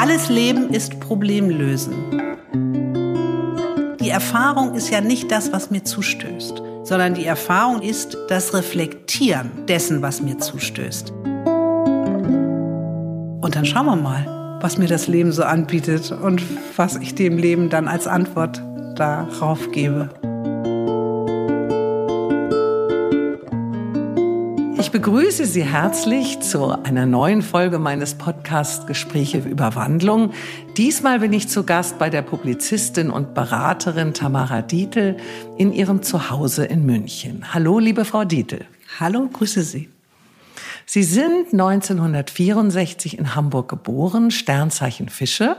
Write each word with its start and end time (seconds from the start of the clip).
Alles 0.00 0.30
Leben 0.30 0.70
ist 0.70 0.98
Problemlösen. 0.98 1.92
Die 4.00 4.08
Erfahrung 4.08 4.74
ist 4.74 4.88
ja 4.88 5.02
nicht 5.02 5.30
das, 5.30 5.52
was 5.52 5.70
mir 5.70 5.84
zustößt, 5.84 6.62
sondern 6.84 7.12
die 7.12 7.26
Erfahrung 7.26 7.82
ist 7.82 8.16
das 8.30 8.54
Reflektieren 8.54 9.66
dessen, 9.68 10.00
was 10.00 10.22
mir 10.22 10.38
zustößt. 10.38 11.10
Und 13.42 13.54
dann 13.54 13.66
schauen 13.66 13.84
wir 13.84 13.96
mal, 13.96 14.58
was 14.62 14.78
mir 14.78 14.88
das 14.88 15.06
Leben 15.06 15.32
so 15.32 15.42
anbietet 15.42 16.12
und 16.12 16.42
was 16.76 16.96
ich 16.96 17.14
dem 17.14 17.36
Leben 17.36 17.68
dann 17.68 17.86
als 17.86 18.06
Antwort 18.06 18.62
darauf 18.96 19.70
gebe. 19.70 20.08
Ich 24.90 24.92
begrüße 24.92 25.46
Sie 25.46 25.62
herzlich 25.62 26.40
zu 26.40 26.70
einer 26.82 27.06
neuen 27.06 27.42
Folge 27.42 27.78
meines 27.78 28.16
Podcasts 28.16 28.88
Gespräche 28.88 29.38
über 29.38 29.76
Wandlung. 29.76 30.32
Diesmal 30.76 31.20
bin 31.20 31.32
ich 31.32 31.48
zu 31.48 31.62
Gast 31.62 32.00
bei 32.00 32.10
der 32.10 32.22
Publizistin 32.22 33.08
und 33.08 33.32
Beraterin 33.32 34.14
Tamara 34.14 34.62
Dietl 34.62 35.16
in 35.56 35.72
ihrem 35.72 36.02
Zuhause 36.02 36.64
in 36.64 36.84
München. 36.86 37.54
Hallo, 37.54 37.78
liebe 37.78 38.04
Frau 38.04 38.24
Dietl. 38.24 38.64
Hallo, 38.98 39.28
grüße 39.32 39.62
Sie. 39.62 39.88
Sie 40.86 41.04
sind 41.04 41.52
1964 41.52 43.16
in 43.16 43.36
Hamburg 43.36 43.68
geboren, 43.68 44.32
Sternzeichen 44.32 45.08
Fische, 45.08 45.54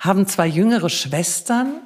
haben 0.00 0.26
zwei 0.26 0.46
jüngere 0.46 0.90
Schwestern. 0.90 1.76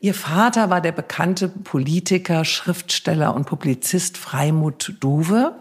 Ihr 0.00 0.14
Vater 0.14 0.70
war 0.70 0.80
der 0.80 0.92
bekannte 0.92 1.48
Politiker, 1.48 2.46
Schriftsteller 2.46 3.34
und 3.34 3.44
Publizist 3.44 4.16
Freimut 4.16 4.94
Duwe. 4.98 5.52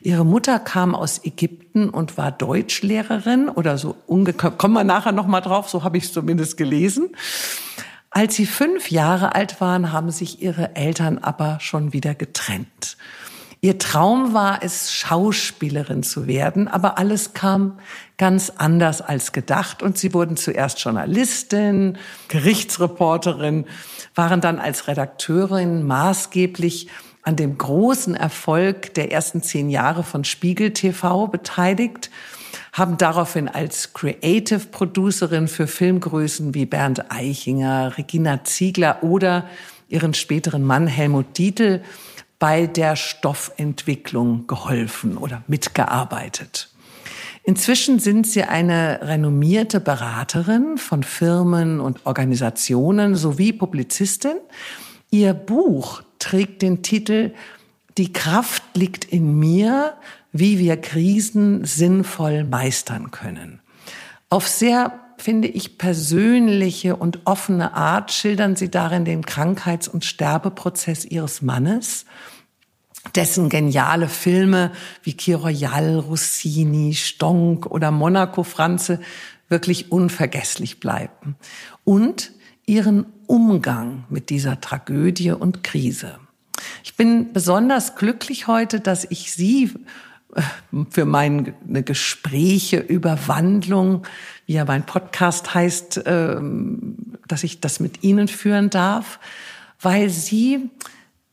Ihre 0.00 0.24
Mutter 0.24 0.58
kam 0.58 0.94
aus 0.94 1.24
Ägypten 1.24 1.90
und 1.90 2.16
war 2.16 2.32
Deutschlehrerin 2.32 3.48
oder 3.48 3.78
so 3.78 3.96
ungefähr. 4.06 4.50
Kommen 4.50 4.74
wir 4.74 4.84
nachher 4.84 5.12
noch 5.12 5.26
mal 5.26 5.40
drauf, 5.40 5.68
so 5.68 5.84
habe 5.84 5.98
ich 5.98 6.04
es 6.04 6.12
zumindest 6.12 6.56
gelesen. 6.56 7.10
Als 8.10 8.34
sie 8.34 8.46
fünf 8.46 8.90
Jahre 8.90 9.34
alt 9.34 9.60
waren, 9.60 9.92
haben 9.92 10.10
sich 10.10 10.42
ihre 10.42 10.74
Eltern 10.74 11.18
aber 11.18 11.58
schon 11.60 11.92
wieder 11.92 12.14
getrennt. 12.14 12.96
Ihr 13.62 13.78
Traum 13.78 14.32
war 14.32 14.62
es, 14.62 14.90
Schauspielerin 14.94 16.02
zu 16.02 16.26
werden, 16.26 16.66
aber 16.66 16.96
alles 16.96 17.34
kam 17.34 17.78
ganz 18.16 18.50
anders 18.56 19.02
als 19.02 19.32
gedacht 19.32 19.82
und 19.82 19.98
sie 19.98 20.14
wurden 20.14 20.38
zuerst 20.38 20.80
Journalistin, 20.80 21.98
Gerichtsreporterin, 22.28 23.66
waren 24.14 24.40
dann 24.40 24.58
als 24.58 24.88
Redakteurin 24.88 25.86
maßgeblich 25.86 26.88
an 27.30 27.36
dem 27.36 27.56
großen 27.56 28.16
Erfolg 28.16 28.92
der 28.94 29.12
ersten 29.12 29.40
zehn 29.40 29.70
Jahre 29.70 30.02
von 30.02 30.24
Spiegel 30.24 30.72
TV 30.72 31.28
beteiligt, 31.28 32.10
haben 32.72 32.96
daraufhin 32.96 33.46
als 33.46 33.92
Creative 33.92 34.58
Producerin 34.58 35.46
für 35.46 35.68
Filmgrößen 35.68 36.54
wie 36.54 36.66
Bernd 36.66 37.12
Eichinger, 37.12 37.96
Regina 37.96 38.42
Ziegler 38.42 39.04
oder 39.04 39.48
ihren 39.88 40.12
späteren 40.12 40.64
Mann 40.64 40.88
Helmut 40.88 41.38
Dietl 41.38 41.82
bei 42.40 42.66
der 42.66 42.96
Stoffentwicklung 42.96 44.48
geholfen 44.48 45.16
oder 45.16 45.44
mitgearbeitet. 45.46 46.68
Inzwischen 47.44 48.00
sind 48.00 48.26
sie 48.26 48.42
eine 48.42 49.02
renommierte 49.02 49.78
Beraterin 49.78 50.78
von 50.78 51.04
Firmen 51.04 51.78
und 51.78 52.04
Organisationen 52.06 53.14
sowie 53.14 53.52
Publizistin. 53.52 54.38
Ihr 55.10 55.32
Buch 55.32 56.02
trägt 56.20 56.62
den 56.62 56.82
Titel 56.82 57.34
Die 57.98 58.12
Kraft 58.12 58.62
liegt 58.76 59.04
in 59.04 59.36
mir, 59.38 59.94
wie 60.32 60.60
wir 60.60 60.76
Krisen 60.76 61.64
sinnvoll 61.64 62.44
meistern 62.44 63.10
können. 63.10 63.60
Auf 64.28 64.46
sehr, 64.46 64.92
finde 65.18 65.48
ich, 65.48 65.76
persönliche 65.76 66.94
und 66.94 67.26
offene 67.26 67.74
Art 67.74 68.12
schildern 68.12 68.54
sie 68.54 68.70
darin 68.70 69.04
den 69.04 69.26
Krankheits- 69.26 69.88
und 69.88 70.04
Sterbeprozess 70.04 71.04
ihres 71.04 71.42
Mannes, 71.42 72.04
dessen 73.16 73.48
geniale 73.48 74.08
Filme 74.08 74.70
wie 75.02 75.14
Kiroyal, 75.14 75.98
Rossini, 75.98 76.94
Stonk 76.94 77.66
oder 77.66 77.90
Monaco 77.90 78.44
Franze 78.44 79.00
wirklich 79.48 79.90
unvergesslich 79.90 80.78
bleiben. 80.78 81.36
Und 81.82 82.30
ihren 82.66 83.06
Umgang 83.30 84.06
mit 84.08 84.28
dieser 84.28 84.60
Tragödie 84.60 85.30
und 85.30 85.62
Krise. 85.62 86.18
Ich 86.82 86.96
bin 86.96 87.32
besonders 87.32 87.94
glücklich 87.94 88.48
heute, 88.48 88.80
dass 88.80 89.04
ich 89.04 89.32
Sie 89.32 89.70
äh, 90.34 90.42
für 90.90 91.04
meine 91.04 91.54
Gespräche 91.84 92.78
über 92.78 93.28
Wandlung, 93.28 94.02
wie 94.46 94.54
ja 94.54 94.64
mein 94.64 94.84
Podcast 94.84 95.54
heißt, 95.54 96.02
ähm, 96.06 96.96
dass 97.28 97.44
ich 97.44 97.60
das 97.60 97.78
mit 97.78 98.02
Ihnen 98.02 98.26
führen 98.26 98.68
darf, 98.68 99.20
weil 99.80 100.10
Sie 100.10 100.68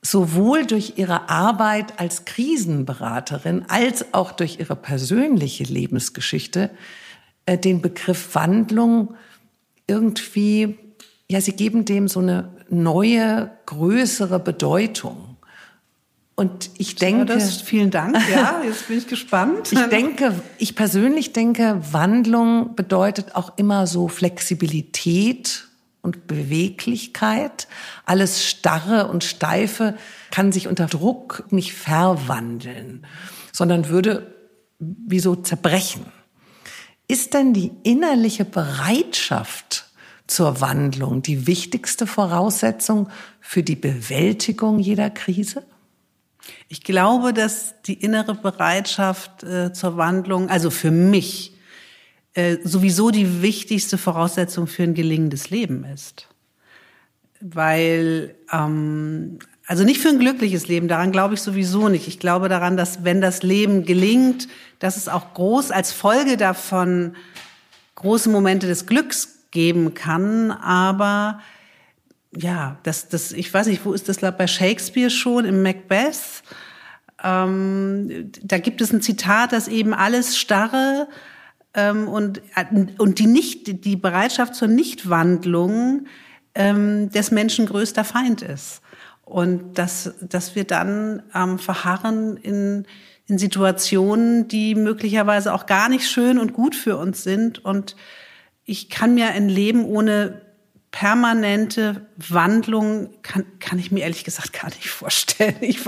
sowohl 0.04 0.68
durch 0.68 0.94
Ihre 0.98 1.30
Arbeit 1.30 2.00
als 2.00 2.26
Krisenberaterin 2.26 3.66
als 3.70 4.14
auch 4.14 4.34
durch 4.34 4.60
Ihre 4.60 4.76
persönliche 4.76 5.64
Lebensgeschichte 5.64 6.70
äh, 7.48 7.58
den 7.58 7.82
Begriff 7.82 8.36
Wandlung 8.36 9.16
irgendwie 9.88 10.78
ja, 11.30 11.42
sie 11.42 11.54
geben 11.54 11.86
dem 11.86 12.08
so 12.08 12.20
eine 12.20 12.50
neue, 12.70 13.52
größere 13.66 14.40
Bedeutung. 14.40 15.38
Und 16.36 16.70
ich 16.78 16.96
denke, 16.96 17.34
ja, 17.34 17.40
vielen 17.40 17.90
Dank. 17.90 18.16
Ja, 18.32 18.62
jetzt 18.64 18.88
bin 18.88 19.00
ich 19.00 19.08
gespannt. 19.08 19.72
ich 19.72 19.82
denke, 19.88 20.36
ich 20.60 20.76
persönlich 20.76 21.34
denke, 21.34 21.82
Wandlung 21.92 22.76
bedeutet 22.76 23.36
auch 23.36 23.58
immer 23.58 23.88
so 23.88 24.08
Flexibilität 24.08 25.68
und 26.04 26.28
Beweglichkeit. 26.28 27.68
Alles 28.06 28.46
starre 28.46 29.08
und 29.08 29.24
steife 29.24 29.98
kann 30.30 30.52
sich 30.52 30.68
unter 30.68 30.86
Druck 30.86 31.44
nicht 31.50 31.74
verwandeln, 31.74 33.06
sondern 33.52 33.90
würde 33.90 34.36
wie 34.80 35.20
so 35.20 35.36
zerbrechen. 35.36 36.06
Ist 37.08 37.34
denn 37.34 37.54
die 37.54 37.72
innerliche 37.84 38.46
Bereitschaft 38.46 39.87
zur 40.28 40.62
Wandlung 40.62 41.22
die 41.22 41.48
wichtigste 41.48 42.06
Voraussetzung 42.06 43.10
für 43.40 43.64
die 43.64 43.76
Bewältigung 43.76 44.80
jeder 44.80 45.10
Krise? 45.10 45.66
Ich 46.70 46.84
glaube, 46.84 47.34
dass 47.34 47.82
die 47.84 47.94
innere 47.94 48.36
Bereitschaft 48.36 49.44
äh, 49.44 49.74
zur 49.74 49.98
Wandlung, 49.98 50.50
also 50.50 50.70
für 50.70 50.92
mich, 50.92 51.54
äh, 52.34 52.58
sowieso 52.64 53.10
die 53.10 53.42
wichtigste 53.42 53.98
Voraussetzung 53.98 54.68
für 54.68 54.84
ein 54.84 54.94
gelingendes 54.94 55.50
Leben 55.50 55.84
ist. 55.86 56.28
Weil, 57.40 58.36
ähm, 58.52 59.40
also 59.66 59.84
nicht 59.84 60.00
für 60.00 60.10
ein 60.10 60.20
glückliches 60.20 60.68
Leben, 60.68 60.88
daran 60.88 61.12
glaube 61.12 61.34
ich 61.34 61.42
sowieso 61.42 61.90
nicht. 61.90 62.08
Ich 62.08 62.20
glaube 62.20 62.50
daran, 62.50 62.78
dass 62.78 63.04
wenn 63.04 63.22
das 63.22 63.44
Leben 63.44 63.86
gelingt, 63.86 64.48
dass 64.80 64.98
es 64.98 65.08
auch 65.10 65.34
groß 65.34 65.72
als 65.72 65.92
Folge 65.92 66.38
davon 66.38 67.16
große 67.96 68.30
Momente 68.30 68.68
des 68.68 68.86
Glücks 68.86 69.37
geben 69.52 69.94
kann, 69.94 70.52
aber 70.52 71.40
ja, 72.36 72.78
das, 72.84 73.10
das, 73.10 73.32
ich 73.32 73.54
weiß 73.54 73.68
nicht, 73.68 73.86
wo 73.86 73.94
ist 73.94 74.10
das 74.10 74.20
bei 74.20 74.48
Shakespeare 74.48 75.10
schon? 75.10 75.46
Im 75.46 75.64
Macbeth? 75.64 76.44
Ähm, 77.24 78.32
da 78.44 78.60
gibt 78.60 78.82
es 78.82 78.92
ein 78.92 79.02
Zitat, 79.02 79.54
dass 79.54 79.68
eben 79.68 79.94
alles 79.94 80.38
starre 80.38 81.08
ähm, 81.74 82.08
und 82.08 82.42
und 82.98 83.20
die 83.20 83.28
nicht 83.28 83.86
die 83.86 83.96
Bereitschaft 83.96 84.56
zur 84.56 84.68
Nichtwandlung 84.68 86.06
ähm, 86.54 87.10
des 87.10 87.32
Menschen 87.32 87.66
größter 87.66 88.04
Feind 88.04 88.42
ist. 88.42 88.82
Und 89.24 89.78
dass 89.78 90.14
dass 90.22 90.56
wir 90.56 90.66
dann 90.66 91.24
ähm, 91.34 91.58
verharren 91.60 92.38
in 92.38 92.86
in 93.26 93.38
Situationen, 93.38 94.48
die 94.48 94.74
möglicherweise 94.76 95.54
auch 95.54 95.66
gar 95.66 95.90
nicht 95.90 96.10
schön 96.10 96.40
und 96.40 96.54
gut 96.54 96.76
für 96.76 96.98
uns 96.98 97.24
sind. 97.24 97.64
Und 97.64 97.96
ich 98.68 98.90
kann 98.90 99.16
mir 99.16 99.30
ein 99.30 99.50
Leben 99.50 99.86
ohne 99.86 100.42
permanente 100.92 102.08
Wandlung 102.18 103.10
kann, 103.24 103.46
kann 103.60 103.80
ich 103.80 103.92
mir 103.92 104.02
ehrlich 104.02 104.24
gesagt 104.24 104.54
gar 104.54 104.68
nicht 104.68 104.90
vorstellen. 104.90 105.56
Ich, 105.62 105.80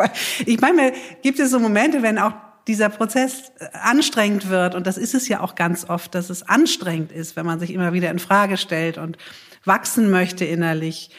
ich 0.45 0.61
meine, 0.61 0.93
gibt 1.21 1.39
es 1.39 1.51
so 1.51 1.59
Momente, 1.59 2.01
wenn 2.01 2.17
auch 2.17 2.33
dieser 2.67 2.89
Prozess 2.89 3.51
äh, 3.59 3.65
anstrengend 3.73 4.49
wird, 4.49 4.75
und 4.75 4.87
das 4.87 4.97
ist 4.97 5.13
es 5.13 5.27
ja 5.27 5.41
auch 5.41 5.55
ganz 5.55 5.89
oft, 5.89 6.15
dass 6.15 6.29
es 6.29 6.47
anstrengend 6.47 7.11
ist, 7.11 7.35
wenn 7.35 7.45
man 7.45 7.59
sich 7.59 7.73
immer 7.73 7.93
wieder 7.93 8.09
in 8.11 8.19
Frage 8.19 8.57
stellt 8.57 8.97
und 8.97 9.17
wachsen 9.65 10.09
möchte 10.09 10.45
innerlich. 10.45 11.09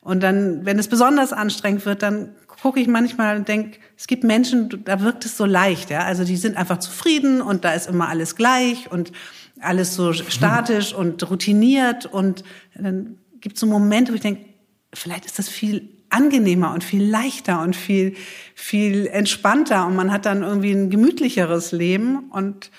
Und 0.00 0.22
dann, 0.22 0.64
wenn 0.64 0.78
es 0.78 0.88
besonders 0.88 1.32
anstrengend 1.32 1.84
wird, 1.84 2.02
dann 2.02 2.34
gucke 2.62 2.80
ich 2.80 2.86
manchmal 2.88 3.36
und 3.36 3.48
denke, 3.48 3.78
es 3.96 4.06
gibt 4.06 4.24
Menschen, 4.24 4.84
da 4.84 5.00
wirkt 5.00 5.24
es 5.24 5.36
so 5.36 5.44
leicht, 5.44 5.90
ja. 5.90 6.00
Also 6.00 6.24
die 6.24 6.36
sind 6.36 6.56
einfach 6.56 6.78
zufrieden 6.78 7.40
und 7.40 7.64
da 7.64 7.72
ist 7.72 7.88
immer 7.88 8.08
alles 8.08 8.36
gleich 8.36 8.90
und 8.90 9.12
alles 9.60 9.94
so 9.94 10.12
statisch 10.12 10.92
und 10.92 11.28
routiniert 11.30 12.06
und 12.06 12.44
dann 12.74 13.18
gibt 13.40 13.56
es 13.56 13.60
so 13.60 13.66
Momente, 13.66 14.12
wo 14.12 14.16
ich 14.16 14.22
denke, 14.22 14.44
vielleicht 14.92 15.26
ist 15.26 15.38
das 15.38 15.48
viel 15.48 15.88
angenehmer 16.10 16.72
und 16.72 16.84
viel 16.84 17.04
leichter 17.04 17.60
und 17.60 17.76
viel, 17.76 18.14
viel 18.54 19.06
entspannter 19.06 19.86
und 19.86 19.94
man 19.94 20.10
hat 20.10 20.26
dann 20.26 20.42
irgendwie 20.42 20.72
ein 20.72 20.90
gemütlicheres 20.90 21.72
Leben 21.72 22.30
und 22.30 22.70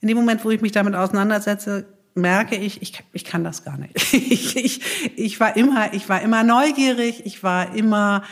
in 0.00 0.08
dem 0.08 0.16
Moment, 0.16 0.44
wo 0.44 0.50
ich 0.50 0.60
mich 0.60 0.72
damit 0.72 0.94
auseinandersetze, 0.94 1.86
merke 2.14 2.56
ich, 2.56 2.82
ich, 2.82 3.02
ich 3.12 3.24
kann 3.24 3.44
das 3.44 3.64
gar 3.64 3.78
nicht. 3.78 3.94
Ich, 4.12 4.56
ich, 4.56 4.80
ich 5.16 5.40
war 5.40 5.56
immer, 5.56 5.92
ich 5.94 6.08
war 6.08 6.22
immer 6.22 6.44
neugierig, 6.44 7.22
ich 7.24 7.42
war 7.42 7.74
immer, 7.74 8.22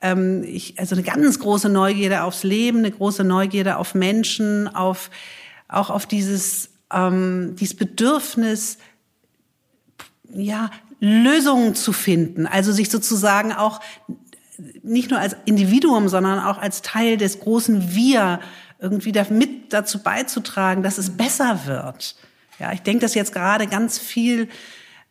ähm, 0.00 0.42
ich, 0.44 0.78
also 0.78 0.94
eine 0.94 1.04
ganz 1.04 1.38
große 1.38 1.68
Neugierde 1.68 2.22
aufs 2.22 2.42
Leben, 2.42 2.78
eine 2.78 2.90
große 2.90 3.24
Neugierde 3.24 3.76
auf 3.76 3.94
Menschen, 3.94 4.68
auf 4.68 5.10
auch 5.68 5.90
auf 5.90 6.06
dieses 6.06 6.71
ähm, 6.92 7.56
dieses 7.58 7.76
Bedürfnis, 7.76 8.78
ja 10.34 10.70
Lösungen 11.00 11.74
zu 11.74 11.92
finden, 11.92 12.46
also 12.46 12.72
sich 12.72 12.88
sozusagen 12.88 13.52
auch 13.52 13.80
nicht 14.82 15.10
nur 15.10 15.18
als 15.18 15.36
Individuum, 15.44 16.08
sondern 16.08 16.38
auch 16.38 16.58
als 16.58 16.82
Teil 16.82 17.16
des 17.16 17.40
großen 17.40 17.94
Wir 17.94 18.40
irgendwie 18.78 19.12
damit 19.12 19.72
dazu 19.72 20.02
beizutragen, 20.02 20.82
dass 20.82 20.98
es 20.98 21.10
besser 21.10 21.66
wird. 21.66 22.16
Ja, 22.58 22.72
ich 22.72 22.82
denke 22.82 23.00
das 23.00 23.14
jetzt 23.14 23.32
gerade 23.32 23.66
ganz 23.66 23.98
viel 23.98 24.48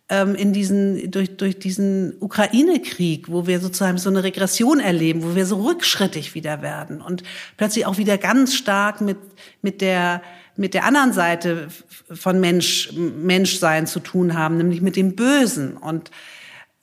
ähm, 0.09 0.35
in 0.35 0.53
diesen 0.53 1.09
durch 1.11 1.35
durch 1.37 1.57
diesen 1.57 2.15
Ukraine-Krieg, 2.19 3.29
wo 3.29 3.47
wir 3.47 3.59
sozusagen 3.59 3.97
so 3.97 4.09
eine 4.09 4.23
Regression 4.23 4.79
erleben, 4.79 5.23
wo 5.23 5.35
wir 5.35 5.45
so 5.45 5.61
rückschrittig 5.61 6.35
wieder 6.35 6.61
werden 6.61 7.01
und 7.01 7.23
plötzlich 7.57 7.85
auch 7.85 7.97
wieder 7.97 8.17
ganz 8.17 8.53
stark 8.53 9.01
mit 9.01 9.17
mit 9.61 9.81
der 9.81 10.21
mit 10.55 10.73
der 10.73 10.85
anderen 10.85 11.13
Seite 11.13 11.67
von 12.11 12.39
Mensch 12.39 12.91
Menschsein 12.93 13.87
zu 13.87 13.99
tun 13.99 14.37
haben, 14.37 14.57
nämlich 14.57 14.81
mit 14.81 14.95
dem 14.95 15.15
Bösen. 15.15 15.77
Und 15.77 16.11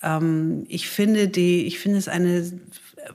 ähm, 0.02 0.64
ich 0.68 0.88
finde 0.88 1.28
die 1.28 1.66
ich 1.66 1.78
finde 1.78 1.98
es 1.98 2.08
eine 2.08 2.50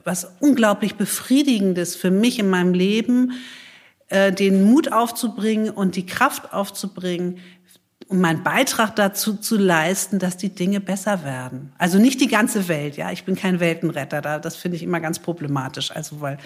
was 0.02 0.32
unglaublich 0.40 0.96
befriedigendes 0.96 1.94
für 1.94 2.10
mich 2.10 2.38
in 2.38 2.50
meinem 2.50 2.74
Leben 2.74 3.32
äh, 4.08 4.32
den 4.32 4.64
Mut 4.64 4.92
aufzubringen 4.92 5.70
und 5.70 5.96
die 5.96 6.06
Kraft 6.06 6.52
aufzubringen, 6.52 7.38
um 8.08 8.20
meinen 8.20 8.42
Beitrag 8.42 8.94
dazu 8.96 9.34
zu 9.34 9.56
leisten, 9.56 10.18
dass 10.18 10.36
die 10.36 10.50
Dinge 10.50 10.80
besser 10.80 11.24
werden. 11.24 11.72
Also 11.78 11.98
nicht 11.98 12.20
die 12.20 12.28
ganze 12.28 12.68
Welt, 12.68 12.96
ja. 12.96 13.10
Ich 13.10 13.24
bin 13.24 13.34
kein 13.34 13.60
Weltenretter, 13.60 14.20
da, 14.20 14.38
das 14.38 14.56
finde 14.56 14.76
ich 14.76 14.82
immer 14.82 15.00
ganz 15.00 15.18
problematisch. 15.18 15.90
Also, 15.90 16.20
weil 16.20 16.36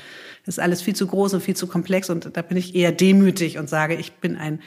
das 0.46 0.56
ist 0.56 0.58
alles 0.60 0.82
viel 0.82 0.94
zu 0.94 1.06
groß 1.06 1.34
und 1.34 1.42
viel 1.42 1.56
zu 1.56 1.66
komplex 1.66 2.10
und 2.10 2.36
da 2.36 2.42
bin 2.42 2.56
ich 2.56 2.74
eher 2.74 2.92
demütig 2.92 3.58
und 3.58 3.68
sage, 3.68 3.94
ich 3.94 4.12
bin 4.14 4.36
ein, 4.36 4.60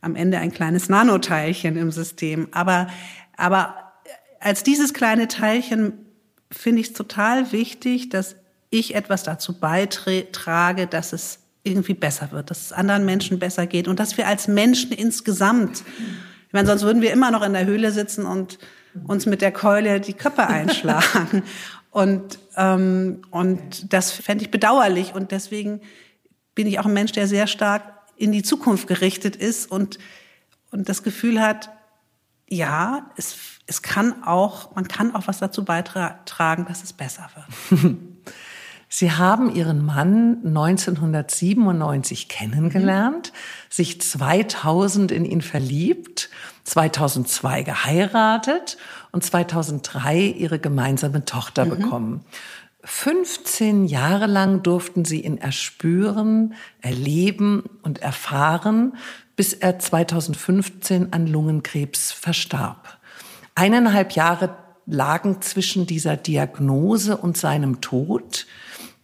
am 0.00 0.16
Ende 0.16 0.38
ein 0.38 0.50
kleines 0.50 0.88
Nanoteilchen 0.88 1.76
im 1.76 1.92
System. 1.92 2.48
Aber, 2.52 2.88
aber 3.36 3.74
als 4.40 4.62
dieses 4.62 4.94
kleine 4.94 5.28
Teilchen 5.28 5.92
finde 6.50 6.80
ich 6.80 6.88
es 6.88 6.92
total 6.94 7.52
wichtig, 7.52 8.08
dass 8.08 8.36
ich 8.70 8.94
etwas 8.94 9.24
dazu 9.24 9.58
beitrage, 9.58 10.86
dass 10.86 11.12
es 11.12 11.40
irgendwie 11.62 11.94
besser 11.94 12.32
wird, 12.32 12.50
dass 12.50 12.66
es 12.66 12.72
anderen 12.72 13.04
Menschen 13.04 13.38
besser 13.38 13.66
geht 13.66 13.86
und 13.88 14.00
dass 14.00 14.16
wir 14.16 14.26
als 14.26 14.48
Menschen 14.48 14.92
insgesamt, 14.92 15.82
ich 16.50 16.52
meine, 16.52 16.66
sonst 16.66 16.82
würden 16.82 17.00
wir 17.00 17.12
immer 17.12 17.30
noch 17.30 17.42
in 17.42 17.52
der 17.52 17.64
Höhle 17.64 17.92
sitzen 17.92 18.26
und 18.26 18.58
uns 19.06 19.24
mit 19.24 19.40
der 19.40 19.52
Keule 19.52 20.00
die 20.00 20.14
Köpfe 20.14 20.48
einschlagen. 20.48 21.44
und, 21.92 22.40
ähm, 22.56 23.22
und 23.30 23.92
das 23.92 24.10
fände 24.10 24.42
ich 24.42 24.50
bedauerlich 24.50 25.14
und 25.14 25.30
deswegen 25.30 25.80
bin 26.56 26.66
ich 26.66 26.80
auch 26.80 26.86
ein 26.86 26.92
Mensch, 26.92 27.12
der 27.12 27.28
sehr 27.28 27.46
stark 27.46 27.84
in 28.16 28.32
die 28.32 28.42
Zukunft 28.42 28.88
gerichtet 28.88 29.36
ist 29.36 29.70
und, 29.70 30.00
und 30.72 30.88
das 30.88 31.04
Gefühl 31.04 31.40
hat, 31.40 31.70
ja, 32.48 33.12
es, 33.16 33.36
es 33.66 33.80
kann 33.80 34.24
auch, 34.24 34.74
man 34.74 34.88
kann 34.88 35.14
auch 35.14 35.28
was 35.28 35.38
dazu 35.38 35.64
beitragen, 35.64 36.66
dass 36.66 36.82
es 36.82 36.92
besser 36.92 37.30
wird. 37.70 37.94
Sie 38.92 39.12
haben 39.12 39.54
Ihren 39.54 39.86
Mann 39.86 40.38
1997 40.44 42.28
kennengelernt, 42.28 43.32
mhm. 43.32 43.36
sich 43.70 44.00
2000 44.00 45.12
in 45.12 45.24
ihn 45.24 45.42
verliebt, 45.42 46.28
2002 46.64 47.62
geheiratet 47.62 48.78
und 49.12 49.22
2003 49.22 50.22
Ihre 50.22 50.58
gemeinsame 50.58 51.24
Tochter 51.24 51.66
mhm. 51.66 51.70
bekommen. 51.70 52.24
15 52.82 53.84
Jahre 53.84 54.26
lang 54.26 54.64
durften 54.64 55.04
Sie 55.04 55.20
ihn 55.20 55.38
erspüren, 55.38 56.54
erleben 56.80 57.62
und 57.82 58.02
erfahren, 58.02 58.96
bis 59.36 59.52
er 59.52 59.78
2015 59.78 61.12
an 61.12 61.28
Lungenkrebs 61.28 62.10
verstarb. 62.10 62.98
Eineinhalb 63.54 64.12
Jahre 64.12 64.56
lagen 64.86 65.42
zwischen 65.42 65.86
dieser 65.86 66.16
Diagnose 66.16 67.16
und 67.16 67.36
seinem 67.36 67.80
Tod 67.80 68.46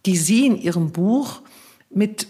die 0.07 0.17
Sie 0.17 0.47
in 0.47 0.57
Ihrem 0.57 0.91
Buch 0.91 1.41
mit 1.89 2.27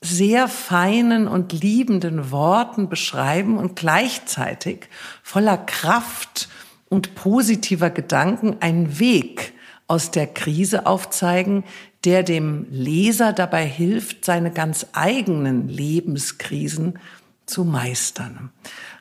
sehr 0.00 0.48
feinen 0.48 1.28
und 1.28 1.52
liebenden 1.52 2.32
Worten 2.32 2.88
beschreiben 2.88 3.56
und 3.56 3.76
gleichzeitig 3.76 4.88
voller 5.22 5.56
Kraft 5.56 6.48
und 6.88 7.14
positiver 7.14 7.90
Gedanken 7.90 8.56
einen 8.60 8.98
Weg 8.98 9.52
aus 9.86 10.10
der 10.10 10.26
Krise 10.26 10.86
aufzeigen, 10.86 11.62
der 12.04 12.24
dem 12.24 12.66
Leser 12.70 13.32
dabei 13.32 13.64
hilft, 13.64 14.24
seine 14.24 14.50
ganz 14.50 14.86
eigenen 14.92 15.68
Lebenskrisen 15.68 16.98
zu 17.46 17.64
meistern. 17.64 18.50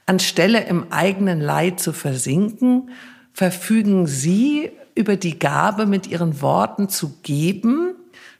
Anstelle 0.05 0.65
im 0.65 0.91
eigenen 0.91 1.41
Leid 1.41 1.79
zu 1.79 1.93
versinken, 1.93 2.91
verfügen 3.33 4.05
Sie 4.05 4.71
über 4.93 5.15
die 5.15 5.39
Gabe, 5.39 5.87
mit 5.87 6.05
Ihren 6.05 6.41
Worten 6.41 6.89
zu 6.89 7.13
geben, 7.23 7.95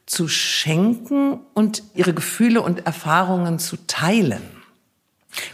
zu 0.06 0.28
schenken 0.28 1.40
und 1.54 1.84
ihre 1.94 2.14
Gefühle 2.14 2.62
und 2.62 2.86
Erfahrungen 2.86 3.60
zu 3.60 3.78
teilen. 3.88 4.42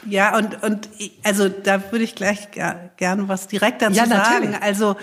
Ja, 0.06 0.36
und, 0.36 0.64
und 0.64 0.90
also 1.24 1.50
da 1.50 1.92
würde 1.92 2.04
ich 2.04 2.16
gleich 2.16 2.50
gerne 2.52 3.28
was 3.28 3.48
direkt 3.48 3.82
dazu 3.82 3.96
ja, 3.96 4.08
sagen. 4.08 4.56
Also 4.60 4.96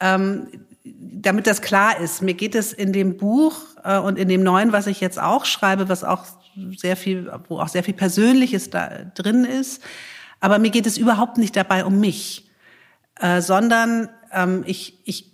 ähm, 0.00 0.48
damit 0.84 1.46
das 1.46 1.62
klar 1.62 1.98
ist, 2.00 2.22
mir 2.22 2.34
geht 2.34 2.54
es 2.54 2.72
in 2.72 2.92
dem 2.92 3.16
Buch 3.16 3.56
äh, 3.84 3.98
und 3.98 4.18
in 4.18 4.28
dem 4.28 4.42
neuen, 4.42 4.72
was 4.72 4.86
ich 4.86 5.00
jetzt 5.00 5.20
auch 5.20 5.44
schreibe, 5.44 5.88
was 5.88 6.04
auch 6.04 6.24
sehr 6.76 6.96
viel, 6.96 7.30
wo 7.48 7.58
auch 7.58 7.68
sehr 7.68 7.82
viel 7.82 7.94
Persönliches 7.94 8.70
da 8.70 8.90
drin 9.14 9.44
ist, 9.44 9.82
aber 10.40 10.58
mir 10.58 10.70
geht 10.70 10.86
es 10.86 10.98
überhaupt 10.98 11.38
nicht 11.38 11.56
dabei 11.56 11.84
um 11.84 12.00
mich, 12.00 12.50
äh, 13.20 13.40
sondern 13.40 14.08
ähm, 14.34 14.64
ich, 14.66 14.98
ich 15.04 15.32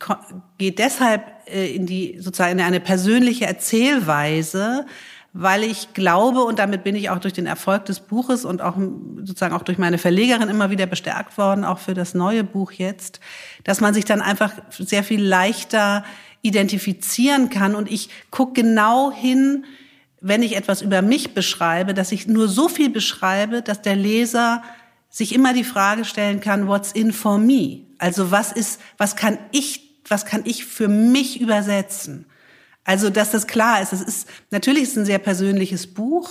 gehe 0.58 0.72
deshalb 0.72 1.24
äh, 1.46 1.74
in 1.74 1.86
die 1.86 2.18
sozusagen 2.20 2.58
in 2.58 2.64
eine 2.64 2.80
persönliche 2.80 3.46
Erzählweise, 3.46 4.86
weil 5.32 5.62
ich 5.62 5.94
glaube 5.94 6.40
und 6.40 6.58
damit 6.58 6.82
bin 6.82 6.96
ich 6.96 7.10
auch 7.10 7.18
durch 7.18 7.32
den 7.32 7.46
Erfolg 7.46 7.84
des 7.84 8.00
Buches 8.00 8.44
und 8.44 8.62
auch 8.62 8.76
sozusagen 8.76 9.54
auch 9.54 9.62
durch 9.62 9.78
meine 9.78 9.98
Verlegerin 9.98 10.48
immer 10.48 10.70
wieder 10.70 10.86
bestärkt 10.86 11.38
worden, 11.38 11.64
auch 11.64 11.78
für 11.78 11.94
das 11.94 12.14
neue 12.14 12.42
Buch 12.42 12.72
jetzt, 12.72 13.20
dass 13.64 13.80
man 13.80 13.94
sich 13.94 14.04
dann 14.04 14.20
einfach 14.20 14.52
sehr 14.70 15.04
viel 15.04 15.22
leichter 15.22 16.04
identifizieren 16.42 17.50
kann 17.50 17.74
und 17.74 17.90
ich 17.90 18.08
gucke 18.30 18.62
genau 18.62 19.12
hin, 19.12 19.64
wenn 20.20 20.42
ich 20.42 20.56
etwas 20.56 20.82
über 20.82 21.00
mich 21.00 21.32
beschreibe, 21.32 21.94
dass 21.94 22.12
ich 22.12 22.26
nur 22.26 22.48
so 22.48 22.68
viel 22.68 22.90
beschreibe, 22.90 23.62
dass 23.62 23.82
der 23.82 23.96
Leser 23.96 24.62
sich 25.08 25.34
immer 25.34 25.52
die 25.54 25.64
Frage 25.64 26.04
stellen 26.04 26.40
kann, 26.40 26.66
what's 26.66 26.92
in 26.92 27.12
for 27.12 27.38
me? 27.38 27.89
Also 28.00 28.30
was 28.30 28.50
ist, 28.50 28.80
was 28.98 29.14
kann 29.14 29.38
ich, 29.52 30.02
was 30.08 30.24
kann 30.24 30.42
ich 30.44 30.64
für 30.64 30.88
mich 30.88 31.40
übersetzen? 31.40 32.26
Also, 32.84 33.10
dass 33.10 33.30
das 33.30 33.46
klar 33.46 33.82
ist. 33.82 33.92
Es 33.92 34.00
ist, 34.00 34.28
natürlich 34.50 34.84
ist 34.84 34.96
ein 34.96 35.04
sehr 35.04 35.18
persönliches 35.18 35.86
Buch. 35.86 36.30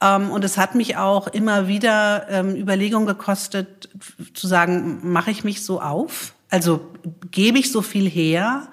Ähm, 0.00 0.30
und 0.30 0.42
es 0.42 0.58
hat 0.58 0.74
mich 0.74 0.96
auch 0.96 1.28
immer 1.28 1.68
wieder 1.68 2.26
ähm, 2.30 2.56
Überlegungen 2.56 3.06
gekostet, 3.06 3.88
zu 4.34 4.46
sagen, 4.46 5.00
mache 5.02 5.30
ich 5.30 5.44
mich 5.44 5.64
so 5.64 5.80
auf? 5.80 6.34
Also 6.48 6.92
gebe 7.30 7.58
ich 7.58 7.70
so 7.70 7.82
viel 7.82 8.08
her? 8.08 8.68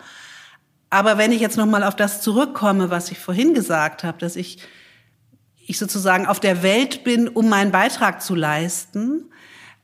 Aber 0.89 1.17
wenn 1.17 1.31
ich 1.31 1.41
jetzt 1.41 1.57
nochmal 1.57 1.83
auf 1.83 1.95
das 1.95 2.21
zurückkomme, 2.21 2.89
was 2.89 3.11
ich 3.11 3.19
vorhin 3.19 3.53
gesagt 3.53 4.03
habe, 4.03 4.17
dass 4.19 4.35
ich, 4.35 4.59
ich 5.65 5.77
sozusagen 5.77 6.25
auf 6.25 6.39
der 6.39 6.61
Welt 6.63 7.03
bin, 7.03 7.27
um 7.27 7.49
meinen 7.49 7.71
Beitrag 7.71 8.21
zu 8.21 8.35
leisten, 8.35 9.29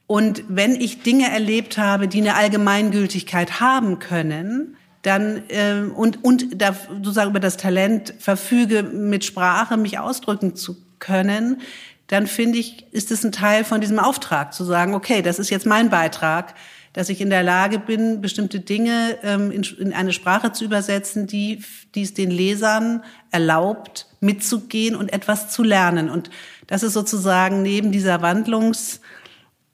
und 0.09 0.43
wenn 0.47 0.73
ich 0.73 1.03
Dinge 1.03 1.29
erlebt 1.29 1.77
habe, 1.77 2.07
die 2.07 2.19
eine 2.19 2.33
Allgemeingültigkeit 2.33 3.59
haben 3.59 3.99
können, 3.99 4.75
dann 5.03 5.43
äh, 5.49 5.83
und 5.83 6.23
und 6.23 6.59
da 6.59 6.73
sozusagen 6.73 7.29
über 7.29 7.39
das 7.39 7.57
Talent 7.57 8.15
verfüge, 8.17 8.81
mit 8.81 9.23
Sprache 9.23 9.77
mich 9.77 9.99
ausdrücken 9.99 10.55
zu 10.55 10.77
können, 10.97 11.61
dann 12.07 12.25
finde 12.25 12.57
ich, 12.57 12.87
ist 12.91 13.11
es 13.11 13.23
ein 13.23 13.31
Teil 13.31 13.63
von 13.63 13.81
diesem 13.81 13.99
Auftrag 13.99 14.51
zu 14.51 14.63
sagen, 14.63 14.95
okay, 14.95 15.21
das 15.21 15.37
ist 15.37 15.51
jetzt 15.51 15.67
mein 15.67 15.91
Beitrag, 15.91 16.55
dass 16.93 17.09
ich 17.09 17.21
in 17.21 17.29
der 17.29 17.43
Lage 17.43 17.77
bin, 17.77 18.19
bestimmte 18.19 18.61
Dinge 18.61 19.15
ähm, 19.21 19.51
in, 19.51 19.61
in 19.61 19.93
eine 19.93 20.11
Sprache 20.11 20.51
zu 20.53 20.65
übersetzen, 20.65 21.27
die, 21.27 21.63
die 21.93 22.01
es 22.01 22.15
den 22.15 22.31
Lesern 22.31 23.03
erlaubt, 23.29 24.07
mitzugehen 24.21 24.95
und 24.95 25.13
etwas 25.13 25.51
zu 25.51 25.61
lernen. 25.61 26.09
Und 26.09 26.31
das 26.65 26.81
ist 26.81 26.93
sozusagen 26.93 27.61
neben 27.61 27.91
dieser 27.91 28.23
Wandlungs 28.23 29.01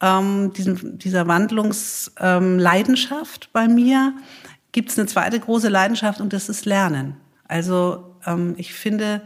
ähm, 0.05 0.53
diesem, 0.53 0.97
dieser 0.99 1.27
Wandlungsleidenschaft 1.27 3.45
ähm, 3.45 3.49
bei 3.51 3.67
mir 3.67 4.13
gibt 4.71 4.91
es 4.91 4.99
eine 4.99 5.07
zweite 5.07 5.39
große 5.39 5.69
Leidenschaft 5.69 6.21
und 6.21 6.33
das 6.33 6.49
ist 6.49 6.65
Lernen. 6.65 7.17
Also 7.47 8.15
ähm, 8.25 8.55
ich 8.57 8.73
finde, 8.73 9.21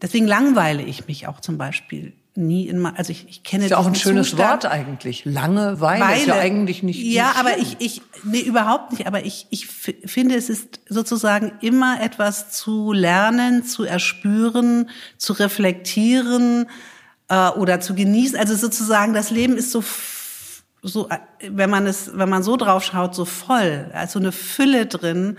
deswegen 0.00 0.26
langweile 0.26 0.82
ich 0.82 1.06
mich 1.06 1.28
auch 1.28 1.40
zum 1.40 1.58
Beispiel 1.58 2.14
nie 2.36 2.66
in 2.66 2.84
also 2.84 3.12
ich, 3.12 3.28
ich 3.28 3.44
kenne 3.44 3.62
ist 3.64 3.70
ja 3.70 3.76
auch 3.76 3.86
ein 3.86 3.94
schönes 3.94 4.30
Zustand. 4.30 4.64
Wort 4.64 4.72
eigentlich. 4.72 5.24
Langeweile 5.24 6.04
Weile. 6.04 6.20
ist 6.20 6.26
ja 6.26 6.38
eigentlich 6.38 6.82
nicht. 6.82 7.00
Ja, 7.00 7.28
nicht 7.28 7.38
aber 7.38 7.58
ich, 7.58 7.76
ich, 7.78 8.02
nee, 8.24 8.40
überhaupt 8.40 8.90
nicht. 8.92 9.06
Aber 9.06 9.24
ich, 9.24 9.46
ich 9.50 9.66
finde, 9.66 10.34
es 10.34 10.50
ist 10.50 10.80
sozusagen 10.88 11.52
immer 11.60 12.00
etwas 12.00 12.50
zu 12.50 12.92
lernen, 12.92 13.64
zu 13.64 13.84
erspüren, 13.84 14.90
zu 15.16 15.34
reflektieren 15.34 16.66
äh, 17.28 17.48
oder 17.50 17.80
zu 17.80 17.94
genießen. 17.94 18.38
Also 18.38 18.54
sozusagen, 18.54 19.14
das 19.14 19.30
Leben 19.30 19.56
ist 19.56 19.70
so, 19.70 19.82
so, 20.82 21.08
wenn 21.40 21.70
man 21.70 21.86
es, 21.86 22.10
wenn 22.14 22.28
man 22.28 22.42
so 22.42 22.56
drauf 22.56 22.84
schaut, 22.84 23.14
so 23.14 23.24
voll, 23.24 23.90
also 23.92 24.18
eine 24.18 24.32
Fülle 24.32 24.86
drin. 24.86 25.36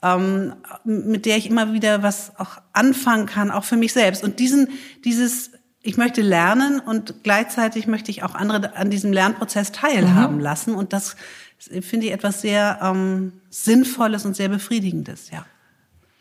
Ähm, 0.00 0.54
mit 0.84 1.26
der 1.26 1.36
ich 1.38 1.50
immer 1.50 1.72
wieder 1.72 2.04
was 2.04 2.38
auch 2.38 2.58
anfangen 2.72 3.26
kann, 3.26 3.50
auch 3.50 3.64
für 3.64 3.76
mich 3.76 3.92
selbst. 3.92 4.22
Und 4.22 4.38
diesen, 4.38 4.68
dieses 5.04 5.50
ich 5.82 5.96
möchte 5.96 6.22
lernen 6.22 6.80
und 6.80 7.22
gleichzeitig 7.22 7.86
möchte 7.86 8.10
ich 8.10 8.22
auch 8.22 8.34
andere 8.34 8.76
an 8.76 8.90
diesem 8.90 9.12
Lernprozess 9.12 9.72
teilhaben 9.72 10.36
mhm. 10.36 10.42
lassen. 10.42 10.74
Und 10.74 10.92
das 10.92 11.16
finde 11.58 12.06
ich 12.06 12.12
etwas 12.12 12.40
sehr 12.40 12.78
ähm, 12.82 13.32
Sinnvolles 13.50 14.24
und 14.24 14.36
sehr 14.36 14.48
Befriedigendes, 14.48 15.30
ja. 15.30 15.44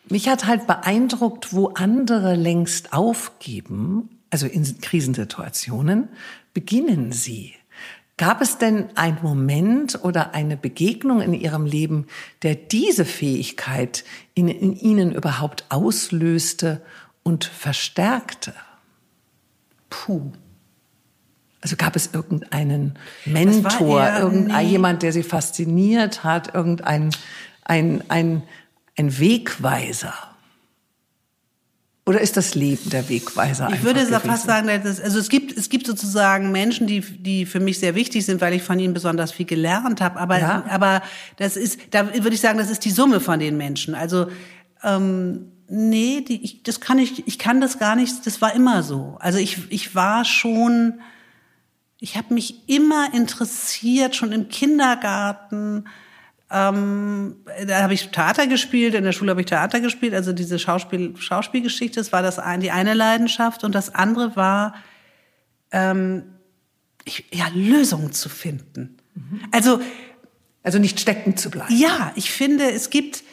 Mich 0.10 0.30
hat 0.30 0.46
halt 0.46 0.68
beeindruckt, 0.68 1.52
wo 1.52 1.68
andere 1.68 2.36
längst 2.36 2.94
aufgeben, 2.94 4.17
also 4.30 4.48
in 4.48 4.80
Krisensituationen, 4.82 6.10
beginnen 6.54 7.12
sie. 7.12 7.54
Gab 8.18 8.42
es 8.42 8.58
denn 8.58 8.90
einen 8.98 9.20
Moment 9.22 10.04
oder 10.04 10.34
eine 10.34 10.58
Begegnung 10.58 11.22
in 11.22 11.34
Ihrem 11.34 11.66
Leben, 11.66 12.08
der 12.42 12.56
diese 12.56 13.06
Fähigkeit 13.06 14.04
in, 14.34 14.48
in 14.48 14.76
Ihnen 14.76 15.14
überhaupt 15.14 15.66
auslöste 15.70 16.82
und 17.22 17.46
verstärkte? 17.46 18.54
Puh. 19.92 20.32
Also 21.62 21.76
gab 21.76 21.96
es 21.96 22.12
irgendeinen 22.14 22.98
Mentor, 23.26 24.08
irgendein 24.18 24.66
nee. 24.66 24.72
jemand, 24.72 25.04
der 25.04 25.12
sie 25.12 25.24
fasziniert 25.24 26.24
hat, 26.24 26.56
irgendein 26.56 27.12
ein, 27.66 28.04
ein, 28.10 28.44
ein 28.96 29.20
Wegweiser? 29.20 30.14
Oder 32.08 32.22
ist 32.22 32.38
das 32.38 32.56
Leben 32.56 32.90
der 32.90 33.10
Wegweiser? 33.10 33.70
Ich 33.74 33.84
würde 33.84 34.06
gewesen? 34.06 34.22
fast 34.22 34.46
sagen, 34.46 34.68
dass, 34.68 35.02
also 35.02 35.20
es 35.20 35.28
gibt, 35.28 35.56
es 35.58 35.68
gibt 35.68 35.86
sozusagen 35.86 36.54
Menschen, 36.54 36.88
die, 36.88 37.02
die 37.02 37.46
für 37.46 37.60
mich 37.60 37.80
sehr 37.80 37.96
wichtig 37.96 38.26
sind, 38.26 38.40
weil 38.40 38.54
ich 38.54 38.64
von 38.64 38.80
ihnen 38.80 38.94
besonders 38.94 39.34
viel 39.34 39.46
gelernt 39.46 40.00
habe. 40.00 40.18
Aber, 40.18 40.40
ja? 40.40 40.64
aber 40.70 41.02
das 41.36 41.58
ist, 41.58 41.80
da 41.92 42.14
würde 42.14 42.34
ich 42.34 42.40
sagen, 42.40 42.58
das 42.58 42.70
ist 42.70 42.86
die 42.86 42.92
Summe 42.92 43.20
von 43.20 43.42
den 43.42 43.58
Menschen. 43.58 43.94
Also 43.94 44.28
ähm, 44.84 45.52
nee, 45.68 46.22
die, 46.22 46.44
ich, 46.46 46.64
das 46.64 46.80
kann 46.80 46.98
ich, 46.98 47.28
ich 47.28 47.38
kann 47.38 47.60
das 47.60 47.78
gar 47.78 47.98
nicht, 47.98 48.26
das 48.26 48.42
war 48.42 48.56
immer 48.56 48.84
so. 48.84 49.18
Also 49.20 49.38
ich, 49.38 49.70
ich 49.70 49.94
war 49.94 50.24
schon, 50.24 51.02
ich 52.00 52.16
habe 52.16 52.34
mich 52.34 52.70
immer 52.70 53.14
interessiert, 53.14 54.16
schon 54.16 54.32
im 54.32 54.48
Kindergarten. 54.48 55.86
Ähm, 56.50 57.36
da 57.68 57.82
habe 57.82 57.94
ich 57.94 58.10
Theater 58.10 58.48
gespielt, 58.48 58.94
in 58.94 59.04
der 59.04 59.12
Schule 59.12 59.32
habe 59.32 59.42
ich 59.42 59.48
Theater 59.48 59.82
gespielt, 59.82 60.14
also 60.14 60.32
diese 60.32 60.60
Schauspiel, 60.60 61.18
Schauspielgeschichte, 61.18 62.00
das 62.00 62.14
war 62.14 62.22
das 62.22 62.40
ein, 62.40 62.62
die 62.62 62.72
eine 62.72 62.94
Leidenschaft 62.94 63.66
und 63.66 63.76
das 63.76 63.94
andere 63.94 64.38
war, 64.38 64.74
ähm, 65.72 66.24
ich, 67.04 67.26
ja, 67.34 67.48
Lösungen 67.54 68.14
zu 68.14 68.30
finden. 68.30 68.98
Mhm. 69.14 69.42
Also, 69.52 69.82
also 70.64 70.80
nicht 70.80 71.02
stecken 71.02 71.36
zu 71.36 71.50
bleiben. 71.50 71.76
Ja, 71.76 72.14
ich 72.16 72.32
finde, 72.32 72.72
es 72.72 72.90
gibt, 72.90 73.24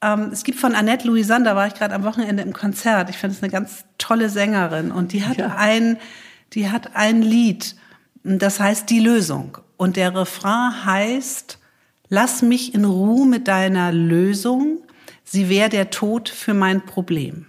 ähm, 0.00 0.30
es 0.32 0.42
gibt 0.42 0.58
von 0.58 0.74
Annette 0.74 1.06
Louisanne, 1.06 1.44
da 1.44 1.56
war 1.56 1.66
ich 1.66 1.74
gerade 1.74 1.94
am 1.94 2.04
Wochenende 2.04 2.42
im 2.42 2.54
Konzert. 2.54 3.10
Ich 3.10 3.18
finde 3.18 3.36
es 3.36 3.42
eine 3.42 3.52
ganz 3.52 3.84
tolle 3.98 4.30
Sängerin 4.30 4.92
und 4.92 5.12
die 5.12 5.26
hat 5.26 5.36
ja. 5.36 5.56
ein, 5.56 5.98
die 6.54 6.70
hat 6.70 6.96
ein 6.96 7.20
Lied, 7.20 7.76
das 8.24 8.60
heißt 8.60 8.88
Die 8.88 9.00
Lösung. 9.00 9.58
Und 9.76 9.96
der 9.96 10.14
Refrain 10.14 10.86
heißt, 10.86 11.58
lass 12.08 12.42
mich 12.42 12.74
in 12.74 12.84
Ruhe 12.84 13.26
mit 13.26 13.48
deiner 13.48 13.92
Lösung, 13.92 14.78
sie 15.24 15.48
wäre 15.48 15.68
der 15.68 15.90
Tod 15.90 16.28
für 16.28 16.54
mein 16.54 16.84
Problem. 16.84 17.46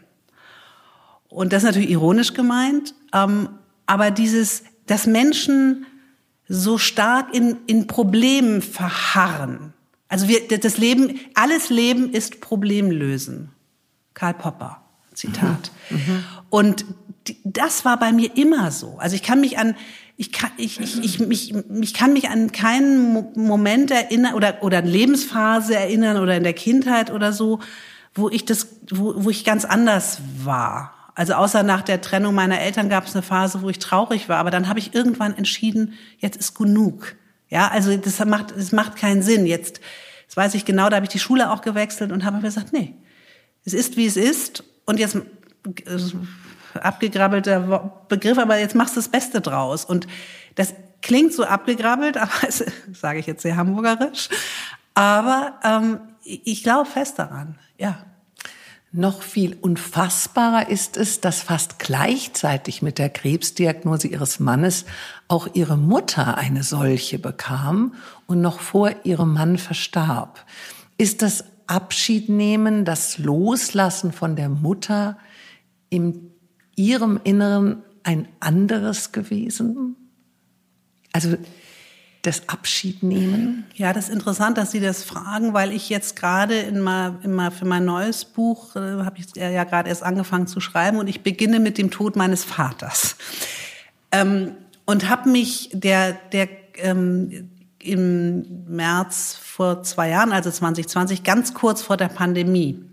Und 1.30 1.54
das 1.54 1.64
ist 1.64 1.68
natürlich 1.68 1.90
ironisch 1.90 2.34
gemeint, 2.34 2.96
ähm, 3.14 3.50
aber 3.86 4.12
dieses, 4.12 4.64
dass 4.86 5.06
Menschen 5.06 5.86
so 6.48 6.78
stark 6.78 7.34
in, 7.34 7.58
in 7.68 7.88
Problemen 7.88 8.62
verharren, 8.62 9.74
also 10.10 10.28
wir, 10.28 10.48
das 10.48 10.78
Leben, 10.78 11.20
alles 11.34 11.70
Leben 11.70 12.14
ist 12.14 12.40
Problemlösen. 12.40 13.50
Karl 14.14 14.34
Popper, 14.34 14.82
Zitat. 15.14 15.72
Mhm. 15.90 15.98
Mhm. 15.98 16.24
Und 16.50 16.86
das 17.44 17.84
war 17.84 18.00
bei 18.00 18.14
mir 18.14 18.36
immer 18.38 18.72
so. 18.72 18.98
Also 19.00 19.16
ich 19.16 19.24
kann 19.24 19.42
mich 19.42 19.60
an, 19.60 19.76
ich 20.19 20.31
kann, 20.31 20.50
ich, 20.57 20.79
ich, 20.79 21.03
ich, 21.03 21.19
mich, 21.19 21.53
ich 21.53 21.93
kann 21.93 22.12
mich 22.12 22.29
an 22.29 22.51
keinen 22.51 23.31
Moment 23.36 23.91
erinnern 23.91 24.33
oder, 24.33 24.63
oder 24.63 24.81
Lebensphase 24.81 25.75
erinnern 25.75 26.17
oder 26.17 26.36
in 26.36 26.43
der 26.43 26.53
Kindheit 26.53 27.12
oder 27.12 27.31
so, 27.31 27.59
wo 28.15 28.27
ich 28.27 28.43
das, 28.43 28.67
wo, 28.89 29.13
wo 29.24 29.29
ich 29.29 29.45
ganz 29.45 29.63
anders 29.63 30.19
war. 30.43 30.93
Also 31.13 31.33
außer 31.33 31.62
nach 31.62 31.81
der 31.81 32.01
Trennung 32.01 32.33
meiner 32.33 32.59
Eltern 32.59 32.89
gab 32.89 33.05
es 33.05 33.13
eine 33.13 33.21
Phase, 33.21 33.62
wo 33.62 33.69
ich 33.69 33.77
traurig 33.77 34.27
war. 34.27 34.38
Aber 34.38 34.50
dann 34.50 34.67
habe 34.67 34.79
ich 34.79 34.95
irgendwann 34.95 35.36
entschieden, 35.36 35.93
jetzt 36.17 36.36
ist 36.36 36.55
genug. 36.55 37.15
Ja, 37.50 37.67
also 37.69 37.95
das 37.95 38.24
macht, 38.25 38.57
das 38.57 38.71
macht 38.71 38.95
keinen 38.95 39.21
Sinn. 39.21 39.45
Jetzt, 39.45 39.81
das 40.25 40.36
weiß 40.36 40.55
ich 40.55 40.65
genau, 40.65 40.89
da 40.89 40.95
habe 40.95 41.05
ich 41.05 41.12
die 41.12 41.19
Schule 41.19 41.51
auch 41.51 41.62
gewechselt 41.62 42.12
und 42.12 42.25
habe 42.25 42.38
mir 42.38 42.43
gesagt, 42.43 42.74
nee, 42.74 42.95
es 43.65 43.74
ist, 43.74 43.97
wie 43.97 44.07
es 44.07 44.17
ist. 44.17 44.63
Und 44.86 45.00
jetzt, 45.00 45.17
abgegrabbelter 46.79 47.91
Begriff, 48.07 48.38
aber 48.38 48.57
jetzt 48.57 48.75
machst 48.75 48.96
du 48.96 49.00
das 49.00 49.10
Beste 49.10 49.41
draus. 49.41 49.86
Und 49.86 50.07
das 50.55 50.74
klingt 51.01 51.34
so 51.34 51.43
abgegrabbelt, 51.43 52.17
aber 52.17 52.31
das 52.46 52.63
sage 52.93 53.19
ich 53.19 53.27
jetzt 53.27 53.41
sehr 53.41 53.57
hamburgerisch. 53.57 54.29
Aber 54.93 55.60
ähm, 55.63 56.00
ich 56.24 56.63
glaube 56.63 56.89
fest 56.89 57.19
daran, 57.19 57.57
ja. 57.77 58.00
Noch 58.93 59.22
viel 59.22 59.55
unfassbarer 59.60 60.69
ist 60.69 60.96
es, 60.96 61.19
dass 61.19 61.41
fast 61.41 61.77
gleichzeitig 61.77 62.81
mit 62.81 62.98
der 62.98 63.10
Krebsdiagnose 63.10 64.07
ihres 64.07 64.39
Mannes 64.39 64.86
auch 65.27 65.50
ihre 65.53 65.77
Mutter 65.77 66.38
eine 66.38 66.63
solche 66.63 67.19
bekam 67.19 67.96
und 68.27 68.41
noch 68.41 68.62
vor 68.62 68.91
ihrem 69.03 69.34
Mann 69.34 69.57
verstarb. 69.57 70.46
Ist 70.98 71.22
das 71.22 71.43
Abschiednehmen, 71.67 72.86
das 72.86 73.17
Loslassen 73.17 74.13
von 74.13 74.38
der 74.38 74.48
Mutter 74.48 75.17
in 75.89 76.31
ihrem 76.77 77.19
Inneren 77.25 77.84
ein 78.03 78.29
anderes 78.39 79.12
gewesen? 79.12 79.98
Also 81.12 81.36
das 82.22 82.48
Abschied 82.48 83.03
nehmen? 83.03 83.65
Ja, 83.75 83.93
das 83.93 84.10
ist 84.10 84.13
interessant, 84.13 84.57
dass 84.57 84.72
Sie 84.72 84.79
das 84.79 85.03
fragen, 85.03 85.53
weil 85.53 85.72
ich 85.72 85.89
jetzt 85.89 86.15
gerade 86.15 86.60
in 86.60 86.79
mal, 86.79 87.19
in 87.24 87.34
mal 87.34 87.51
für 87.51 87.65
mein 87.65 87.86
neues 87.86 88.25
Buch, 88.25 88.75
äh, 88.75 88.79
habe 89.03 89.17
ich 89.17 89.36
ja 89.36 89.63
gerade 89.63 89.89
erst 89.89 90.03
angefangen 90.03 90.48
zu 90.48 90.60
schreiben 90.60 90.98
und 90.98 91.07
ich 91.07 91.22
beginne 91.22 91.60
mit 91.60 91.77
dem 91.77 91.89
Tod 91.89 92.15
meines 92.15 92.43
Vaters. 92.43 93.15
Ähm, 94.12 94.51
und 94.86 95.10
habe 95.10 95.29
mich 95.29 95.69
der, 95.74 96.13
der 96.31 96.48
ähm, 96.75 97.50
im 97.79 98.65
März 98.67 99.38
vor 99.41 99.84
zwei 99.84 100.10
Jahren, 100.10 100.31
also 100.31 100.51
2020, 100.51 101.24
ganz 101.24 101.53
kurz 101.53 101.81
vor 101.81 101.98
der 101.98 102.10
Pandemie, 102.10 102.84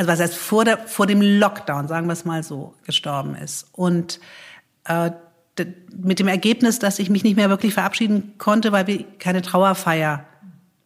also 0.00 0.12
was 0.12 0.20
heißt 0.20 0.34
vor, 0.34 0.64
der, 0.64 0.78
vor 0.78 1.06
dem 1.06 1.20
Lockdown, 1.20 1.86
sagen 1.86 2.06
wir 2.06 2.14
es 2.14 2.24
mal 2.24 2.42
so, 2.42 2.72
gestorben 2.86 3.34
ist. 3.34 3.66
Und 3.72 4.18
äh, 4.86 5.10
mit 5.94 6.18
dem 6.18 6.26
Ergebnis, 6.26 6.78
dass 6.78 6.98
ich 6.98 7.10
mich 7.10 7.22
nicht 7.22 7.36
mehr 7.36 7.50
wirklich 7.50 7.74
verabschieden 7.74 8.32
konnte, 8.38 8.72
weil 8.72 8.86
wir 8.86 9.04
keine 9.18 9.42
Trauerfeier 9.42 10.24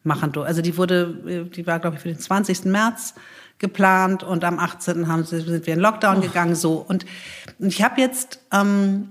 machen 0.03 0.33
durften. 0.33 0.49
Also 0.49 0.63
die 0.63 0.77
wurde, 0.77 1.47
die 1.55 1.65
war 1.65 1.79
glaube 1.79 1.95
ich 1.95 2.03
für 2.03 2.09
den 2.09 2.19
20. 2.19 2.65
März 2.65 3.15
geplant 3.59 4.25
und 4.25 4.43
am 4.43 4.59
18. 4.59 5.07
Haben, 5.07 5.23
sind 5.23 5.65
wir 5.65 5.75
in 5.75 5.79
Lockdown 5.79 6.19
oh. 6.19 6.21
gegangen 6.21 6.57
so 6.57 6.75
und, 6.79 7.07
und 7.61 7.69
ich 7.69 7.85
habe 7.85 8.01
jetzt 8.01 8.41
ähm, 8.51 9.11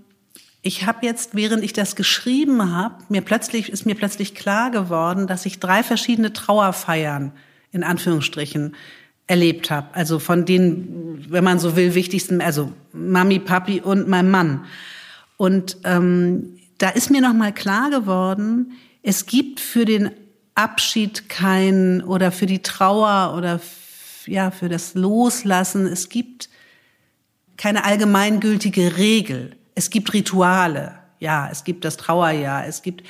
ich 0.62 0.86
habe 0.86 1.06
jetzt, 1.06 1.34
während 1.34 1.64
ich 1.64 1.72
das 1.72 1.96
geschrieben 1.96 2.76
habe, 2.76 2.96
mir 3.08 3.22
plötzlich 3.22 3.70
ist 3.70 3.86
mir 3.86 3.96
plötzlich 3.96 4.36
klar 4.36 4.70
geworden, 4.70 5.28
dass 5.28 5.46
ich 5.46 5.62
drei 5.62 5.82
verschiedene 5.82 6.34
Trauerfeiern 6.34 7.32
in 7.72 7.86
Anführungsstrichen 7.86 8.76
erlebt 9.28 9.72
habe. 9.72 9.88
Also 9.94 10.20
von 10.20 10.46
den, 10.46 11.26
wenn 11.30 11.44
man 11.44 11.60
so 11.60 11.76
will, 11.76 11.96
wichtigsten, 11.96 12.42
also 12.42 12.72
Mami, 12.92 13.40
Papi 13.40 13.82
und 13.82 14.08
mein 14.08 14.30
Mann. 14.30 14.66
Und 15.38 15.78
ähm, 15.84 16.58
da 16.78 16.90
ist 16.90 17.10
mir 17.10 17.22
noch 17.22 17.34
mal 17.34 17.54
klar 17.54 17.90
geworden, 17.90 18.74
es 19.02 19.26
gibt 19.26 19.60
für 19.60 19.86
den 19.86 20.12
Abschied 20.56 21.30
kein 21.30 22.04
oder 22.04 22.32
für 22.32 22.46
die 22.46 22.62
Trauer 22.62 23.36
oder 23.38 23.60
ja 24.26 24.52
für 24.52 24.70
das 24.70 24.94
Loslassen, 24.94 25.88
es 25.88 26.10
gibt 26.10 26.50
keine 27.58 27.84
allgemeingültige 27.86 28.98
Regel. 28.98 29.56
Es 29.76 29.90
gibt 29.90 30.14
Rituale. 30.14 30.94
Ja, 31.20 31.50
es 31.52 31.64
gibt 31.64 31.86
das 31.86 31.98
Trauerjahr. 31.98 32.66
Es 32.68 32.82
gibt 32.82 33.04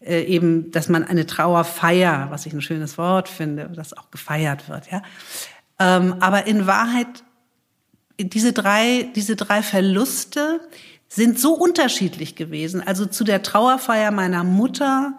äh, 0.00 0.22
eben, 0.22 0.70
dass 0.70 0.88
man 0.88 1.04
eine 1.04 1.26
Trauerfeier, 1.26 2.28
was 2.30 2.46
ich 2.46 2.52
ein 2.52 2.62
schönes 2.62 2.98
Wort 2.98 3.28
finde, 3.28 3.70
das 3.74 3.96
auch 3.96 4.10
gefeiert 4.10 4.68
wird. 4.68 4.90
Ja, 4.90 5.02
ähm, 5.78 6.16
aber 6.20 6.46
in 6.46 6.66
Wahrheit 6.66 7.24
diese 8.20 8.52
drei 8.52 9.10
diese 9.14 9.36
drei 9.36 9.62
Verluste, 9.62 10.60
sind 11.08 11.38
so 11.40 11.54
unterschiedlich 11.54 12.36
gewesen. 12.36 12.86
Also 12.86 13.06
zu 13.06 13.24
der 13.24 13.42
Trauerfeier 13.42 14.10
meiner 14.10 14.44
Mutter, 14.44 15.14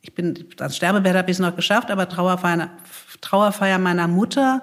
ich 0.00 0.14
bin, 0.14 0.46
das 0.56 0.76
Sterbebett 0.76 1.14
habe 1.14 1.30
ich 1.30 1.36
es 1.36 1.40
noch 1.40 1.54
geschafft, 1.54 1.90
aber 1.90 2.08
Trauerfeier, 2.08 2.70
Trauerfeier 3.20 3.78
meiner 3.78 4.08
Mutter 4.08 4.62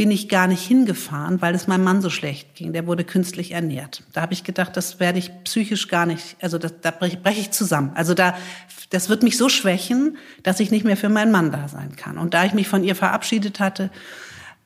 bin 0.00 0.10
ich 0.10 0.30
gar 0.30 0.46
nicht 0.46 0.66
hingefahren, 0.66 1.42
weil 1.42 1.54
es 1.54 1.66
meinem 1.66 1.84
Mann 1.84 2.00
so 2.00 2.08
schlecht 2.08 2.54
ging. 2.54 2.72
Der 2.72 2.86
wurde 2.86 3.04
künstlich 3.04 3.52
ernährt. 3.52 4.02
Da 4.14 4.22
habe 4.22 4.32
ich 4.32 4.44
gedacht, 4.44 4.74
das 4.78 4.98
werde 4.98 5.18
ich 5.18 5.30
psychisch 5.44 5.88
gar 5.88 6.06
nicht, 6.06 6.38
also 6.40 6.56
das, 6.56 6.72
da 6.80 6.90
breche 6.90 7.18
brech 7.18 7.38
ich 7.38 7.50
zusammen. 7.50 7.92
Also 7.94 8.14
da, 8.14 8.34
das 8.88 9.10
wird 9.10 9.22
mich 9.22 9.36
so 9.36 9.50
schwächen, 9.50 10.16
dass 10.42 10.58
ich 10.58 10.70
nicht 10.70 10.86
mehr 10.86 10.96
für 10.96 11.10
meinen 11.10 11.30
Mann 11.30 11.52
da 11.52 11.68
sein 11.68 11.96
kann. 11.96 12.16
Und 12.16 12.32
da 12.32 12.46
ich 12.46 12.54
mich 12.54 12.66
von 12.66 12.82
ihr 12.82 12.96
verabschiedet 12.96 13.60
hatte, 13.60 13.90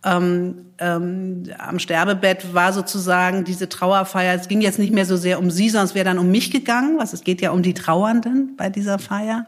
ähm, 0.05 0.67
ähm, 0.79 1.43
am 1.59 1.81
Sterbebett 1.81 2.55
war 2.55 2.73
sozusagen 2.73 3.43
diese 3.43 3.69
Trauerfeier. 3.69 4.41
Es 4.41 4.47
ging 4.47 4.61
jetzt 4.61 4.79
nicht 4.79 4.93
mehr 4.93 5.05
so 5.05 5.17
sehr 5.17 5.41
um 5.41 5.51
sie, 5.51 5.69
sondern 5.69 5.87
es 5.87 5.97
wäre 5.97 6.05
dann 6.05 6.21
um 6.21 6.31
mich 6.31 6.53
gegangen. 6.53 6.97
Was 7.01 7.13
es 7.13 7.25
geht 7.25 7.41
ja 7.41 7.51
um 7.51 7.65
die 7.65 7.75
Trauernden 7.75 8.55
bei 8.57 8.71
dieser 8.71 9.01
Feier. 9.01 9.47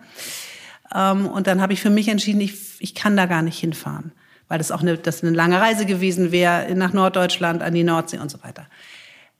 Ähm, 0.92 1.28
und 1.28 1.46
dann 1.46 1.60
habe 1.60 1.74
ich 1.74 1.80
für 1.80 1.90
mich 1.90 2.08
entschieden, 2.08 2.40
ich, 2.40 2.56
ich 2.80 2.96
kann 2.96 3.16
da 3.16 3.26
gar 3.26 3.42
nicht 3.42 3.60
hinfahren 3.60 4.10
weil 4.48 4.58
das 4.58 4.70
auch 4.70 4.80
eine, 4.80 4.96
das 4.96 5.22
eine 5.22 5.34
lange 5.34 5.60
Reise 5.60 5.86
gewesen 5.86 6.32
wäre 6.32 6.74
nach 6.74 6.92
Norddeutschland, 6.92 7.62
an 7.62 7.74
die 7.74 7.84
Nordsee 7.84 8.18
und 8.18 8.30
so 8.30 8.42
weiter. 8.42 8.66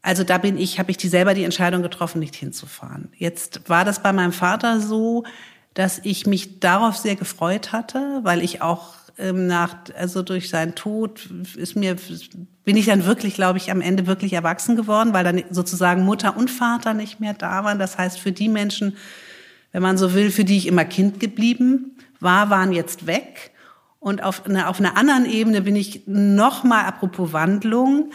Also 0.03 0.23
da 0.23 0.39
bin 0.39 0.57
ich, 0.57 0.79
habe 0.79 0.91
ich 0.91 0.97
die 0.97 1.09
selber 1.09 1.35
die 1.35 1.45
Entscheidung 1.45 1.83
getroffen, 1.83 2.21
nicht 2.21 2.37
hinzufahren. 2.37 3.09
Jetzt 3.17 3.69
war 3.69 3.85
das 3.85 4.03
bei 4.03 4.13
meinem 4.13 4.33
Vater 4.33 4.81
so, 4.81 5.25
dass 5.75 6.01
ich 6.05 6.27
mich 6.27 6.61
darauf 6.61 6.97
sehr 6.97 7.17
gefreut 7.17 7.73
hatte, 7.73 8.21
weil 8.23 8.43
ich 8.43 8.63
auch 8.63 8.95
ähm, 9.19 9.47
nach, 9.47 9.77
also 9.97 10.23
durch 10.23 10.49
seinen 10.49 10.75
Tod 10.75 11.29
ist 11.57 11.77
mir, 11.77 11.97
bin 12.65 12.77
ich 12.77 12.87
dann 12.87 13.05
wirklich, 13.05 13.35
glaube 13.35 13.59
ich, 13.59 13.71
am 13.71 13.81
Ende 13.81 14.07
wirklich 14.07 14.33
erwachsen 14.33 14.77
geworden, 14.77 15.13
weil 15.13 15.25
dann 15.25 15.43
sozusagen 15.51 16.05
Mutter 16.05 16.37
und 16.37 16.51
Vater 16.51 16.95
nicht 16.95 17.21
mehr 17.21 17.35
da 17.35 17.65
waren. 17.65 17.79
Das 17.79 17.99
heißt, 17.99 18.19
für 18.19 18.33
die 18.33 18.49
Menschen, 18.49 18.97
wenn 19.73 19.83
man 19.83 19.99
so 19.99 20.15
will, 20.15 20.31
für 20.31 20.45
die 20.45 20.57
ich 20.57 20.67
immer 20.67 20.85
Kind 20.85 21.21
geblieben 21.21 21.97
war, 22.21 22.51
waren 22.51 22.73
jetzt 22.73 23.07
weg. 23.07 23.53
Und 23.99 24.23
auf 24.23 24.47
einer, 24.47 24.69
auf 24.69 24.79
einer 24.79 24.97
anderen 24.97 25.27
Ebene 25.27 25.63
bin 25.63 25.77
ich 25.77 26.03
nochmal, 26.07 26.85
apropos 26.85 27.33
Wandlung, 27.33 28.13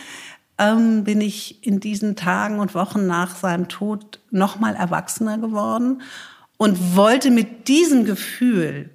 ähm, 0.57 1.03
bin 1.03 1.21
ich 1.21 1.65
in 1.65 1.79
diesen 1.79 2.15
Tagen 2.15 2.59
und 2.59 2.75
Wochen 2.75 3.07
nach 3.07 3.35
seinem 3.35 3.67
Tod 3.67 4.19
nochmal 4.29 4.75
erwachsener 4.75 5.37
geworden 5.37 6.01
und 6.57 6.95
wollte 6.95 7.31
mit 7.31 7.67
diesem 7.67 8.05
Gefühl, 8.05 8.91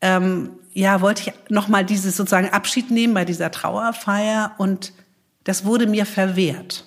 ähm, 0.00 0.50
ja, 0.72 1.00
wollte 1.00 1.22
ich 1.22 1.50
nochmal 1.50 1.84
dieses 1.84 2.16
sozusagen 2.16 2.50
Abschied 2.50 2.90
nehmen 2.90 3.12
bei 3.12 3.24
dieser 3.24 3.50
Trauerfeier 3.50 4.54
und 4.58 4.92
das 5.44 5.64
wurde 5.64 5.86
mir 5.86 6.06
verwehrt. 6.06 6.84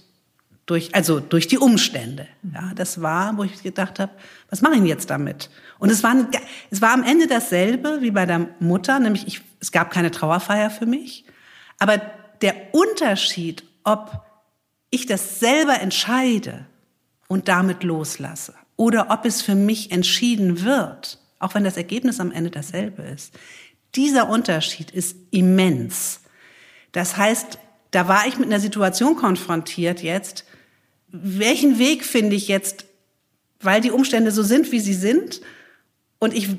Durch, 0.66 0.96
also 0.96 1.20
durch 1.20 1.48
die 1.48 1.58
Umstände. 1.58 2.28
Ja, 2.54 2.72
das 2.76 3.02
war, 3.02 3.36
wo 3.38 3.44
ich 3.44 3.62
gedacht 3.62 4.00
habe, 4.00 4.12
was 4.50 4.62
mache 4.62 4.74
ich 4.74 4.80
denn 4.80 4.88
jetzt 4.88 5.10
damit? 5.10 5.50
Und 5.82 5.90
es 5.90 6.04
war, 6.04 6.16
es 6.70 6.80
war 6.80 6.94
am 6.94 7.02
Ende 7.02 7.26
dasselbe 7.26 8.02
wie 8.02 8.12
bei 8.12 8.28
der 8.28 8.50
Mutter, 8.60 9.00
nämlich 9.00 9.26
ich, 9.26 9.42
es 9.60 9.72
gab 9.72 9.90
keine 9.90 10.12
Trauerfeier 10.12 10.70
für 10.70 10.86
mich. 10.86 11.26
Aber 11.80 12.00
der 12.44 12.54
Unterschied, 12.72 13.64
ob 13.84 14.24
ich 14.92 15.08
das 15.08 15.40
selber 15.40 15.82
entscheide 15.82 16.68
und 17.28 17.48
damit 17.48 17.82
loslasse 17.82 18.54
oder 18.76 19.10
ob 19.10 19.26
es 19.26 19.42
für 19.42 19.56
mich 19.56 19.92
entschieden 19.92 20.64
wird, 20.64 21.18
auch 21.40 21.56
wenn 21.56 21.64
das 21.64 21.78
Ergebnis 21.78 22.20
am 22.20 22.32
Ende 22.32 22.52
dasselbe 22.52 23.02
ist, 23.02 23.34
dieser 23.96 24.30
Unterschied 24.30 24.92
ist 24.92 25.16
immens. 25.32 26.20
Das 26.92 27.18
heißt, 27.18 27.58
da 27.90 28.08
war 28.08 28.28
ich 28.28 28.38
mit 28.38 28.50
einer 28.50 28.60
Situation 28.60 29.16
konfrontiert 29.16 30.04
jetzt, 30.04 30.46
welchen 31.08 31.80
Weg 31.80 32.06
finde 32.06 32.36
ich 32.36 32.48
jetzt, 32.48 32.86
weil 33.62 33.82
die 33.82 33.90
Umstände 33.90 34.30
so 34.30 34.44
sind, 34.44 34.72
wie 34.72 34.80
sie 34.80 34.94
sind, 34.94 35.42
und 36.22 36.36
ich, 36.36 36.56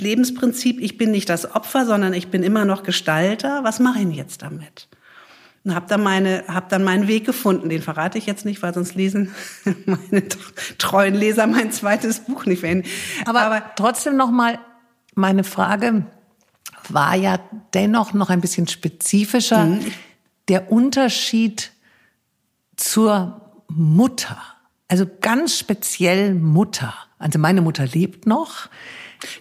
Lebensprinzip, 0.00 0.80
ich 0.80 0.96
bin 0.96 1.10
nicht 1.10 1.28
das 1.28 1.54
Opfer, 1.54 1.84
sondern 1.84 2.14
ich 2.14 2.28
bin 2.28 2.42
immer 2.42 2.64
noch 2.64 2.84
Gestalter. 2.84 3.64
Was 3.64 3.80
mache 3.80 3.98
ich 3.98 4.04
denn 4.04 4.12
jetzt 4.12 4.42
damit? 4.42 4.88
Und 5.64 5.74
habe 5.74 5.86
dann 5.88 6.02
meine, 6.02 6.44
habe 6.46 6.66
dann 6.68 6.84
meinen 6.84 7.08
Weg 7.08 7.26
gefunden. 7.26 7.68
Den 7.68 7.82
verrate 7.82 8.16
ich 8.16 8.26
jetzt 8.26 8.44
nicht, 8.44 8.62
weil 8.62 8.72
sonst 8.72 8.94
lesen 8.94 9.34
meine 9.86 10.28
treuen 10.78 11.14
Leser 11.14 11.46
mein 11.48 11.72
zweites 11.72 12.20
Buch 12.20 12.46
nicht 12.46 12.62
mehr. 12.62 12.82
Aber, 13.26 13.42
Aber 13.42 13.62
trotzdem 13.76 14.16
noch 14.16 14.30
mal 14.30 14.58
meine 15.14 15.42
Frage 15.42 16.06
war 16.88 17.16
ja 17.16 17.40
dennoch 17.72 18.14
noch 18.14 18.30
ein 18.30 18.40
bisschen 18.40 18.68
spezifischer. 18.68 19.64
Mhm. 19.64 19.92
Der 20.48 20.70
Unterschied 20.70 21.72
zur 22.76 23.40
Mutter, 23.68 24.38
also 24.88 25.06
ganz 25.20 25.58
speziell 25.58 26.34
Mutter. 26.34 26.94
Also 27.18 27.38
meine 27.38 27.62
Mutter 27.62 27.86
lebt 27.86 28.26
noch. 28.26 28.68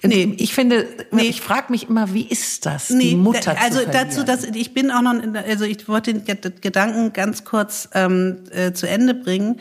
Nee, 0.02 0.36
ich 0.38 0.54
finde, 0.54 0.88
nee. 1.12 1.24
ich 1.24 1.42
frage 1.42 1.72
mich 1.72 1.90
immer, 1.90 2.14
wie 2.14 2.26
ist 2.26 2.66
das, 2.66 2.90
nee, 2.90 3.10
die 3.10 3.16
Mutter 3.16 3.56
also 3.60 3.80
zu 3.80 3.90
dazu, 3.90 4.24
dass 4.24 4.46
ich 4.46 4.74
bin 4.74 4.92
auch 4.92 5.02
noch, 5.02 5.14
also 5.46 5.66
ich 5.66 5.88
wollte 5.90 6.14
den 6.14 6.24
Gedanken 6.62 7.12
ganz 7.12 7.44
kurz 7.44 7.90
ähm, 7.94 8.44
äh, 8.52 8.72
zu 8.72 8.88
Ende 8.88 9.14
bringen. 9.14 9.60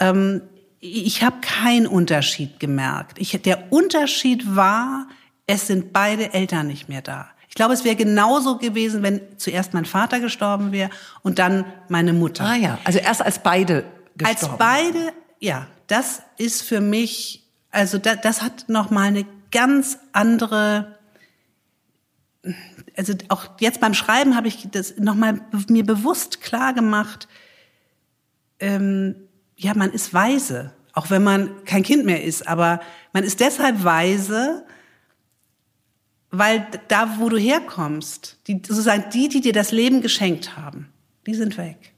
Ähm, 0.00 0.42
ich 0.80 1.22
habe 1.22 1.36
keinen 1.40 1.86
Unterschied 1.86 2.58
gemerkt. 2.58 3.18
Ich, 3.20 3.30
der 3.42 3.70
Unterschied 3.70 4.56
war, 4.56 5.06
es 5.46 5.66
sind 5.66 5.92
beide 5.92 6.32
Eltern 6.32 6.66
nicht 6.66 6.88
mehr 6.88 7.02
da. 7.02 7.28
Ich 7.48 7.54
glaube, 7.54 7.74
es 7.74 7.84
wäre 7.84 7.96
genauso 7.96 8.58
gewesen, 8.58 9.02
wenn 9.02 9.20
zuerst 9.36 9.74
mein 9.74 9.84
Vater 9.84 10.20
gestorben 10.20 10.72
wäre 10.72 10.90
und 11.22 11.38
dann 11.38 11.64
meine 11.88 12.12
Mutter. 12.12 12.44
Ah 12.44 12.54
ja, 12.54 12.78
also 12.84 12.98
erst 12.98 13.22
als 13.22 13.40
beide 13.40 13.84
gestorben. 14.16 14.52
Als 14.52 14.58
beide, 14.58 15.12
ja, 15.38 15.66
das 15.86 16.22
ist 16.36 16.62
für 16.62 16.80
mich 16.80 17.40
also 17.70 17.98
da, 17.98 18.16
das 18.16 18.42
hat 18.42 18.68
noch 18.68 18.90
mal 18.90 19.08
eine 19.08 19.26
ganz 19.50 19.98
andere 20.12 20.98
also 22.96 23.14
auch 23.28 23.60
jetzt 23.60 23.80
beim 23.80 23.94
Schreiben 23.94 24.34
habe 24.34 24.48
ich 24.48 24.68
das 24.70 24.96
noch 24.96 25.14
mal 25.14 25.40
mir 25.68 25.84
bewusst 25.84 26.40
klar 26.40 26.72
gemacht 26.72 27.28
ähm, 28.58 29.14
ja 29.56 29.74
man 29.74 29.92
ist 29.92 30.12
weise 30.14 30.72
auch 30.92 31.10
wenn 31.10 31.22
man 31.22 31.64
kein 31.64 31.82
Kind 31.82 32.04
mehr 32.04 32.24
ist 32.24 32.48
aber 32.48 32.80
man 33.12 33.24
ist 33.24 33.40
deshalb 33.40 33.84
weise 33.84 34.64
weil 36.30 36.66
da 36.88 37.18
wo 37.18 37.28
du 37.28 37.36
herkommst 37.36 38.38
die 38.46 38.62
sozusagen 38.66 39.10
die 39.10 39.28
die 39.28 39.40
dir 39.40 39.52
das 39.52 39.70
Leben 39.70 40.00
geschenkt 40.00 40.56
haben 40.56 40.88
die 41.26 41.34
sind 41.34 41.58
weg 41.58 41.92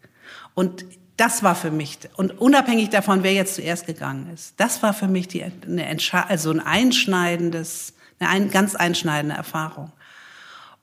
und 0.54 0.84
das 1.16 1.42
war 1.42 1.54
für 1.54 1.70
mich, 1.70 1.98
und 2.16 2.40
unabhängig 2.40 2.90
davon, 2.90 3.22
wer 3.22 3.32
jetzt 3.32 3.54
zuerst 3.54 3.86
gegangen 3.86 4.30
ist, 4.32 4.54
das 4.58 4.82
war 4.82 4.94
für 4.94 5.08
mich 5.08 5.28
die, 5.28 5.44
eine 5.44 5.98
also 6.28 6.50
ein 6.50 6.60
einschneidendes, 6.60 7.94
eine 8.18 8.30
ein, 8.30 8.50
ganz 8.50 8.74
einschneidende 8.74 9.36
Erfahrung. 9.36 9.92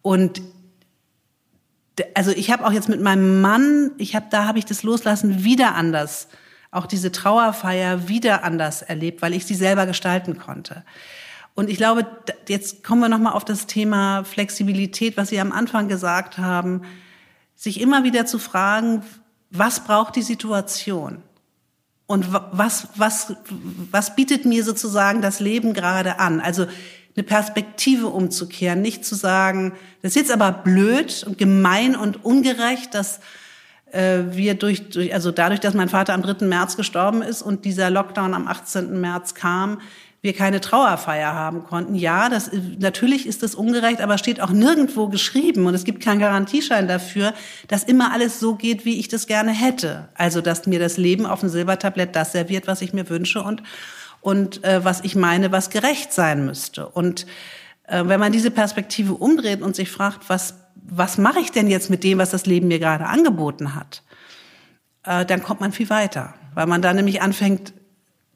Und 0.01 0.41
also 2.13 2.31
ich 2.31 2.51
habe 2.51 2.65
auch 2.65 2.71
jetzt 2.71 2.89
mit 2.89 3.01
meinem 3.01 3.41
Mann, 3.41 3.91
ich 3.97 4.15
habe 4.15 4.27
da 4.29 4.45
habe 4.45 4.59
ich 4.59 4.65
das 4.65 4.83
Loslassen 4.83 5.43
wieder 5.43 5.75
anders, 5.75 6.27
auch 6.71 6.85
diese 6.85 7.11
Trauerfeier 7.11 8.07
wieder 8.07 8.43
anders 8.43 8.81
erlebt, 8.81 9.21
weil 9.21 9.33
ich 9.33 9.45
sie 9.45 9.55
selber 9.55 9.85
gestalten 9.85 10.37
konnte. 10.37 10.83
Und 11.55 11.69
ich 11.69 11.77
glaube, 11.77 12.05
jetzt 12.47 12.83
kommen 12.83 13.01
wir 13.01 13.09
noch 13.09 13.19
mal 13.19 13.31
auf 13.31 13.43
das 13.43 13.65
Thema 13.65 14.23
Flexibilität, 14.23 15.17
was 15.17 15.29
Sie 15.29 15.39
am 15.41 15.51
Anfang 15.51 15.89
gesagt 15.89 16.37
haben, 16.37 16.83
sich 17.55 17.81
immer 17.81 18.03
wieder 18.03 18.25
zu 18.25 18.39
fragen, 18.39 19.03
was 19.49 19.83
braucht 19.83 20.15
die 20.15 20.21
Situation? 20.21 21.23
Und 22.05 22.31
was, 22.31 22.87
was, 22.95 23.35
was 23.91 24.15
bietet 24.15 24.45
mir 24.45 24.63
sozusagen 24.63 25.21
das 25.21 25.39
Leben 25.39 25.73
gerade 25.73 26.19
an? 26.19 26.41
Also 26.41 26.65
eine 27.15 27.23
Perspektive 27.23 28.07
umzukehren, 28.07 28.81
nicht 28.81 29.05
zu 29.05 29.13
sagen, 29.13 29.73
das 30.01 30.11
ist 30.11 30.15
jetzt 30.15 30.31
aber 30.31 30.51
blöd 30.51 31.23
und 31.27 31.37
gemein 31.37 31.95
und 31.95 32.23
ungerecht, 32.23 32.95
dass 32.95 33.19
äh, 33.91 34.21
wir 34.31 34.55
durch, 34.55 34.89
durch, 34.89 35.13
also 35.13 35.31
dadurch, 35.31 35.59
dass 35.59 35.73
mein 35.73 35.89
Vater 35.89 36.13
am 36.13 36.21
3. 36.21 36.45
März 36.45 36.77
gestorben 36.77 37.21
ist 37.21 37.41
und 37.41 37.65
dieser 37.65 37.89
Lockdown 37.89 38.33
am 38.33 38.47
18. 38.47 38.99
März 38.99 39.33
kam, 39.33 39.81
wir 40.21 40.33
keine 40.33 40.59
Trauerfeier 40.59 41.33
haben 41.33 41.63
konnten. 41.63 41.95
Ja, 41.95 42.29
das, 42.29 42.51
natürlich 42.77 43.25
ist 43.25 43.41
das 43.41 43.55
ungerecht, 43.55 44.01
aber 44.01 44.17
steht 44.17 44.41
auch 44.41 44.49
nirgendwo 44.49 45.07
geschrieben 45.07 45.65
und 45.65 45.73
es 45.73 45.85
gibt 45.85 46.03
keinen 46.03 46.19
Garantieschein 46.19 46.87
dafür, 46.87 47.33
dass 47.67 47.83
immer 47.83 48.11
alles 48.11 48.39
so 48.39 48.55
geht, 48.55 48.83
wie 48.83 48.99
ich 48.99 49.07
das 49.07 49.27
gerne 49.27 49.51
hätte. 49.51 50.09
Also, 50.15 50.41
dass 50.41 50.67
mir 50.67 50.79
das 50.79 50.97
Leben 50.97 51.25
auf 51.25 51.39
dem 51.39 51.49
Silbertablett 51.49 52.15
das 52.15 52.33
serviert, 52.33 52.67
was 52.67 52.81
ich 52.81 52.91
mir 52.91 53.09
wünsche 53.09 53.41
und, 53.41 53.63
und 54.19 54.63
äh, 54.65 54.83
was 54.83 55.01
ich 55.01 55.15
meine, 55.15 55.53
was 55.53 55.69
gerecht 55.69 56.11
sein 56.11 56.45
müsste. 56.45 56.87
Und 56.89 57.25
äh, 57.87 58.03
wenn 58.05 58.19
man 58.19 58.33
diese 58.33 58.51
Perspektive 58.51 59.13
umdreht 59.13 59.61
und 59.61 59.75
sich 59.75 59.89
fragt, 59.89 60.29
was, 60.29 60.55
was 60.75 61.17
mache 61.17 61.39
ich 61.39 61.51
denn 61.51 61.67
jetzt 61.67 61.89
mit 61.89 62.03
dem, 62.03 62.17
was 62.17 62.31
das 62.31 62.45
Leben 62.45 62.67
mir 62.67 62.79
gerade 62.79 63.05
angeboten 63.05 63.73
hat, 63.73 64.03
äh, 65.05 65.25
dann 65.25 65.41
kommt 65.41 65.61
man 65.61 65.71
viel 65.71 65.89
weiter, 65.89 66.33
weil 66.55 66.67
man 66.67 66.81
da 66.81 66.93
nämlich 66.93 67.21
anfängt, 67.21 67.73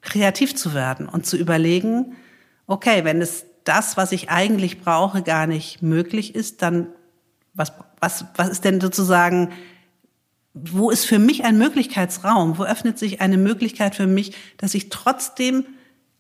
kreativ 0.04 0.56
zu 0.56 0.74
werden 0.74 1.08
und 1.10 1.26
zu 1.26 1.38
überlegen, 1.38 2.16
okay, 2.68 3.04
wenn 3.04 3.22
es 3.22 3.46
das, 3.64 3.98
was 3.98 4.12
ich 4.12 4.30
eigentlich 4.30 4.82
brauche, 4.82 5.22
gar 5.22 5.48
nicht 5.48 5.82
möglich 5.82 6.36
ist, 6.36 6.62
dann 6.62 6.88
was, 7.54 7.74
was, 8.00 8.26
was 8.36 8.50
ist 8.50 8.66
denn 8.66 8.82
sozusagen 8.82 9.52
wo 10.54 10.92
ist 10.92 11.06
für 11.06 11.20
mich 11.20 11.44
ein 11.46 11.58
Möglichkeitsraum? 11.58 12.58
Wo 12.58 12.64
öffnet 12.64 13.00
sich 13.00 13.22
eine 13.22 13.38
Möglichkeit 13.38 13.96
für 13.96 14.06
mich, 14.06 14.36
dass 14.58 14.76
ich 14.76 14.90
trotzdem 14.90 15.66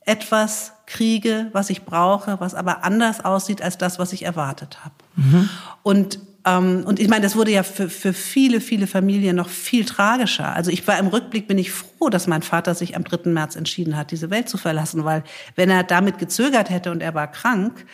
etwas 0.06 0.74
kriege, 0.86 1.50
was 1.54 1.69
ich 1.69 1.86
brauche, 1.86 2.39
was 2.39 2.56
aber 2.56 2.84
anders 2.84 3.24
aussieht 3.24 3.62
als 3.62 3.78
das, 3.78 4.00
was 4.00 4.12
ich 4.12 4.24
erwartet 4.24 4.84
habe. 4.84 4.96
Mhm. 5.15 5.50
Und 5.84 6.19
ähm, 6.46 6.84
und 6.86 7.00
ich 7.00 7.08
meine, 7.08 7.22
das 7.22 7.36
wurde 7.36 7.52
ja 7.52 7.64
für, 7.64 7.90
für 7.90 8.14
viele, 8.14 8.60
viele 8.60 8.88
Familien 8.88 9.36
noch 9.36 9.50
viel 9.50 9.86
tragischer. 9.86 10.54
Also 10.54 10.72
ich 10.72 10.86
war 10.88 11.00
im 11.00 11.08
Rückblick 11.08 11.48
bin 11.48 11.58
ich 11.58 11.72
froh, 11.72 12.10
dass 12.10 12.28
mein 12.28 12.42
Vater 12.42 12.76
sich 12.76 12.96
am 12.96 13.04
3. 13.04 13.30
März 13.30 13.56
entschieden 13.56 13.96
hat, 13.96 14.12
diese 14.12 14.30
Welt 14.30 14.50
zu 14.50 14.58
verlassen, 14.58 15.06
weil 15.06 15.24
wenn 15.56 15.70
er 15.70 15.84
damit 15.84 16.18
gezögert 16.18 16.70
hätte 16.70 16.92
und 16.92 17.02
er 17.02 17.14
war 17.14 17.32
krank, 17.32 17.86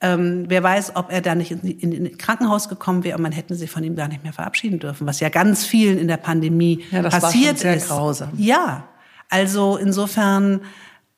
ähm, 0.00 0.44
wer 0.48 0.62
weiß, 0.62 0.96
ob 0.96 1.10
er 1.10 1.22
da 1.22 1.34
nicht 1.34 1.52
in, 1.52 1.92
in, 1.92 2.18
Krankenhaus 2.18 2.68
gekommen 2.68 3.02
wäre 3.02 3.16
und 3.16 3.22
man 3.22 3.32
hätte 3.32 3.54
sich 3.54 3.70
von 3.70 3.82
ihm 3.82 3.96
gar 3.96 4.08
nicht 4.08 4.22
mehr 4.22 4.32
verabschieden 4.32 4.78
dürfen, 4.78 5.06
was 5.06 5.20
ja 5.20 5.30
ganz 5.30 5.64
vielen 5.64 5.98
in 5.98 6.08
der 6.08 6.18
Pandemie 6.18 6.84
ja, 6.90 7.02
das 7.02 7.14
passiert 7.14 7.44
war 7.44 7.50
schon 7.52 7.56
sehr 7.56 7.76
ist. 7.76 7.88
Grausam. 7.88 8.28
Ja, 8.36 8.88
also 9.30 9.78
insofern, 9.78 10.60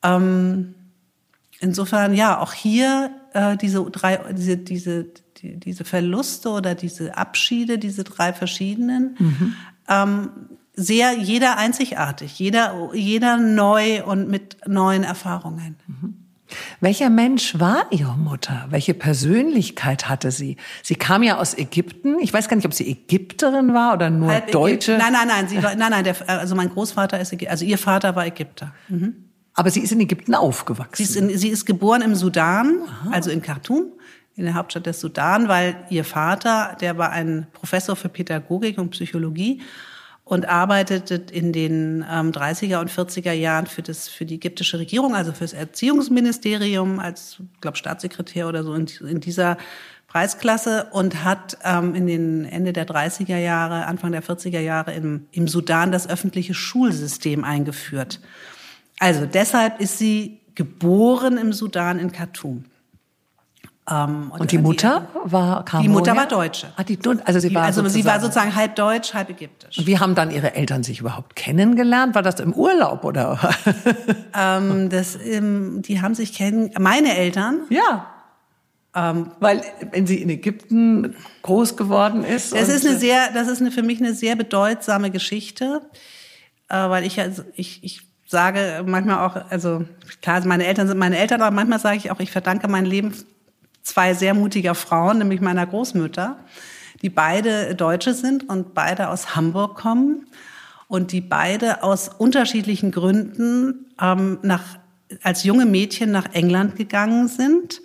ähm, 0.05 0.75
insofern 1.59 2.15
ja, 2.15 2.39
auch 2.39 2.53
hier 2.53 3.11
äh, 3.33 3.57
diese 3.57 3.85
drei, 3.91 4.21
diese, 4.33 4.57
diese, 4.57 5.07
die, 5.43 5.59
diese 5.59 5.85
Verluste 5.85 6.51
oder 6.51 6.75
diese 6.75 7.17
Abschiede, 7.17 7.79
diese 7.79 8.05
drei 8.05 8.33
verschiedenen. 8.33 9.17
Mhm. 9.19 9.55
Ähm, 9.89 10.31
sehr 10.75 11.13
jeder 11.13 11.57
einzigartig, 11.57 12.39
jeder 12.39 12.91
jeder 12.95 13.37
neu 13.37 14.05
und 14.05 14.29
mit 14.29 14.57
neuen 14.67 15.03
Erfahrungen. 15.03 15.77
Mhm. 15.87 16.15
Welcher 16.81 17.11
Mensch 17.11 17.59
war 17.59 17.87
Ihre 17.91 18.17
Mutter? 18.17 18.67
Welche 18.71 18.95
Persönlichkeit 18.95 20.09
hatte 20.09 20.31
sie? 20.31 20.57
Sie 20.83 20.95
kam 20.95 21.23
ja 21.23 21.39
aus 21.39 21.57
Ägypten. 21.57 22.19
Ich 22.21 22.33
weiß 22.33 22.49
gar 22.49 22.57
nicht, 22.57 22.65
ob 22.65 22.73
sie 22.73 22.89
Ägypterin 22.89 23.75
war 23.75 23.95
oder 23.95 24.11
nur 24.11 24.31
Halb 24.31 24.51
Deutsche. 24.53 24.95
Ägypten. 24.95 24.99
Nein, 24.99 25.13
nein, 25.13 25.29
nein. 25.29 25.49
Sie 25.49 25.63
war, 25.63 25.75
nein, 25.75 25.91
nein. 25.91 26.05
Der, 26.05 26.17
also 26.29 26.55
mein 26.55 26.71
Großvater 26.71 27.21
ist, 27.21 27.35
also 27.47 27.65
ihr 27.65 27.79
Vater 27.79 28.17
war 28.17 28.27
Ägypter. 28.27 28.73
Mhm. 28.89 29.25
Aber 29.55 29.71
sie 29.71 29.81
ist 29.81 29.93
in 29.93 30.01
Ägypten 30.01 30.35
aufgewachsen. 30.35 30.97
Sie 30.97 31.03
ist, 31.03 31.17
in, 31.17 31.37
sie 31.37 31.49
ist 31.49 31.67
geboren 31.67 32.01
im 32.01 32.15
Sudan, 32.15 32.79
Aha. 32.87 33.11
also 33.11 33.31
in 33.31 33.43
Khartoum, 33.43 33.93
in 34.39 34.45
der 34.45 34.55
Hauptstadt 34.55 34.87
des 34.87 35.01
Sudan, 35.01 35.49
weil 35.49 35.75
ihr 35.91 36.05
Vater, 36.05 36.77
der 36.81 36.97
war 36.97 37.11
ein 37.11 37.49
Professor 37.53 37.97
für 37.97 38.09
Pädagogik 38.09 38.79
und 38.79 38.91
Psychologie 38.91 39.61
und 40.23 40.49
arbeitete 40.49 41.15
in 41.33 41.53
den 41.53 42.05
ähm, 42.09 42.31
30er 42.31 42.81
und 42.81 42.91
40er 42.91 43.33
Jahren 43.33 43.67
für 43.67 43.83
das 43.83 44.09
für 44.09 44.25
die 44.25 44.37
ägyptische 44.37 44.79
Regierung, 44.79 45.17
also 45.17 45.33
fürs 45.33 45.55
Erziehungsministerium 45.55 47.01
als 47.01 47.39
glaube 47.61 47.77
Staatssekretär 47.77 48.47
oder 48.49 48.63
so 48.63 48.75
in, 48.75 48.87
in 49.09 49.21
dieser 49.21 49.59
Preisklasse 50.07 50.89
und 50.93 51.25
hat 51.25 51.59
ähm, 51.65 51.95
in 51.97 52.07
den 52.07 52.45
Ende 52.45 52.73
der 52.73 52.87
30er 52.87 53.39
Jahre, 53.39 53.87
Anfang 53.87 54.13
der 54.13 54.23
40er 54.23 54.61
Jahre 54.61 54.95
im, 54.95 55.27
im 55.33 55.49
Sudan 55.49 55.91
das 55.91 56.09
öffentliche 56.09 56.55
Schulsystem 56.55 57.43
eingeführt. 57.43 58.21
Also 59.01 59.27
deshalb 59.27 59.81
ist 59.81 59.99
sie 59.99 60.41
geboren 60.55 61.39
im 61.39 61.53
Sudan 61.53 61.99
in 61.99 62.13
Khartoum. 62.13 62.65
Ähm, 63.91 64.31
und, 64.31 64.41
und, 64.41 64.53
die 64.53 64.59
Mutter 64.59 65.09
die, 65.15 65.33
war 65.33 65.65
kam 65.65 65.83
Die 65.83 65.89
Mutter 65.89 66.13
woher? 66.13 66.23
war 66.23 66.29
Deutsche. 66.29 66.69
Ah, 66.77 66.85
die, 66.85 66.99
also 67.25 67.41
sie 67.41 67.55
war 67.55 67.63
also 67.63 67.87
sie 67.89 68.05
war 68.05 68.21
sozusagen 68.21 68.55
halb 68.55 68.77
deutsch, 68.77 69.15
halb 69.15 69.31
ägyptisch. 69.31 69.79
Und 69.79 69.87
wie 69.87 69.99
haben 69.99 70.15
dann 70.15 70.31
ihre 70.31 70.55
Eltern 70.55 70.83
sich 70.83 71.01
überhaupt 71.01 71.37
kennengelernt? 71.37 72.15
War 72.15 72.23
das 72.23 72.41
im 72.41 72.53
Urlaub 72.53 73.05
oder? 73.05 73.39
ähm, 74.39 74.91
das, 74.91 75.17
ähm, 75.17 75.81
die 75.81 76.03
haben 76.03 76.15
sich 76.15 76.35
kennen. 76.35 76.71
Meine 76.79 77.17
Eltern. 77.17 77.63
Ja. 77.71 78.07
Ähm, 78.95 79.31
Weil 79.41 79.63
wenn 79.93 80.07
sie 80.07 80.21
in 80.21 80.29
Ägypten 80.29 81.15
groß 81.43 81.77
geworden 81.77 82.25
ist. 82.25 82.53
Das 82.53 82.69
ist 82.69 82.87
eine 82.87 82.99
sehr, 82.99 83.33
das 83.33 83.49
ist 83.49 83.61
eine, 83.61 83.71
für 83.71 83.83
mich 83.83 84.01
eine 84.01 84.13
sehr 84.13 84.37
bedeutsame 84.37 85.11
Geschichte, 85.11 85.81
äh, 86.69 86.75
weil 86.75 87.05
ich 87.05 87.21
also 87.21 87.43
ich, 87.55 87.83
ich 87.85 88.03
sage 88.27 88.85
manchmal 88.85 89.27
auch, 89.27 89.51
also 89.51 89.85
klar, 90.21 90.45
meine 90.47 90.67
Eltern 90.67 90.89
sind 90.89 90.99
meine 90.99 91.17
Eltern, 91.17 91.41
aber 91.41 91.55
manchmal 91.55 91.79
sage 91.79 91.97
ich 91.97 92.11
auch, 92.11 92.21
ich 92.21 92.31
verdanke 92.31 92.69
mein 92.69 92.85
Leben 92.85 93.15
zwei 93.89 94.15
sehr 94.15 94.35
mutiger 94.35 94.75
Frauen, 94.75 95.19
nämlich 95.19 95.41
meiner 95.41 95.67
Großmütter, 95.67 96.39
die 97.03 97.11
beide 97.11 97.75
Deutsche 97.75 98.15
sind 98.15 98.49
und 98.49 98.75
beide 98.75 99.09
aus 99.09 99.35
Hamburg 99.35 99.77
kommen 99.77 100.27
und 100.89 101.13
die 101.13 101.21
beide 101.21 101.83
aus 101.83 102.09
unterschiedlichen 102.09 102.91
Gründen 102.91 103.87
ähm, 104.01 104.39
nach, 104.43 104.65
als 105.23 105.45
junge 105.45 105.67
Mädchen 105.67 106.11
nach 106.11 106.33
England 106.33 106.77
gegangen 106.77 107.29
sind, 107.29 107.83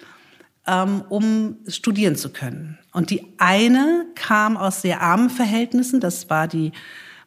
ähm, 0.66 1.04
um 1.10 1.58
studieren 1.68 2.16
zu 2.16 2.32
können. 2.32 2.80
Und 2.94 3.10
die 3.10 3.34
eine 3.38 4.06
kam 4.16 4.56
aus 4.58 4.82
sehr 4.82 5.02
armen 5.02 5.30
Verhältnissen, 5.30 6.00
das 6.00 6.30
war 6.30 6.48
die 6.48 6.72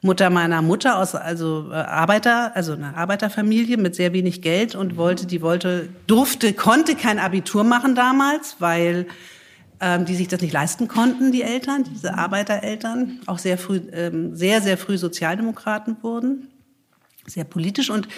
Mutter 0.07 0.31
meiner 0.31 0.62
Mutter 0.62 0.99
aus 0.99 1.14
also 1.14 1.69
äh, 1.71 1.75
Arbeiter, 1.75 2.57
also 2.57 2.73
eine 2.73 2.97
Arbeiterfamilie 2.97 3.77
mit 3.77 3.95
sehr 3.95 4.12
wenig 4.12 4.40
Geld 4.40 4.75
und 4.75 4.97
wollte, 4.97 5.27
die 5.27 5.42
wollte, 5.42 5.88
durfte, 6.07 6.55
konnte 6.55 6.95
kein 6.95 7.19
Abitur 7.19 7.64
machen 7.64 7.95
damals, 7.95 8.57
weil 8.59 9.07
ähm, 9.81 10.07
die 10.07 10.14
sich 10.14 10.29
das 10.29 10.40
nicht 10.40 10.55
leisten 10.55 10.88
konnten, 10.88 11.33
die 11.33 11.42
Eltern, 11.42 11.85
diese 11.85 12.14
Arbeitereltern, 12.14 13.21
auch 13.27 13.38
sehr 13.38 13.59
früh, 13.59 13.81
ähm, 13.92 14.35
sehr, 14.35 14.62
sehr 14.62 14.79
früh 14.79 14.97
Sozialdemokraten 14.97 15.99
wurden, 16.03 16.49
sehr 17.27 17.45
politisch 17.45 17.90
und 17.90 18.09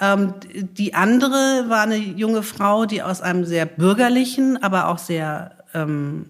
ähm, 0.00 0.34
die 0.52 0.94
andere 0.94 1.66
war 1.68 1.82
eine 1.82 1.96
junge 1.96 2.42
Frau, 2.42 2.86
die 2.86 3.02
aus 3.02 3.20
einem 3.20 3.44
sehr 3.44 3.66
bürgerlichen, 3.66 4.60
aber 4.62 4.88
auch 4.88 4.98
sehr 4.98 5.64
ähm, 5.74 6.26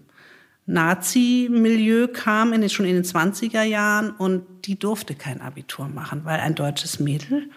Nazi-Milieu 0.69 2.07
kam, 2.07 2.53
in 2.53 2.61
den, 2.61 2.69
schon 2.69 2.85
in 2.85 2.95
den 2.95 3.03
20er 3.03 3.63
Jahren 3.63 4.11
und 4.11 4.43
die 4.65 4.77
durfte 4.77 5.15
kein 5.15 5.41
Abitur 5.41 5.87
machen, 5.87 6.21
weil 6.25 6.39
ein 6.39 6.53
deutsches 6.53 6.99
Mädel 6.99 7.49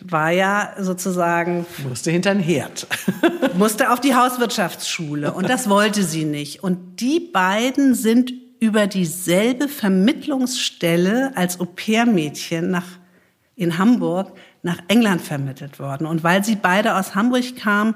war 0.00 0.30
ja 0.30 0.74
sozusagen... 0.78 1.66
Musste 1.86 2.10
hinter 2.10 2.32
den 2.32 2.42
Herd. 2.42 2.86
musste 3.58 3.90
auf 3.90 4.00
die 4.00 4.14
Hauswirtschaftsschule 4.14 5.32
und 5.32 5.50
das 5.50 5.68
wollte 5.68 6.02
sie 6.02 6.24
nicht. 6.24 6.64
Und 6.64 7.00
die 7.00 7.20
beiden 7.20 7.94
sind 7.94 8.32
über 8.58 8.86
dieselbe 8.86 9.68
Vermittlungsstelle 9.68 11.32
als 11.36 11.60
Au-pair-Mädchen 11.60 12.70
nach, 12.70 12.86
in 13.56 13.76
Hamburg 13.76 14.32
nach 14.62 14.78
England 14.88 15.20
vermittelt 15.20 15.78
worden. 15.78 16.06
Und 16.06 16.24
weil 16.24 16.42
sie 16.42 16.56
beide 16.56 16.96
aus 16.96 17.14
Hamburg 17.14 17.56
kamen, 17.56 17.94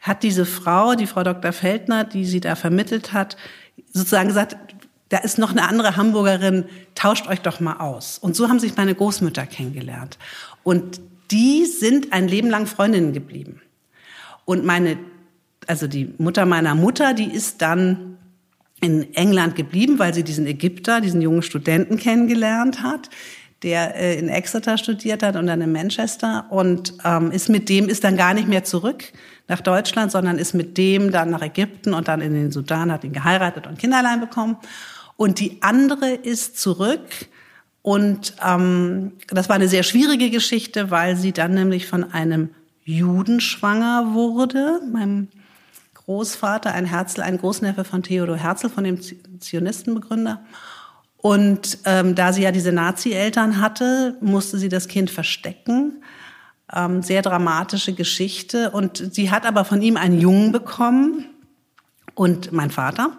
hat 0.00 0.24
diese 0.24 0.44
Frau, 0.44 0.94
die 0.94 1.06
Frau 1.06 1.22
Dr. 1.22 1.52
Feldner, 1.52 2.04
die 2.04 2.24
sie 2.24 2.40
da 2.40 2.56
vermittelt 2.56 3.12
hat, 3.12 3.36
sozusagen 3.96 4.28
gesagt, 4.28 4.56
da 5.08 5.18
ist 5.18 5.38
noch 5.38 5.50
eine 5.50 5.68
andere 5.68 5.96
Hamburgerin, 5.96 6.64
tauscht 6.94 7.28
euch 7.28 7.40
doch 7.40 7.60
mal 7.60 7.76
aus. 7.78 8.18
Und 8.18 8.34
so 8.34 8.48
haben 8.48 8.58
sich 8.58 8.76
meine 8.76 8.94
Großmütter 8.94 9.46
kennengelernt. 9.46 10.18
Und 10.64 11.00
die 11.30 11.64
sind 11.64 12.12
ein 12.12 12.28
Leben 12.28 12.50
lang 12.50 12.66
Freundinnen 12.66 13.12
geblieben. 13.12 13.60
Und 14.44 14.64
meine, 14.64 14.98
also 15.66 15.86
die 15.86 16.12
Mutter 16.18 16.44
meiner 16.46 16.74
Mutter, 16.74 17.14
die 17.14 17.32
ist 17.32 17.62
dann 17.62 18.18
in 18.80 19.14
England 19.14 19.54
geblieben, 19.54 19.98
weil 19.98 20.12
sie 20.12 20.22
diesen 20.22 20.46
Ägypter, 20.46 21.00
diesen 21.00 21.22
jungen 21.22 21.42
Studenten 21.42 21.96
kennengelernt 21.96 22.82
hat, 22.82 23.08
der 23.62 23.96
äh, 23.96 24.18
in 24.18 24.28
Exeter 24.28 24.76
studiert 24.76 25.22
hat 25.22 25.36
und 25.36 25.46
dann 25.46 25.60
in 25.60 25.72
Manchester 25.72 26.46
und 26.50 26.94
ähm, 27.04 27.30
ist 27.30 27.48
mit 27.48 27.68
dem 27.68 27.88
ist 27.88 28.04
dann 28.04 28.16
gar 28.16 28.34
nicht 28.34 28.48
mehr 28.48 28.64
zurück 28.64 29.12
nach 29.48 29.60
Deutschland, 29.60 30.10
sondern 30.10 30.38
ist 30.38 30.54
mit 30.54 30.76
dem 30.76 31.12
dann 31.12 31.30
nach 31.30 31.42
Ägypten 31.42 31.94
und 31.94 32.08
dann 32.08 32.20
in 32.20 32.34
den 32.34 32.50
Sudan, 32.50 32.90
hat 32.90 33.04
ihn 33.04 33.12
geheiratet 33.12 33.66
und 33.66 33.78
Kinderlein 33.78 34.20
bekommen. 34.20 34.56
Und 35.16 35.40
die 35.40 35.62
andere 35.62 36.10
ist 36.10 36.58
zurück. 36.58 37.28
Und 37.82 38.34
ähm, 38.44 39.12
das 39.28 39.48
war 39.48 39.56
eine 39.56 39.68
sehr 39.68 39.84
schwierige 39.84 40.30
Geschichte, 40.30 40.90
weil 40.90 41.16
sie 41.16 41.32
dann 41.32 41.54
nämlich 41.54 41.86
von 41.86 42.12
einem 42.12 42.50
Juden 42.84 43.40
schwanger 43.40 44.12
wurde, 44.12 44.80
meinem 44.92 45.28
Großvater, 45.94 46.72
ein 46.72 46.86
Herzl, 46.86 47.22
ein 47.22 47.38
Großneffe 47.38 47.84
von 47.84 48.02
Theodor 48.02 48.36
Herzl, 48.36 48.68
von 48.68 48.84
dem 48.84 49.00
Zionistenbegründer. 49.40 50.40
Und 51.16 51.78
ähm, 51.84 52.14
da 52.14 52.32
sie 52.32 52.42
ja 52.42 52.52
diese 52.52 52.72
Nazi-Eltern 52.72 53.60
hatte, 53.60 54.16
musste 54.20 54.58
sie 54.58 54.68
das 54.68 54.86
Kind 54.86 55.10
verstecken 55.10 56.02
ähm, 56.74 57.02
sehr 57.02 57.22
dramatische 57.22 57.92
Geschichte. 57.92 58.70
Und 58.70 59.14
sie 59.14 59.30
hat 59.30 59.46
aber 59.46 59.64
von 59.64 59.82
ihm 59.82 59.96
einen 59.96 60.20
Jungen 60.20 60.52
bekommen 60.52 61.26
und 62.14 62.52
mein 62.52 62.70
Vater. 62.70 63.18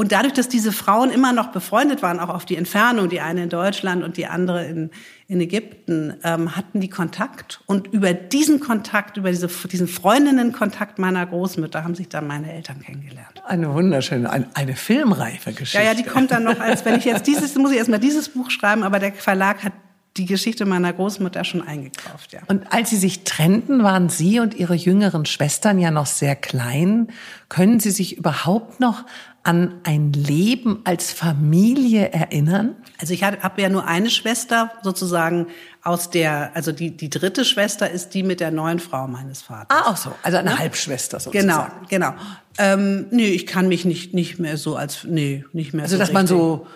Und 0.00 0.12
dadurch, 0.12 0.32
dass 0.32 0.48
diese 0.48 0.72
Frauen 0.72 1.10
immer 1.10 1.32
noch 1.32 1.48
befreundet 1.48 2.00
waren, 2.00 2.20
auch 2.20 2.28
auf 2.28 2.46
die 2.46 2.56
Entfernung, 2.56 3.08
die 3.08 3.20
eine 3.20 3.42
in 3.42 3.48
Deutschland 3.50 4.04
und 4.04 4.16
die 4.16 4.26
andere 4.26 4.64
in, 4.64 4.90
in 5.26 5.40
Ägypten, 5.40 6.14
ähm, 6.22 6.56
hatten 6.56 6.80
die 6.80 6.88
Kontakt. 6.88 7.60
Und 7.66 7.88
über 7.88 8.14
diesen 8.14 8.60
Kontakt, 8.60 9.16
über 9.16 9.30
diese, 9.30 9.48
diesen 9.48 9.88
Freundinnenkontakt 9.88 10.98
meiner 10.98 11.26
Großmütter 11.26 11.82
haben 11.82 11.96
sich 11.96 12.08
dann 12.08 12.26
meine 12.28 12.52
Eltern 12.52 12.80
kennengelernt. 12.80 13.42
Eine 13.44 13.74
wunderschöne, 13.74 14.30
eine, 14.30 14.48
eine 14.54 14.76
filmreife 14.76 15.52
Geschichte. 15.52 15.84
Ja, 15.84 15.90
ja, 15.90 15.94
die 15.94 16.04
kommt 16.04 16.30
dann 16.30 16.44
noch 16.44 16.60
als, 16.60 16.84
wenn 16.84 16.96
ich 16.96 17.04
jetzt 17.04 17.26
dieses, 17.26 17.56
muss 17.56 17.72
ich 17.72 17.78
erstmal 17.78 18.00
dieses 18.00 18.28
Buch 18.28 18.50
schreiben, 18.50 18.84
aber 18.84 19.00
der 19.00 19.12
Verlag 19.12 19.64
hat 19.64 19.72
die 20.16 20.26
Geschichte 20.26 20.66
meiner 20.66 20.92
Großmutter 20.92 21.44
schon 21.44 21.62
eingekauft, 21.62 22.32
ja. 22.32 22.40
Und 22.48 22.72
als 22.72 22.90
Sie 22.90 22.96
sich 22.96 23.22
trennten, 23.22 23.84
waren 23.84 24.08
Sie 24.08 24.40
und 24.40 24.54
Ihre 24.54 24.74
jüngeren 24.74 25.24
Schwestern 25.24 25.78
ja 25.78 25.90
noch 25.90 26.06
sehr 26.06 26.34
klein. 26.34 27.08
Können 27.48 27.78
Sie 27.78 27.92
sich 27.92 28.16
überhaupt 28.16 28.80
noch 28.80 29.04
an 29.42 29.80
ein 29.84 30.12
Leben 30.12 30.80
als 30.84 31.12
Familie 31.12 32.10
erinnern? 32.10 32.74
Also 32.98 33.14
ich 33.14 33.22
habe 33.22 33.62
ja 33.62 33.68
nur 33.68 33.86
eine 33.86 34.10
Schwester 34.10 34.72
sozusagen 34.82 35.46
aus 35.82 36.10
der, 36.10 36.50
also 36.54 36.72
die, 36.72 36.96
die 36.96 37.08
dritte 37.08 37.44
Schwester 37.44 37.88
ist 37.88 38.10
die 38.10 38.22
mit 38.22 38.40
der 38.40 38.50
neuen 38.50 38.80
Frau 38.80 39.06
meines 39.06 39.42
Vaters. 39.42 39.68
Ah, 39.70 39.90
auch 39.90 39.96
so, 39.96 40.12
also 40.22 40.38
eine 40.38 40.50
ja? 40.50 40.58
Halbschwester 40.58 41.20
sozusagen. 41.20 41.46
Genau, 41.88 42.12
genau. 42.12 42.14
Ähm, 42.58 43.06
nee, 43.10 43.28
ich 43.28 43.46
kann 43.46 43.68
mich 43.68 43.84
nicht, 43.84 44.12
nicht 44.12 44.38
mehr 44.38 44.56
so 44.56 44.76
als, 44.76 45.04
nee, 45.04 45.44
nicht 45.52 45.72
mehr 45.72 45.84
also, 45.84 45.96
so 45.96 46.02
Also 46.02 46.12
dass 46.12 46.12
man 46.12 46.26
so 46.26 46.66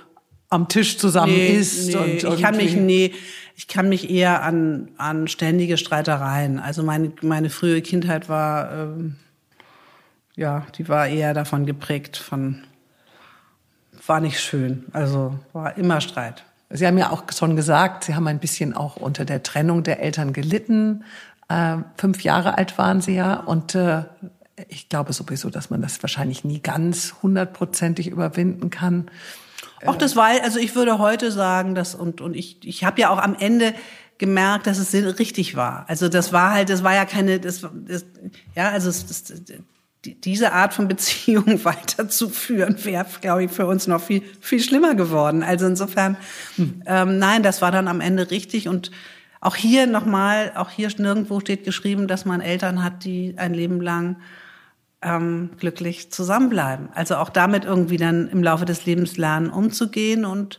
am 0.54 0.68
Tisch 0.68 0.98
zusammen 0.98 1.32
nee, 1.32 1.56
isst 1.56 1.88
nee, 1.88 1.96
und 1.96 2.34
ich 2.34 2.42
kann 2.42 2.56
mich 2.56 2.76
nee, 2.76 3.12
ich 3.56 3.68
kann 3.68 3.88
mich 3.88 4.10
eher 4.10 4.42
an 4.42 4.88
an 4.96 5.28
ständige 5.28 5.76
Streitereien. 5.76 6.58
Also 6.58 6.82
meine 6.82 7.12
meine 7.22 7.50
frühe 7.50 7.82
Kindheit 7.82 8.28
war 8.28 8.72
ähm, 8.72 9.16
ja, 10.36 10.66
die 10.76 10.88
war 10.88 11.06
eher 11.06 11.34
davon 11.34 11.66
geprägt 11.66 12.16
von 12.16 12.64
war 14.06 14.20
nicht 14.20 14.40
schön. 14.40 14.84
Also 14.92 15.38
war 15.52 15.76
immer 15.76 16.00
Streit. 16.00 16.44
Sie 16.70 16.86
haben 16.86 16.98
ja 16.98 17.10
auch 17.10 17.24
schon 17.32 17.56
gesagt, 17.56 18.04
Sie 18.04 18.14
haben 18.14 18.26
ein 18.26 18.40
bisschen 18.40 18.74
auch 18.74 18.96
unter 18.96 19.24
der 19.24 19.42
Trennung 19.42 19.82
der 19.82 20.00
Eltern 20.00 20.32
gelitten. 20.32 21.04
Äh, 21.48 21.78
fünf 21.96 22.22
Jahre 22.22 22.58
alt 22.58 22.78
waren 22.78 23.00
Sie 23.00 23.14
ja 23.14 23.34
und 23.34 23.74
äh, 23.74 24.04
ich 24.68 24.88
glaube 24.88 25.12
sowieso, 25.12 25.50
dass 25.50 25.70
man 25.70 25.82
das 25.82 26.02
wahrscheinlich 26.02 26.44
nie 26.44 26.60
ganz 26.60 27.14
hundertprozentig 27.22 28.08
überwinden 28.08 28.70
kann. 28.70 29.10
Auch 29.86 29.96
das 29.96 30.16
war, 30.16 30.30
also 30.42 30.58
ich 30.58 30.74
würde 30.74 30.98
heute 30.98 31.30
sagen, 31.30 31.74
dass 31.74 31.94
und 31.94 32.20
und 32.20 32.34
ich 32.34 32.58
ich 32.64 32.84
habe 32.84 33.00
ja 33.00 33.10
auch 33.10 33.18
am 33.18 33.36
Ende 33.38 33.74
gemerkt, 34.18 34.66
dass 34.66 34.78
es 34.78 34.92
richtig 35.18 35.56
war. 35.56 35.84
Also 35.88 36.08
das 36.08 36.32
war 36.32 36.52
halt, 36.52 36.70
das 36.70 36.84
war 36.84 36.94
ja 36.94 37.04
keine, 37.04 37.40
das, 37.40 37.66
das 37.74 38.06
ja, 38.54 38.70
also 38.70 38.88
es, 38.88 39.06
das, 39.06 39.42
diese 40.04 40.52
Art 40.52 40.74
von 40.74 40.88
Beziehung 40.88 41.64
weiterzuführen, 41.64 42.76
wäre, 42.84 43.06
glaube 43.20 43.44
ich, 43.44 43.50
für 43.50 43.66
uns 43.66 43.86
noch 43.86 44.02
viel 44.02 44.22
viel 44.40 44.60
schlimmer 44.60 44.94
geworden. 44.94 45.42
Also 45.42 45.66
insofern, 45.66 46.16
hm. 46.56 46.82
ähm, 46.86 47.18
nein, 47.18 47.42
das 47.42 47.62
war 47.62 47.72
dann 47.72 47.88
am 47.88 48.00
Ende 48.00 48.30
richtig 48.30 48.68
und 48.68 48.90
auch 49.40 49.56
hier 49.56 49.86
nochmal, 49.86 50.52
auch 50.54 50.70
hier 50.70 50.88
nirgendwo 50.96 51.38
steht 51.40 51.64
geschrieben, 51.64 52.08
dass 52.08 52.24
man 52.24 52.40
Eltern 52.40 52.82
hat, 52.82 53.04
die 53.04 53.34
ein 53.36 53.52
Leben 53.52 53.80
lang 53.80 54.16
ähm, 55.04 55.50
glücklich 55.58 56.10
zusammenbleiben. 56.10 56.88
Also 56.94 57.16
auch 57.16 57.28
damit 57.28 57.64
irgendwie 57.64 57.98
dann 57.98 58.28
im 58.28 58.42
Laufe 58.42 58.64
des 58.64 58.86
Lebens 58.86 59.16
lernen, 59.16 59.50
umzugehen. 59.50 60.24
Und, 60.24 60.58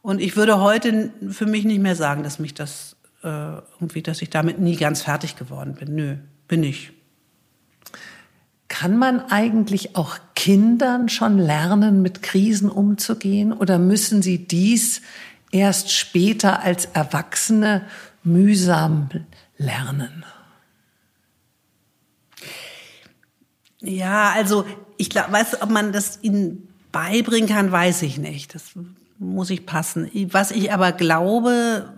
und 0.00 0.20
ich 0.20 0.36
würde 0.36 0.60
heute 0.60 1.10
für 1.28 1.46
mich 1.46 1.64
nicht 1.64 1.80
mehr 1.80 1.96
sagen, 1.96 2.22
dass 2.22 2.38
mich 2.38 2.54
das 2.54 2.96
äh, 3.22 3.28
irgendwie, 3.28 4.02
dass 4.02 4.22
ich 4.22 4.30
damit 4.30 4.58
nie 4.58 4.76
ganz 4.76 5.02
fertig 5.02 5.36
geworden 5.36 5.74
bin. 5.74 5.94
Nö, 5.94 6.16
bin 6.48 6.62
ich. 6.62 6.92
Kann 8.68 8.96
man 8.96 9.20
eigentlich 9.20 9.96
auch 9.96 10.16
Kindern 10.36 11.08
schon 11.08 11.38
lernen, 11.38 12.00
mit 12.02 12.22
Krisen 12.22 12.70
umzugehen? 12.70 13.52
Oder 13.52 13.78
müssen 13.78 14.22
sie 14.22 14.46
dies 14.46 15.02
erst 15.50 15.92
später 15.92 16.62
als 16.62 16.84
Erwachsene 16.86 17.82
mühsam 18.22 19.08
lernen? 19.58 20.24
Ja, 23.80 24.30
also 24.30 24.64
ich 24.96 25.10
glaube, 25.10 25.32
weiß, 25.32 25.62
ob 25.62 25.70
man 25.70 25.92
das 25.92 26.18
ihnen 26.22 26.68
beibringen 26.92 27.48
kann, 27.48 27.72
weiß 27.72 28.02
ich 28.02 28.18
nicht. 28.18 28.54
Das 28.54 28.72
muss 29.18 29.50
ich 29.50 29.66
passen. 29.66 30.10
Was 30.32 30.50
ich 30.50 30.72
aber 30.72 30.92
glaube, 30.92 31.92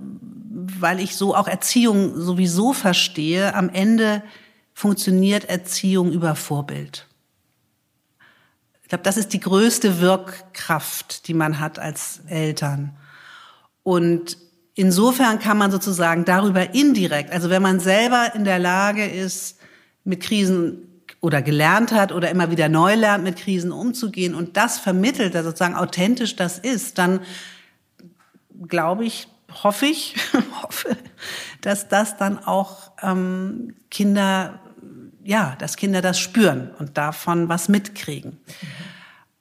weil 0.50 1.00
ich 1.00 1.16
so 1.16 1.34
auch 1.34 1.48
Erziehung 1.48 2.20
sowieso 2.20 2.72
verstehe, 2.72 3.54
am 3.54 3.68
Ende 3.68 4.22
funktioniert 4.74 5.44
Erziehung 5.46 6.12
über 6.12 6.34
Vorbild. 6.34 7.06
Ich 8.82 8.88
glaube, 8.88 9.04
das 9.04 9.16
ist 9.16 9.32
die 9.32 9.40
größte 9.40 10.00
Wirkkraft, 10.00 11.26
die 11.26 11.34
man 11.34 11.60
hat 11.60 11.78
als 11.78 12.20
Eltern. 12.26 12.96
Und 13.82 14.36
insofern 14.74 15.38
kann 15.38 15.58
man 15.58 15.70
sozusagen 15.70 16.24
darüber 16.24 16.74
indirekt, 16.74 17.32
also 17.32 17.50
wenn 17.50 17.62
man 17.62 17.80
selber 17.80 18.34
in 18.34 18.44
der 18.44 18.58
Lage 18.58 19.06
ist, 19.06 19.58
mit 20.04 20.20
Krisen 20.20 20.91
oder 21.22 21.40
gelernt 21.40 21.92
hat 21.92 22.12
oder 22.12 22.30
immer 22.30 22.50
wieder 22.50 22.68
neu 22.68 22.96
lernt, 22.96 23.24
mit 23.24 23.36
Krisen 23.36 23.72
umzugehen 23.72 24.34
und 24.34 24.56
das 24.58 24.78
vermittelt, 24.78 25.34
also 25.34 25.50
sozusagen 25.50 25.76
authentisch 25.76 26.36
das 26.36 26.58
ist, 26.58 26.98
dann 26.98 27.20
glaube 28.68 29.04
ich, 29.04 29.28
hoffe 29.62 29.86
ich, 29.86 30.16
hoffe, 30.62 30.96
dass 31.60 31.88
das 31.88 32.16
dann 32.16 32.38
auch 32.38 32.90
ähm, 33.00 33.76
Kinder, 33.88 34.58
ja, 35.22 35.54
dass 35.60 35.76
Kinder 35.76 36.02
das 36.02 36.18
spüren 36.18 36.72
und 36.78 36.98
davon 36.98 37.48
was 37.48 37.68
mitkriegen. 37.68 38.38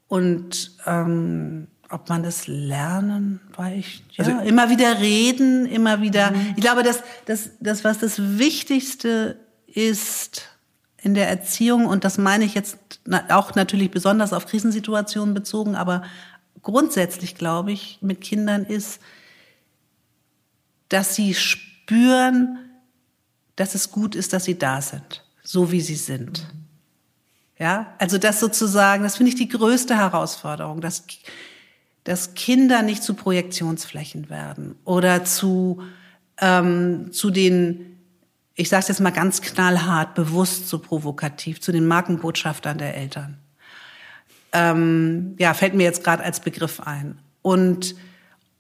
Und 0.07 0.77
ähm, 0.85 1.67
ob 1.89 2.09
man 2.09 2.21
das 2.21 2.45
lernen, 2.45 3.41
weil 3.55 3.79
ich 3.79 4.03
ja 4.11 4.25
also, 4.25 4.39
immer 4.47 4.69
wieder 4.69 4.99
reden, 4.99 5.65
immer 5.65 6.01
wieder. 6.01 6.29
Mhm. 6.29 6.53
Ich 6.55 6.61
glaube, 6.61 6.83
dass 6.83 7.01
das, 7.25 7.51
das 7.59 7.83
was 7.83 7.97
das 7.97 8.37
Wichtigste 8.37 9.39
ist, 9.65 10.50
in 11.01 11.13
der 11.13 11.27
Erziehung, 11.27 11.87
und 11.87 12.03
das 12.03 12.17
meine 12.17 12.45
ich 12.45 12.53
jetzt 12.53 12.77
auch 13.29 13.55
natürlich 13.55 13.89
besonders 13.89 14.33
auf 14.33 14.45
Krisensituationen 14.45 15.33
bezogen, 15.33 15.75
aber 15.75 16.03
grundsätzlich 16.61 17.35
glaube 17.35 17.71
ich 17.71 17.97
mit 18.01 18.21
Kindern 18.21 18.63
ist, 18.63 19.01
dass 20.89 21.15
sie 21.15 21.33
spüren, 21.33 22.59
dass 23.55 23.75
es 23.75 23.91
gut 23.91 24.15
ist, 24.15 24.33
dass 24.33 24.45
sie 24.45 24.57
da 24.57 24.81
sind, 24.81 25.23
so 25.43 25.71
wie 25.71 25.81
sie 25.81 25.95
sind. 25.95 26.47
Ja, 27.57 27.93
also 27.97 28.17
das 28.17 28.39
sozusagen, 28.39 29.03
das 29.03 29.17
finde 29.17 29.29
ich 29.29 29.37
die 29.37 29.47
größte 29.47 29.95
Herausforderung, 29.95 30.81
dass, 30.81 31.05
dass 32.03 32.33
Kinder 32.33 32.81
nicht 32.81 33.03
zu 33.03 33.13
Projektionsflächen 33.13 34.29
werden 34.29 34.75
oder 34.83 35.25
zu, 35.25 35.81
ähm, 36.39 37.11
zu 37.11 37.29
den 37.29 37.90
ich 38.55 38.69
sage 38.69 38.81
es 38.81 38.87
jetzt 38.89 38.99
mal 38.99 39.11
ganz 39.11 39.41
knallhart, 39.41 40.15
bewusst 40.15 40.67
so 40.67 40.79
provokativ, 40.79 41.61
zu 41.61 41.71
den 41.71 41.87
Markenbotschaftern 41.87 42.77
der 42.77 42.95
Eltern. 42.95 43.37
Ähm, 44.51 45.35
ja, 45.39 45.53
fällt 45.53 45.73
mir 45.73 45.83
jetzt 45.83 46.03
gerade 46.03 46.23
als 46.23 46.41
Begriff 46.41 46.81
ein. 46.81 47.19
Und 47.41 47.95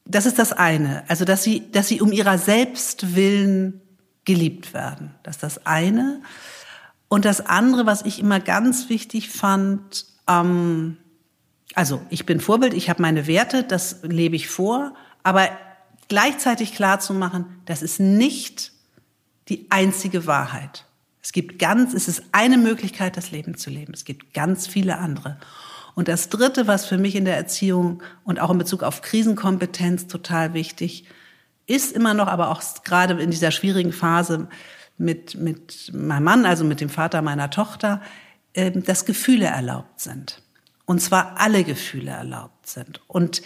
das 0.05 0.25
ist 0.25 0.39
das 0.39 0.53
eine, 0.53 1.03
also 1.09 1.25
dass 1.25 1.43
sie, 1.43 1.71
dass 1.71 1.87
sie 1.87 2.01
um 2.01 2.11
ihrer 2.11 2.37
selbst 2.37 3.15
willen 3.15 3.81
geliebt 4.25 4.73
werden. 4.73 5.15
Das 5.23 5.37
ist 5.37 5.43
das 5.43 5.65
eine. 5.65 6.21
Und 7.07 7.25
das 7.25 7.45
andere, 7.45 7.85
was 7.85 8.03
ich 8.03 8.19
immer 8.19 8.39
ganz 8.39 8.89
wichtig 8.89 9.29
fand, 9.29 10.05
ähm, 10.27 10.97
also 11.75 12.01
ich 12.09 12.25
bin 12.25 12.39
Vorbild, 12.39 12.73
ich 12.73 12.89
habe 12.89 13.01
meine 13.01 13.27
Werte, 13.27 13.63
das 13.63 13.99
lebe 14.03 14.35
ich 14.35 14.47
vor, 14.47 14.93
aber 15.23 15.49
gleichzeitig 16.07 16.73
klar 16.73 16.99
zu 16.99 17.13
machen, 17.13 17.45
das 17.65 17.81
ist 17.81 17.99
nicht 17.99 18.71
die 19.49 19.67
einzige 19.69 20.27
Wahrheit. 20.27 20.85
Es 21.21 21.31
gibt 21.31 21.59
ganz, 21.59 21.93
es 21.93 22.07
ist 22.07 22.23
eine 22.31 22.57
Möglichkeit, 22.57 23.17
das 23.17 23.31
Leben 23.31 23.55
zu 23.55 23.69
leben. 23.69 23.93
Es 23.93 24.05
gibt 24.05 24.33
ganz 24.33 24.67
viele 24.67 24.97
andere. 24.97 25.37
Und 25.93 26.07
das 26.07 26.29
Dritte, 26.29 26.67
was 26.67 26.85
für 26.85 26.97
mich 26.97 27.15
in 27.15 27.25
der 27.25 27.35
Erziehung 27.35 28.01
und 28.23 28.39
auch 28.39 28.49
in 28.49 28.57
Bezug 28.57 28.81
auf 28.81 29.01
Krisenkompetenz 29.01 30.07
total 30.07 30.53
wichtig 30.53 31.05
ist, 31.67 31.91
immer 31.91 32.13
noch, 32.13 32.27
aber 32.27 32.49
auch 32.49 32.61
gerade 32.83 33.21
in 33.21 33.31
dieser 33.31 33.51
schwierigen 33.51 33.93
Phase 33.93 34.47
mit, 34.97 35.35
mit 35.35 35.91
meinem 35.93 36.23
Mann, 36.23 36.45
also 36.45 36.63
mit 36.63 36.81
dem 36.81 36.89
Vater 36.89 37.21
meiner 37.21 37.49
Tochter, 37.49 38.01
ähm, 38.53 38.83
dass 38.83 39.05
Gefühle 39.05 39.45
erlaubt 39.45 39.99
sind. 39.99 40.41
Und 40.85 41.01
zwar 41.01 41.39
alle 41.39 41.63
Gefühle 41.63 42.11
erlaubt 42.11 42.67
sind. 42.67 43.01
Und 43.07 43.41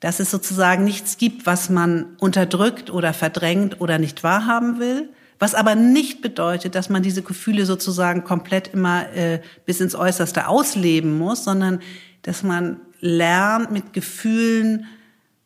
dass 0.00 0.20
es 0.20 0.30
sozusagen 0.30 0.84
nichts 0.84 1.18
gibt, 1.18 1.46
was 1.46 1.70
man 1.70 2.16
unterdrückt 2.18 2.90
oder 2.90 3.12
verdrängt 3.12 3.80
oder 3.80 3.98
nicht 3.98 4.22
wahrhaben 4.22 4.78
will, 4.78 5.08
was 5.38 5.54
aber 5.54 5.74
nicht 5.74 6.20
bedeutet, 6.20 6.74
dass 6.74 6.88
man 6.88 7.02
diese 7.02 7.22
Gefühle 7.22 7.64
sozusagen 7.64 8.24
komplett 8.24 8.68
immer 8.68 9.12
äh, 9.14 9.40
bis 9.66 9.80
ins 9.80 9.94
Äußerste 9.94 10.48
ausleben 10.48 11.16
muss, 11.16 11.44
sondern 11.44 11.80
dass 12.22 12.42
man 12.42 12.80
lernt, 13.00 13.70
mit 13.70 13.92
Gefühlen 13.92 14.86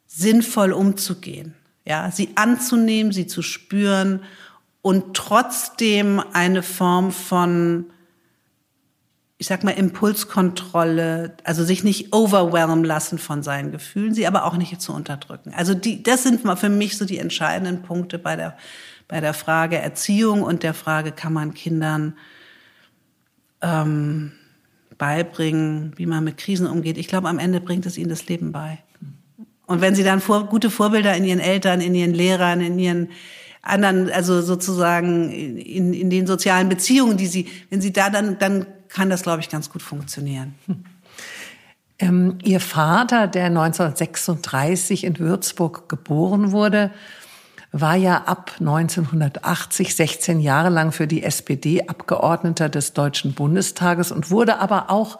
sinnvoll 0.07 0.72
umzugehen. 0.72 1.55
Ja, 1.85 2.11
sie 2.11 2.31
anzunehmen, 2.37 3.12
sie 3.12 3.26
zu 3.26 3.42
spüren 3.42 4.22
und 4.83 5.14
trotzdem 5.14 6.22
eine 6.33 6.62
Form 6.62 7.12
von 7.12 7.87
ich 9.42 9.48
sag 9.48 9.64
mal, 9.64 9.72
Impulskontrolle, 9.72 11.35
also 11.42 11.64
sich 11.64 11.83
nicht 11.83 12.14
overwhelmen 12.14 12.85
lassen 12.85 13.18
von 13.18 13.42
seinen 13.42 13.72
Gefühlen, 13.72 14.14
sie 14.14 14.28
aber 14.28 14.44
auch 14.44 14.57
nicht 14.57 14.81
zu 14.81 14.92
unterdrücken. 14.92 15.52
Also 15.52 15.74
die, 15.74 16.00
das 16.00 16.22
sind 16.22 16.42
für 16.57 16.68
mich 16.68 16.96
so 16.96 17.05
die 17.05 17.18
entscheidenden 17.18 17.83
Punkte 17.83 18.20
bei 18.20 18.37
der 18.37 18.57
bei 19.09 19.20
der 19.20 19.35
Frage 19.35 19.78
Erziehung 19.78 20.42
und 20.42 20.62
der 20.62 20.74
Frage, 20.74 21.11
kann 21.11 21.33
man 21.33 21.55
Kindern 21.55 22.14
ähm, 23.61 24.31
beibringen, 24.96 25.92
wie 25.96 26.07
man 26.07 26.22
mit 26.22 26.38
Krisen 26.38 26.68
umgeht. 26.68 26.96
Ich 26.96 27.09
glaube, 27.09 27.28
am 27.28 27.40
Ende 27.40 27.61
bringt 27.61 27.85
es 27.85 27.98
ihnen 27.98 28.11
das 28.11 28.28
Leben 28.28 28.52
bei. 28.52 28.78
Und 29.66 29.81
wenn 29.81 29.96
sie 29.96 30.05
dann 30.05 30.20
vor, 30.20 30.46
gute 30.46 30.70
Vorbilder 30.70 31.16
in 31.16 31.24
ihren 31.24 31.40
Eltern, 31.40 31.81
in 31.81 31.96
ihren 31.96 32.14
Lehrern, 32.14 32.61
in 32.61 32.78
ihren 32.78 33.09
anderen, 33.61 34.11
also 34.11 34.40
sozusagen 34.40 35.31
in, 35.31 35.92
in 35.92 36.09
den 36.09 36.26
sozialen 36.28 36.68
Beziehungen, 36.68 37.16
die 37.16 37.26
sie, 37.26 37.48
wenn 37.70 37.81
sie 37.81 37.92
da 37.92 38.09
dann, 38.09 38.38
dann 38.38 38.66
kann 38.92 39.11
das, 39.11 39.22
glaube 39.22 39.40
ich, 39.40 39.48
ganz 39.48 39.70
gut 39.70 39.83
funktionieren. 39.83 40.55
Hm. 40.66 40.85
Ähm, 41.98 42.38
Ihr 42.42 42.61
Vater, 42.61 43.26
der 43.26 43.46
1936 43.46 45.05
in 45.05 45.18
Würzburg 45.18 45.88
geboren 45.88 46.52
wurde, 46.52 46.90
war 47.70 47.96
ja 47.96 48.24
ab 48.24 48.52
1980 48.61 49.94
16 49.94 50.40
Jahre 50.40 50.68
lang 50.68 50.92
für 50.92 51.07
die 51.07 51.22
SPD 51.22 51.88
Abgeordneter 51.88 52.68
des 52.68 52.92
Deutschen 52.92 53.33
Bundestages 53.33 54.12
und 54.12 54.31
wurde 54.31 54.59
aber 54.59 54.90
auch 54.90 55.18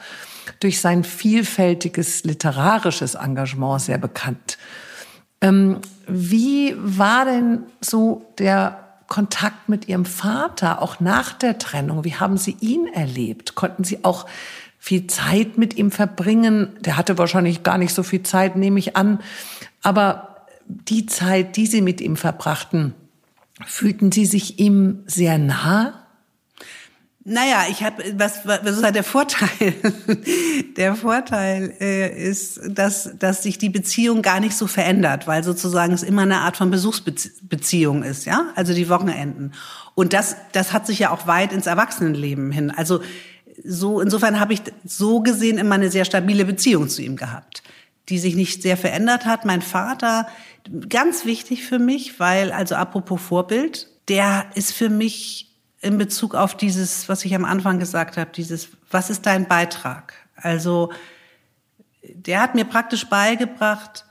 durch 0.61 0.80
sein 0.80 1.02
vielfältiges 1.02 2.24
literarisches 2.24 3.14
Engagement 3.14 3.80
sehr 3.80 3.98
bekannt. 3.98 4.58
Ähm, 5.40 5.80
wie 6.06 6.74
war 6.76 7.24
denn 7.24 7.64
so 7.80 8.26
der 8.38 8.81
Kontakt 9.12 9.68
mit 9.68 9.88
Ihrem 9.88 10.07
Vater, 10.07 10.81
auch 10.81 10.98
nach 10.98 11.35
der 11.35 11.59
Trennung? 11.59 12.03
Wie 12.03 12.14
haben 12.14 12.38
Sie 12.38 12.57
ihn 12.61 12.87
erlebt? 12.87 13.55
Konnten 13.55 13.85
Sie 13.85 14.07
auch 14.07 14.25
viel 14.79 15.07
Zeit 15.07 15.59
mit 15.59 15.77
ihm 15.77 15.90
verbringen? 15.90 16.79
Der 16.81 16.96
hatte 16.96 17.18
wahrscheinlich 17.18 17.62
gar 17.62 17.77
nicht 17.77 17.92
so 17.92 18.03
viel 18.05 18.22
Zeit, 18.22 18.57
nehme 18.57 18.79
ich 18.79 18.96
an. 18.96 19.20
Aber 19.83 20.46
die 20.64 21.05
Zeit, 21.05 21.59
die 21.59 21.66
Sie 21.66 21.83
mit 21.83 22.01
ihm 22.01 22.16
verbrachten, 22.16 22.94
fühlten 23.66 24.12
Sie 24.12 24.25
sich 24.25 24.59
ihm 24.59 25.03
sehr 25.05 25.37
nah? 25.37 26.07
Naja, 27.22 27.66
ich 27.68 27.85
habe 27.85 28.03
was, 28.16 28.46
was 28.46 28.83
halt 28.83 28.94
der 28.94 29.05
Vorteil? 29.05 29.75
Der 30.76 30.94
Vorteil 30.94 31.74
äh, 31.80 32.28
ist, 32.28 32.61
dass 32.68 33.11
dass 33.18 33.42
sich 33.42 33.58
die 33.58 33.68
Beziehung 33.68 34.22
gar 34.22 34.40
nicht 34.40 34.56
so 34.56 34.66
verändert, 34.66 35.26
weil 35.26 35.44
sozusagen 35.44 35.92
es 35.92 36.02
immer 36.02 36.22
eine 36.22 36.40
Art 36.40 36.56
von 36.56 36.70
Besuchsbeziehung 36.70 38.02
ist, 38.02 38.24
ja, 38.24 38.46
also 38.54 38.74
die 38.74 38.88
Wochenenden. 38.88 39.52
Und 39.94 40.12
das 40.12 40.37
das 40.52 40.72
hat 40.72 40.87
sich 40.87 40.98
ja 40.98 41.11
auch 41.11 41.26
weit 41.26 41.52
ins 41.52 41.66
Erwachsenenleben 41.66 42.50
hin. 42.50 42.70
Also 42.70 43.00
so 43.64 44.00
insofern 44.00 44.40
habe 44.40 44.54
ich 44.54 44.62
so 44.85 45.20
gesehen 45.20 45.58
immer 45.58 45.74
eine 45.74 45.90
sehr 45.90 46.04
stabile 46.04 46.44
Beziehung 46.44 46.88
zu 46.88 47.02
ihm 47.02 47.16
gehabt, 47.16 47.62
die 48.08 48.18
sich 48.18 48.35
nicht 48.35 48.62
sehr 48.62 48.76
verändert 48.76 49.26
hat. 49.26 49.44
Mein 49.44 49.62
Vater 49.62 50.26
Ganz 50.88 51.24
wichtig 51.24 51.64
für 51.64 51.78
mich, 51.78 52.20
weil, 52.20 52.52
also 52.52 52.76
apropos 52.76 53.20
Vorbild, 53.20 53.88
der 54.08 54.46
ist 54.54 54.72
für 54.72 54.88
mich 54.88 55.50
in 55.80 55.98
Bezug 55.98 56.35
auf 56.35 56.56
dieses, 56.56 57.08
was 57.08 57.24
ich 57.24 57.35
am 57.35 57.44
Anfang 57.44 57.80
gesagt 57.80 58.16
habe, 58.16 58.30
dieses, 58.32 58.68
was 58.90 59.11
ist 59.11 59.26
dein 59.26 59.48
Beitrag? 59.48 60.14
Also, 60.42 60.92
der 62.02 62.40
hat 62.40 62.55
mir 62.55 62.64
praktisch 62.64 63.09
beigebracht, 63.09 64.05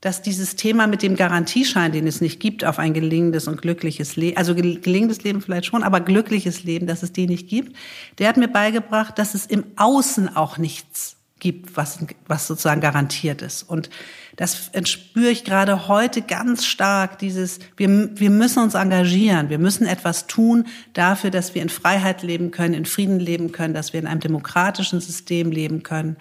dass 0.00 0.22
dieses 0.22 0.56
Thema 0.56 0.86
mit 0.86 1.02
dem 1.02 1.14
Garantieschein, 1.14 1.92
den 1.92 2.06
es 2.06 2.20
nicht 2.20 2.40
gibt 2.40 2.64
auf 2.64 2.78
ein 2.78 2.94
gelingendes 2.94 3.48
und 3.48 3.60
glückliches 3.60 4.16
Leben, 4.16 4.36
also 4.36 4.54
gelingendes 4.54 5.22
Leben 5.24 5.42
vielleicht 5.42 5.66
schon, 5.66 5.82
aber 5.82 6.00
glückliches 6.00 6.64
Leben, 6.64 6.86
dass 6.86 7.02
es 7.02 7.12
den 7.12 7.28
nicht 7.28 7.48
gibt, 7.48 7.76
der 8.18 8.28
hat 8.28 8.38
mir 8.38 8.48
beigebracht, 8.48 9.18
dass 9.18 9.34
es 9.34 9.44
im 9.44 9.64
Außen 9.76 10.34
auch 10.36 10.56
nichts 10.56 11.16
gibt, 11.38 11.76
was, 11.76 11.98
was 12.26 12.46
sozusagen 12.46 12.80
garantiert 12.80 13.42
ist. 13.42 13.62
Und 13.62 13.90
das 14.36 14.70
spüre 14.84 15.30
ich 15.30 15.44
gerade 15.44 15.88
heute 15.88 16.22
ganz 16.22 16.64
stark, 16.64 17.18
dieses, 17.18 17.58
wir, 17.76 17.88
wir 18.18 18.30
müssen 18.30 18.62
uns 18.62 18.74
engagieren, 18.74 19.50
wir 19.50 19.58
müssen 19.58 19.86
etwas 19.86 20.26
tun 20.26 20.66
dafür, 20.92 21.30
dass 21.30 21.54
wir 21.54 21.62
in 21.62 21.68
Freiheit 21.68 22.22
leben 22.22 22.50
können, 22.50 22.74
in 22.74 22.86
Frieden 22.86 23.20
leben 23.20 23.52
können, 23.52 23.74
dass 23.74 23.92
wir 23.92 24.00
in 24.00 24.06
einem 24.06 24.20
demokratischen 24.20 25.00
System 25.00 25.50
leben 25.50 25.82
können. 25.82 26.16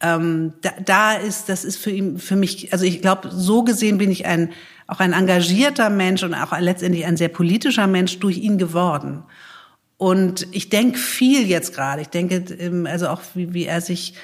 Ähm, 0.00 0.54
da, 0.62 0.70
da 0.84 1.12
ist, 1.14 1.48
das 1.48 1.64
ist 1.64 1.76
für 1.76 1.90
ihn, 1.90 2.18
für 2.18 2.36
mich, 2.36 2.72
also 2.72 2.84
ich 2.84 3.00
glaube, 3.00 3.30
so 3.32 3.62
gesehen 3.62 3.98
bin 3.98 4.10
ich 4.10 4.26
ein, 4.26 4.50
auch 4.86 5.00
ein 5.00 5.12
engagierter 5.12 5.90
Mensch 5.90 6.22
und 6.22 6.34
auch 6.34 6.58
letztendlich 6.58 7.06
ein 7.06 7.16
sehr 7.16 7.28
politischer 7.28 7.86
Mensch 7.86 8.18
durch 8.18 8.38
ihn 8.38 8.58
geworden. 8.58 9.22
Und 9.96 10.48
ich 10.50 10.68
denke 10.68 10.98
viel 10.98 11.46
jetzt 11.46 11.72
gerade. 11.74 12.02
Ich 12.02 12.08
denke, 12.08 12.44
ähm, 12.58 12.86
also 12.86 13.06
auch 13.08 13.20
wie, 13.34 13.54
wie 13.54 13.66
er 13.66 13.80
sich 13.80 14.14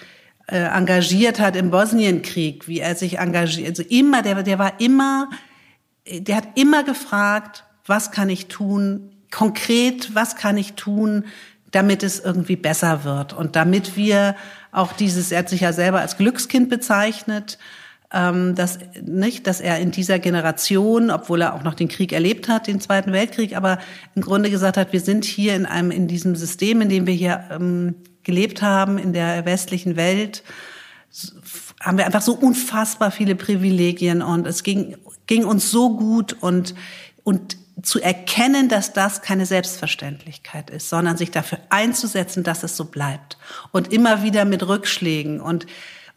äh, 0.50 0.61
engagiert 0.61 1.40
hat 1.40 1.56
im 1.56 1.70
Bosnienkrieg, 1.70 2.68
wie 2.68 2.80
er 2.80 2.94
sich 2.94 3.18
engagiert. 3.18 3.68
Also 3.68 3.82
immer, 3.82 4.22
der, 4.22 4.42
der 4.42 4.58
war 4.58 4.80
immer, 4.80 5.28
der 6.11 6.37
hat 6.37 6.48
immer 6.54 6.84
gefragt, 6.84 7.64
was 7.84 8.11
kann 8.11 8.30
ich 8.30 8.46
tun, 8.46 9.11
konkret, 9.30 10.14
was 10.14 10.37
kann 10.37 10.56
ich 10.56 10.74
tun, 10.74 11.24
damit 11.70 12.02
es 12.02 12.18
irgendwie 12.18 12.56
besser 12.56 13.04
wird 13.04 13.34
und 13.34 13.56
damit 13.56 13.96
wir 13.96 14.37
auch 14.72 14.92
dieses, 14.92 15.32
er 15.32 15.40
hat 15.40 15.48
sich 15.48 15.61
ja 15.61 15.72
selber 15.72 16.00
als 16.00 16.16
Glückskind 16.16 16.70
bezeichnet, 16.70 17.58
ähm, 18.11 18.54
dass 18.54 18.78
nicht, 19.02 19.46
dass 19.46 19.61
er 19.61 19.78
in 19.80 19.90
dieser 19.90 20.18
Generation, 20.18 21.11
obwohl 21.11 21.42
er 21.42 21.54
auch 21.54 21.62
noch 21.62 21.74
den 21.74 21.88
Krieg 21.88 22.12
erlebt 22.12 22.48
hat, 22.48 22.66
den 22.66 22.80
Zweiten 22.80 23.12
Weltkrieg, 23.12 23.54
aber 23.54 23.78
im 24.14 24.22
Grunde 24.22 24.50
gesagt 24.50 24.78
hat, 24.78 24.94
wir 24.94 25.00
sind 25.00 25.26
hier 25.26 25.54
in 25.54 25.66
einem 25.66 25.90
in 25.90 26.08
diesem 26.08 26.37
System, 26.37 26.80
in 26.80 26.88
dem 26.88 27.06
wir 27.06 27.14
hier 27.14 27.44
ähm, 27.50 27.96
gelebt 28.22 28.62
haben 28.62 28.98
in 28.98 29.12
der 29.12 29.44
westlichen 29.44 29.96
Welt, 29.96 30.42
haben 31.81 31.98
wir 31.98 32.07
einfach 32.07 32.22
so 32.22 32.35
unfassbar 32.35 33.11
viele 33.11 33.35
Privilegien 33.35 34.22
und 34.22 34.46
es 34.46 34.62
ging 34.62 34.96
ging 35.26 35.44
uns 35.44 35.70
so 35.70 35.96
gut 35.96 36.37
und 36.40 36.74
und 37.24 37.57
zu 37.83 38.00
erkennen, 38.00 38.68
dass 38.68 38.92
das 38.92 39.22
keine 39.22 39.46
Selbstverständlichkeit 39.46 40.70
ist, 40.70 40.88
sondern 40.88 41.16
sich 41.16 41.31
dafür 41.31 41.59
einzusetzen, 41.70 42.42
dass 42.42 42.64
es 42.64 42.76
so 42.76 42.87
bleibt 42.87 43.38
und 43.70 43.92
immer 43.92 44.22
wieder 44.22 44.44
mit 44.44 44.66
Rückschlägen 44.66 45.40
und 45.40 45.66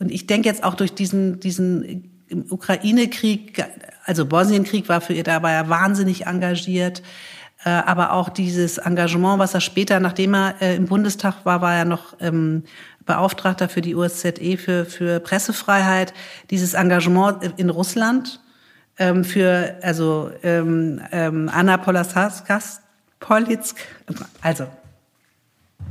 und 0.01 0.11
ich 0.11 0.25
denke 0.25 0.49
jetzt 0.49 0.63
auch 0.63 0.73
durch 0.73 0.95
diesen, 0.95 1.39
diesen 1.39 2.09
Ukraine-Krieg, 2.49 3.63
also 4.03 4.25
Bosnienkrieg 4.25 4.89
war 4.89 4.99
für 4.99 5.13
ihr 5.13 5.23
dabei 5.23 5.69
wahnsinnig 5.69 6.25
engagiert. 6.25 7.03
Äh, 7.63 7.69
aber 7.69 8.13
auch 8.13 8.29
dieses 8.29 8.77
Engagement, 8.77 9.39
was 9.39 9.53
er 9.53 9.61
später, 9.61 9.99
nachdem 9.99 10.33
er 10.33 10.55
äh, 10.61 10.75
im 10.75 10.85
Bundestag 10.85 11.45
war, 11.45 11.61
war 11.61 11.75
er 11.75 11.85
noch 11.85 12.15
ähm, 12.19 12.63
Beauftragter 13.05 13.69
für 13.69 13.81
die 13.81 13.95
USZE 13.95 14.57
für, 14.57 14.85
für 14.85 15.19
Pressefreiheit. 15.19 16.13
Dieses 16.49 16.73
Engagement 16.73 17.43
in 17.57 17.69
Russland 17.69 18.39
ähm, 18.97 19.23
für, 19.23 19.77
also 19.81 20.31
ähm, 20.43 21.01
ähm, 21.11 21.49
Anna 21.53 21.77
Polaskas, 21.77 22.81
Politsk, 23.19 23.77
also 24.41 24.67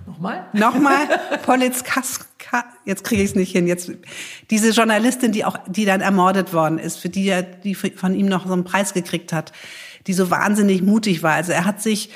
Nochmal? 0.06 0.46
Nochmal, 0.52 1.06
Politzkaska, 1.44 2.64
jetzt 2.84 3.04
kriege 3.04 3.22
ich 3.22 3.30
es 3.30 3.36
nicht 3.36 3.52
hin. 3.52 3.66
Jetzt 3.66 3.92
diese 4.50 4.70
Journalistin, 4.70 5.32
die 5.32 5.44
auch, 5.44 5.56
die 5.66 5.84
dann 5.84 6.00
ermordet 6.00 6.52
worden 6.52 6.78
ist, 6.78 6.98
für 6.98 7.08
die 7.08 7.28
er, 7.28 7.42
die 7.42 7.74
von 7.74 8.14
ihm 8.14 8.26
noch 8.26 8.46
so 8.46 8.52
einen 8.52 8.64
Preis 8.64 8.92
gekriegt 8.92 9.32
hat, 9.32 9.52
die 10.06 10.12
so 10.12 10.30
wahnsinnig 10.30 10.82
mutig 10.82 11.22
war. 11.22 11.34
Also 11.34 11.52
er 11.52 11.64
hat 11.64 11.80
sich 11.82 12.10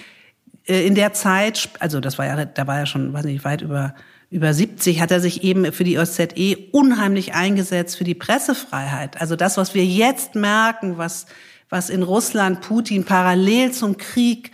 äh, 0.67 0.87
in 0.87 0.95
der 0.95 1.13
Zeit, 1.13 1.71
also 1.81 2.01
das 2.01 2.19
war 2.19 2.27
ja, 2.27 2.45
da 2.45 2.67
war 2.67 2.79
er 2.79 2.87
schon, 2.87 3.13
weiß 3.13 3.25
nicht, 3.25 3.45
weit 3.45 3.63
über 3.63 3.95
über 4.31 4.53
70 4.53 5.01
hat 5.01 5.13
er 5.13 5.21
sich 5.21 5.45
eben 5.45 5.71
für 5.73 5.85
die 5.85 5.97
OSZE 5.97 6.57
unheimlich 6.73 7.35
eingesetzt 7.35 7.97
für 7.97 8.03
die 8.03 8.17
Pressefreiheit. 8.17 9.21
Also 9.21 9.37
das, 9.37 9.57
was 9.57 9.75
wir 9.75 9.85
jetzt 9.85 10.35
merken, 10.35 10.99
was 10.99 11.27
was 11.75 11.91
in 11.91 12.03
Russland 12.03 12.61
Putin 12.61 13.05
parallel 13.05 13.73
zum 13.73 13.97
Krieg 13.97 14.53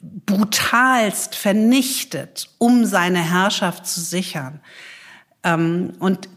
brutalst 0.00 1.34
vernichtet, 1.34 2.48
um 2.58 2.84
seine 2.84 3.18
Herrschaft 3.18 3.86
zu 3.86 4.00
sichern. 4.00 4.60
Ähm, 5.42 5.92
und 5.98 6.28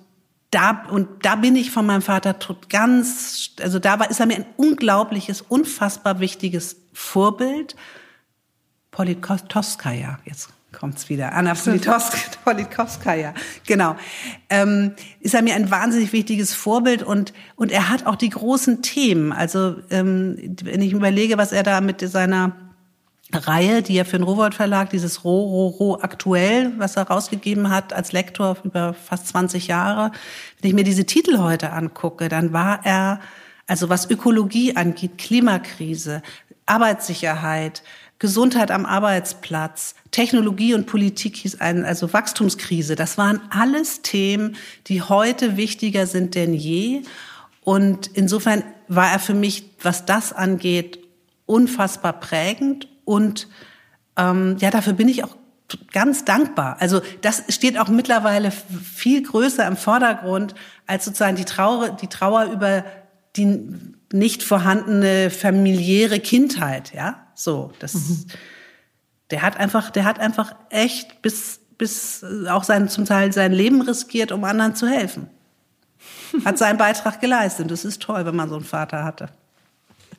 da, 0.51 0.83
und 0.89 1.07
da 1.23 1.35
bin 1.35 1.55
ich 1.55 1.71
von 1.71 1.85
meinem 1.85 2.01
Vater 2.01 2.35
ganz, 2.69 3.51
also 3.61 3.79
da 3.79 3.99
war, 3.99 4.09
ist 4.09 4.19
er 4.19 4.25
mir 4.25 4.37
ein 4.37 4.45
unglaubliches, 4.57 5.41
unfassbar 5.41 6.19
wichtiges 6.19 6.77
Vorbild. 6.93 7.75
Politkovskaya, 8.91 10.19
jetzt 10.25 10.49
kommt's 10.71 11.09
wieder, 11.09 11.33
Anna 11.33 11.53
Politkovskaya, 12.43 13.33
genau. 13.65 13.95
Ähm, 14.49 14.95
ist 15.19 15.35
er 15.35 15.43
mir 15.43 15.55
ein 15.55 15.69
wahnsinnig 15.69 16.13
wichtiges 16.13 16.53
Vorbild 16.53 17.03
und, 17.03 17.33
und 17.55 17.71
er 17.71 17.89
hat 17.89 18.07
auch 18.07 18.15
die 18.15 18.29
großen 18.29 18.81
Themen. 18.81 19.31
Also, 19.31 19.75
ähm, 19.91 20.55
wenn 20.63 20.81
ich 20.81 20.93
überlege, 20.93 21.37
was 21.37 21.51
er 21.51 21.63
da 21.63 21.81
mit 21.81 22.01
seiner 22.01 22.68
Reihe, 23.31 23.83
die 23.83 23.95
er 23.95 24.05
für 24.05 24.17
den 24.17 24.23
Rowold 24.23 24.55
Verlag, 24.55 24.89
dieses 24.89 25.23
Ro, 25.23 25.41
Ro, 25.43 25.67
Ro 25.67 25.99
aktuell, 26.01 26.73
was 26.77 26.95
er 26.95 27.03
rausgegeben 27.03 27.69
hat 27.69 27.93
als 27.93 28.11
Lektor 28.11 28.57
über 28.63 28.93
fast 28.93 29.27
20 29.27 29.67
Jahre. 29.67 30.11
Wenn 30.61 30.69
ich 30.69 30.75
mir 30.75 30.83
diese 30.83 31.05
Titel 31.05 31.37
heute 31.37 31.71
angucke, 31.71 32.27
dann 32.27 32.53
war 32.53 32.85
er, 32.85 33.19
also 33.67 33.89
was 33.89 34.09
Ökologie 34.09 34.75
angeht, 34.75 35.19
Klimakrise, 35.19 36.23
Arbeitssicherheit, 36.65 37.83
Gesundheit 38.17 38.71
am 38.71 38.85
Arbeitsplatz, 38.85 39.95
Technologie 40.11 40.73
und 40.73 40.87
Politik 40.87 41.37
hieß 41.37 41.61
ein, 41.61 41.85
also 41.85 42.11
Wachstumskrise. 42.11 42.95
Das 42.95 43.17
waren 43.17 43.41
alles 43.49 44.01
Themen, 44.01 44.57
die 44.87 45.03
heute 45.03 45.55
wichtiger 45.55 46.07
sind 46.07 46.35
denn 46.35 46.53
je. 46.53 47.03
Und 47.63 48.07
insofern 48.07 48.63
war 48.87 49.11
er 49.11 49.19
für 49.19 49.35
mich, 49.35 49.69
was 49.81 50.05
das 50.05 50.33
angeht, 50.33 50.99
unfassbar 51.45 52.13
prägend 52.19 52.88
und 53.09 53.47
ähm, 54.17 54.57
ja, 54.59 54.69
dafür 54.69 54.93
bin 54.93 55.07
ich 55.07 55.23
auch 55.23 55.35
ganz 55.91 56.25
dankbar. 56.25 56.77
Also 56.79 57.01
das 57.21 57.43
steht 57.49 57.79
auch 57.79 57.87
mittlerweile 57.87 58.51
viel 58.51 59.23
größer 59.23 59.65
im 59.65 59.77
Vordergrund 59.77 60.53
als 60.85 61.05
sozusagen 61.05 61.35
die 61.35 61.45
Trauer, 61.45 61.89
die 61.89 62.05
Trauer 62.05 62.45
über 62.45 62.83
die 63.35 63.67
nicht 64.13 64.43
vorhandene 64.43 65.31
familiäre 65.31 66.19
Kindheit, 66.19 66.93
ja? 66.93 67.25
So, 67.33 67.71
das, 67.79 67.95
mhm. 67.95 68.25
der 69.31 69.41
hat 69.41 69.57
einfach, 69.57 69.89
der 69.89 70.03
hat 70.03 70.19
einfach 70.19 70.53
echt 70.69 71.23
bis, 71.23 71.61
bis 71.79 72.23
auch 72.47 72.63
sein, 72.63 72.89
zum 72.89 73.05
Teil 73.05 73.33
sein 73.33 73.53
Leben 73.53 73.81
riskiert, 73.81 74.31
um 74.31 74.43
anderen 74.43 74.75
zu 74.75 74.87
helfen. 74.87 75.31
Hat 76.45 76.59
seinen 76.59 76.77
Beitrag 76.77 77.21
geleistet. 77.21 77.71
Das 77.71 77.85
ist 77.85 78.03
toll, 78.03 78.23
wenn 78.27 78.35
man 78.35 78.49
so 78.49 78.55
einen 78.55 78.65
Vater 78.65 79.03
hatte. 79.03 79.29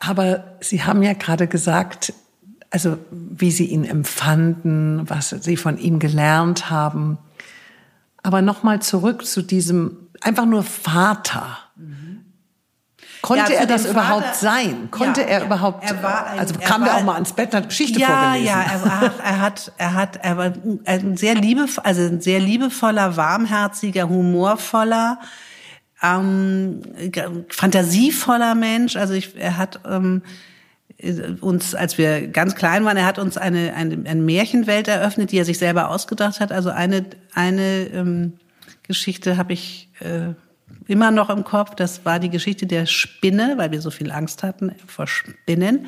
Aber 0.00 0.56
Sie 0.60 0.82
haben 0.82 1.02
ja 1.02 1.12
gerade 1.12 1.46
gesagt, 1.46 2.14
also 2.70 2.96
wie 3.10 3.50
Sie 3.50 3.66
ihn 3.66 3.84
empfanden, 3.84 5.08
was 5.08 5.30
Sie 5.30 5.56
von 5.56 5.76
ihm 5.76 5.98
gelernt 5.98 6.70
haben. 6.70 7.18
Aber 8.22 8.42
nochmal 8.42 8.80
zurück 8.80 9.26
zu 9.26 9.42
diesem 9.42 9.96
einfach 10.20 10.46
nur 10.46 10.62
Vater. 10.62 11.58
Konnte 13.22 13.52
ja, 13.52 13.60
er 13.60 13.66
das 13.66 13.82
Vater, 13.82 13.92
überhaupt 13.92 14.34
sein? 14.36 14.90
Konnte 14.90 15.20
ja, 15.22 15.26
er 15.26 15.44
überhaupt? 15.44 15.84
Er 15.84 16.02
war 16.02 16.26
ein, 16.26 16.38
also 16.38 16.54
kam 16.54 16.84
er 16.84 16.96
auch 16.96 17.04
mal 17.04 17.14
ans 17.14 17.32
Bett, 17.32 17.54
hat 17.54 17.68
Geschichte 17.68 18.00
ja, 18.00 18.08
vorgelesen. 18.08 18.46
Ja, 18.46 18.62
er, 18.62 18.84
war, 18.84 19.12
er 19.22 19.40
hat, 19.40 19.72
er 19.76 19.94
hat, 19.94 20.16
er 20.22 20.36
war 20.38 20.52
ein 20.86 21.16
sehr 21.16 21.34
liebe, 21.34 21.66
also 21.82 22.02
ein 22.02 22.20
sehr 22.20 22.40
liebevoller, 22.40 23.16
warmherziger, 23.16 24.08
humorvoller, 24.08 25.18
ähm, 26.02 26.82
fantasievoller 27.50 28.54
Mensch. 28.54 28.96
Also 28.96 29.12
ich, 29.12 29.36
er 29.36 29.58
hat 29.58 29.80
ähm, 29.86 30.22
uns, 31.40 31.74
als 31.74 31.98
wir 31.98 32.28
ganz 32.28 32.54
klein 32.54 32.84
waren, 32.84 32.96
er 32.96 33.06
hat 33.06 33.18
uns 33.18 33.36
eine, 33.36 33.74
eine, 33.74 34.08
eine 34.08 34.20
Märchenwelt 34.20 34.88
eröffnet, 34.88 35.32
die 35.32 35.38
er 35.38 35.44
sich 35.44 35.58
selber 35.58 35.90
ausgedacht 35.90 36.40
hat. 36.40 36.52
Also 36.52 36.70
eine, 36.70 37.06
eine 37.34 37.86
ähm, 37.92 38.34
Geschichte 38.82 39.36
habe 39.36 39.52
ich 39.52 39.88
äh, 40.00 40.34
immer 40.86 41.10
noch 41.10 41.30
im 41.30 41.44
Kopf. 41.44 41.74
Das 41.76 42.04
war 42.04 42.18
die 42.18 42.30
Geschichte 42.30 42.66
der 42.66 42.86
Spinne, 42.86 43.54
weil 43.56 43.70
wir 43.70 43.80
so 43.80 43.90
viel 43.90 44.10
Angst 44.10 44.42
hatten 44.42 44.74
vor 44.86 45.06
Spinnen. 45.06 45.86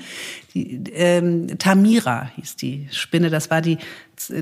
Die, 0.55 0.83
ähm, 0.93 1.59
Tamira 1.59 2.31
hieß 2.37 2.57
die 2.57 2.89
Spinne. 2.93 3.29
Das 3.29 3.51
war 3.51 3.61
die 3.61 3.79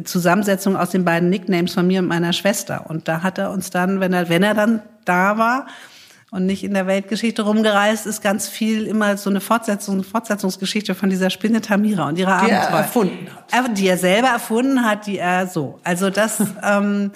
Zusammensetzung 0.05 0.77
aus 0.77 0.91
den 0.91 1.05
beiden 1.05 1.31
Nicknames 1.31 1.73
von 1.73 1.87
mir 1.87 2.01
und 2.01 2.07
meiner 2.07 2.33
Schwester. 2.33 2.91
Und 2.91 3.09
da 3.09 3.23
hat 3.23 3.39
er 3.39 3.51
uns 3.51 3.71
dann, 3.71 4.01
wenn 4.01 4.13
er, 4.13 4.29
wenn 4.29 4.43
er 4.43 4.55
dann 4.55 4.83
da 5.05 5.39
war, 5.39 5.67
und 6.31 6.47
nicht 6.47 6.63
in 6.63 6.75
der 6.75 6.87
Weltgeschichte 6.87 7.43
rumgereist 7.43 8.07
ist, 8.07 8.23
ganz 8.23 8.49
viel 8.49 8.87
immer 8.87 9.17
so 9.17 9.31
eine 9.31 9.41
Fortsetzung, 9.41 10.05
Fortsetzungsgeschichte 10.05 10.95
von 10.95 11.11
dieser 11.11 11.31
Spinne 11.31 11.61
Tamira 11.61 12.09
und 12.09 12.19
ihrer 12.19 12.45
die 12.47 12.53
Abenteuer. 12.53 12.69
Die 12.69 12.73
er 12.73 12.79
erfunden 12.79 13.29
hat. 13.35 13.79
Die 13.79 13.89
er 13.89 13.99
selber 13.99 14.29
erfunden 14.29 14.85
hat, 14.85 15.07
die 15.07 15.19
er 15.19 15.47
so. 15.49 15.81
Also 15.83 16.11
das, 16.11 16.41
ähm, 16.63 17.11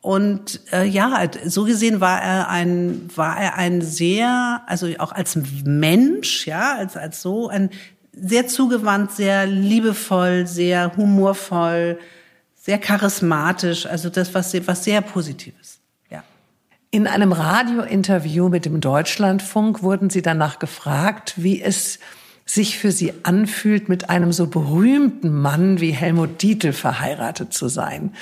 und 0.00 0.60
äh, 0.70 0.84
ja, 0.84 1.28
so 1.46 1.64
gesehen 1.64 2.00
war 2.00 2.20
er 2.20 2.50
ein 2.50 3.08
war 3.16 3.40
er 3.40 3.56
ein 3.56 3.80
sehr, 3.80 4.60
also 4.66 4.86
auch 4.98 5.12
als 5.12 5.38
Mensch, 5.64 6.46
ja, 6.46 6.74
als 6.76 6.96
als 6.98 7.22
so 7.22 7.48
ein 7.48 7.70
sehr 8.12 8.46
zugewandt, 8.46 9.12
sehr 9.12 9.46
liebevoll, 9.46 10.46
sehr 10.46 10.94
humorvoll, 10.96 11.98
sehr 12.54 12.78
charismatisch, 12.78 13.86
also 13.86 14.10
das 14.10 14.34
was 14.34 14.54
was 14.66 14.84
sehr 14.84 15.00
positives. 15.00 15.73
In 16.94 17.08
einem 17.08 17.32
Radiointerview 17.32 18.48
mit 18.48 18.66
dem 18.66 18.80
Deutschlandfunk 18.80 19.82
wurden 19.82 20.10
Sie 20.10 20.22
danach 20.22 20.60
gefragt, 20.60 21.34
wie 21.34 21.60
es 21.60 21.98
sich 22.46 22.78
für 22.78 22.92
sie 22.92 23.12
anfühlt, 23.24 23.88
mit 23.88 24.10
einem 24.10 24.30
so 24.30 24.46
berühmten 24.46 25.34
Mann 25.34 25.80
wie 25.80 25.90
Helmut 25.90 26.40
Dietl 26.40 26.72
verheiratet 26.72 27.52
zu 27.52 27.66
sein. 27.66 28.14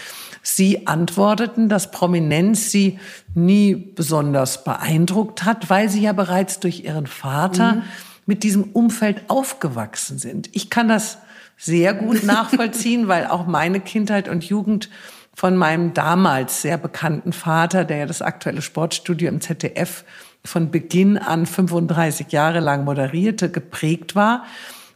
Sie 0.43 0.87
antworteten, 0.87 1.69
dass 1.69 1.91
Prominenz 1.91 2.71
sie 2.71 2.99
nie 3.35 3.75
besonders 3.75 4.65
beeindruckt 4.65 5.45
hat, 5.45 5.69
weil 5.69 5.91
sie 5.91 6.01
ja 6.01 6.15
bereits 6.15 6.59
durch 6.59 6.83
ihren 6.83 7.07
Vater 7.07 7.75
mhm. 7.75 7.83
mit 8.25 8.43
diesem 8.43 8.63
Umfeld 8.73 9.25
aufgewachsen 9.29 10.17
sind. 10.17 10.49
Ich 10.53 10.71
kann 10.71 10.89
das 10.89 11.19
sehr 11.59 11.93
gut 11.93 12.23
nachvollziehen, 12.25 13.07
weil 13.07 13.27
auch 13.27 13.47
meine 13.47 13.81
Kindheit 13.81 14.31
und 14.31 14.45
Jugend 14.45 14.89
von 15.35 15.57
meinem 15.57 15.95
damals 15.95 16.63
sehr 16.63 16.79
bekannten 16.79 17.33
Vater, 17.33 17.85
der 17.85 17.99
ja 17.99 18.07
das 18.07 18.23
aktuelle 18.23 18.63
Sportstudio 18.63 19.29
im 19.29 19.41
ZDF 19.41 20.05
von 20.45 20.71
Beginn 20.71 21.19
an 21.19 21.47
35 21.47 22.33
Jahre 22.33 22.61
lang 22.61 22.85
moderierte, 22.85 23.51
geprägt 23.51 24.15
war. 24.15 24.45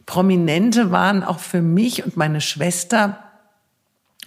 Prominente 0.05 0.91
waren 0.91 1.23
auch 1.23 1.39
für 1.39 1.61
mich 1.61 2.05
und 2.05 2.17
meine 2.17 2.41
Schwester 2.41 3.23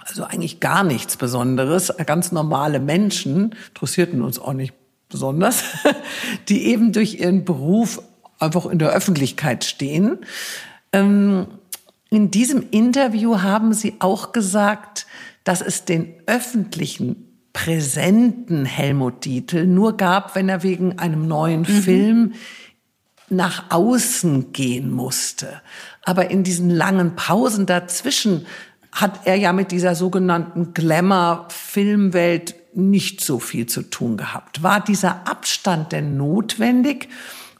also 0.00 0.24
eigentlich 0.24 0.60
gar 0.60 0.82
nichts 0.82 1.16
Besonderes. 1.16 1.92
Ganz 2.06 2.32
normale 2.32 2.80
Menschen 2.80 3.54
interessierten 3.68 4.22
uns 4.22 4.38
auch 4.38 4.54
nicht 4.54 4.74
besonders, 5.08 5.62
die 6.48 6.66
eben 6.66 6.92
durch 6.92 7.20
ihren 7.20 7.44
Beruf 7.44 8.02
einfach 8.38 8.66
in 8.66 8.78
der 8.78 8.90
Öffentlichkeit 8.90 9.64
stehen. 9.64 10.18
Ähm, 10.92 11.46
in 12.08 12.30
diesem 12.30 12.68
Interview 12.70 13.40
haben 13.40 13.72
Sie 13.72 13.96
auch 14.00 14.32
gesagt, 14.32 15.06
dass 15.44 15.60
es 15.60 15.84
den 15.84 16.14
öffentlichen 16.26 17.30
präsenten 17.52 18.64
Helmut 18.64 19.24
Dietl 19.24 19.66
nur 19.66 19.96
gab, 19.96 20.34
wenn 20.34 20.48
er 20.48 20.62
wegen 20.62 20.98
einem 20.98 21.26
neuen 21.26 21.62
mhm. 21.62 21.64
Film 21.64 22.32
nach 23.28 23.70
außen 23.70 24.52
gehen 24.52 24.90
musste. 24.90 25.60
Aber 26.04 26.30
in 26.30 26.42
diesen 26.42 26.70
langen 26.70 27.16
Pausen 27.16 27.66
dazwischen 27.66 28.46
hat 28.92 29.20
er 29.24 29.36
ja 29.36 29.52
mit 29.52 29.70
dieser 29.70 29.94
sogenannten 29.94 30.74
Glamour-Filmwelt 30.74 32.56
nicht 32.74 33.20
so 33.20 33.38
viel 33.38 33.66
zu 33.66 33.82
tun 33.82 34.16
gehabt. 34.16 34.62
War 34.62 34.82
dieser 34.82 35.28
Abstand 35.28 35.92
denn 35.92 36.16
notwendig, 36.16 37.08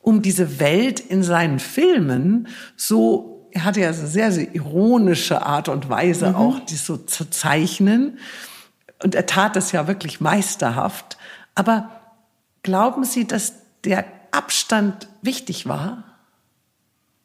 um 0.03 0.22
diese 0.22 0.59
Welt 0.61 0.99
in 0.99 1.22
seinen 1.22 1.59
Filmen 1.59 2.49
so, 2.76 3.30
er 3.53 3.64
hatte 3.64 3.80
ja 3.80 3.92
so 3.92 4.07
sehr, 4.07 4.32
sehr 4.32 4.55
ironische 4.55 5.42
Art 5.42 5.68
und 5.68 5.88
Weise 5.88 6.30
mhm. 6.30 6.34
auch, 6.34 6.61
die 6.61 6.76
so 6.76 6.96
zu 6.96 7.30
zeichnen. 7.30 8.18
Und 9.03 9.14
er 9.14 9.26
tat 9.26 9.57
es 9.57 9.72
ja 9.72 9.86
wirklich 9.86 10.20
meisterhaft. 10.20 11.16
Aber 11.55 11.90
glauben 12.62 13.05
Sie, 13.05 13.26
dass 13.26 13.55
der 13.84 14.05
Abstand 14.30 15.09
wichtig 15.22 15.66
war? 15.66 16.05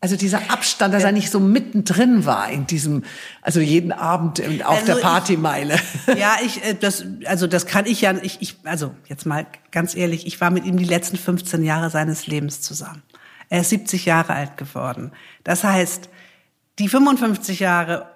Also 0.01 0.17
dieser 0.17 0.51
Abstand, 0.51 0.93
dass 0.93 1.03
er 1.03 1.11
nicht 1.11 1.31
so 1.31 1.39
mittendrin 1.39 2.25
war 2.25 2.49
in 2.49 2.67
diesem, 2.67 3.03
also 3.41 3.59
jeden 3.59 3.91
Abend 3.91 4.39
auf 4.63 4.77
also 4.77 4.85
der 4.85 4.95
Partymeile. 5.01 5.79
Ich, 6.05 6.15
ja, 6.19 6.35
ich, 6.45 6.63
äh, 6.63 6.75
das, 6.75 7.05
also 7.25 7.47
das 7.47 7.65
kann 7.65 7.87
ich 7.87 8.01
ja, 8.01 8.13
ich, 8.21 8.37
ich, 8.39 8.57
also 8.65 8.93
jetzt 9.07 9.25
mal 9.25 9.47
ganz 9.71 9.95
ehrlich, 9.95 10.27
ich 10.27 10.39
war 10.39 10.51
mit 10.51 10.65
ihm 10.65 10.77
die 10.77 10.85
letzten 10.85 11.17
15 11.17 11.63
Jahre 11.63 11.89
seines 11.89 12.27
Lebens 12.27 12.61
zusammen. 12.61 13.01
Er 13.49 13.61
ist 13.61 13.69
70 13.69 14.05
Jahre 14.05 14.33
alt 14.33 14.57
geworden. 14.57 15.11
Das 15.43 15.63
heißt, 15.63 16.09
die 16.79 16.87
55 16.87 17.59
Jahre, 17.59 18.07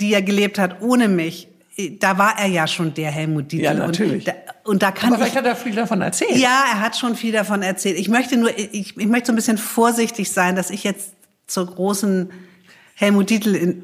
die 0.00 0.12
er 0.14 0.22
gelebt 0.22 0.58
hat 0.58 0.80
ohne 0.80 1.08
mich, 1.08 1.48
äh, 1.76 1.96
da 1.98 2.18
war 2.18 2.38
er 2.38 2.46
ja 2.46 2.66
schon 2.66 2.94
der 2.94 3.10
Helmut 3.10 3.52
Dietl. 3.52 3.64
Ja, 3.64 3.74
natürlich. 3.74 4.26
Und 4.26 4.28
da, 4.28 4.34
und 4.64 4.82
da 4.82 4.92
kann 4.92 5.08
Aber 5.08 5.16
vielleicht 5.16 5.32
ich, 5.32 5.38
hat 5.38 5.46
er 5.46 5.56
viel 5.56 5.74
davon 5.74 6.00
erzählt. 6.00 6.36
Ja, 6.36 6.64
er 6.72 6.80
hat 6.80 6.96
schon 6.96 7.16
viel 7.16 7.32
davon 7.32 7.62
erzählt. 7.62 7.98
Ich 7.98 8.08
möchte 8.08 8.36
nur, 8.36 8.56
ich, 8.56 8.96
ich 8.96 9.06
möchte 9.06 9.26
so 9.26 9.32
ein 9.32 9.36
bisschen 9.36 9.58
vorsichtig 9.58 10.32
sein, 10.32 10.56
dass 10.56 10.70
ich 10.70 10.84
jetzt 10.84 11.12
zur 11.46 11.66
großen 11.66 12.30
Helmut 12.94 13.30
Dietl 13.30 13.82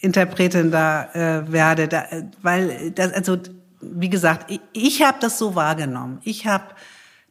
Interpretin 0.00 0.70
da 0.70 1.08
äh, 1.14 1.50
werde, 1.50 1.88
da, 1.88 2.04
weil 2.42 2.90
das, 2.90 3.12
also 3.14 3.38
wie 3.80 4.10
gesagt, 4.10 4.50
ich, 4.50 4.60
ich 4.72 5.02
habe 5.02 5.18
das 5.20 5.38
so 5.38 5.54
wahrgenommen. 5.54 6.20
Ich 6.24 6.46
habe 6.46 6.64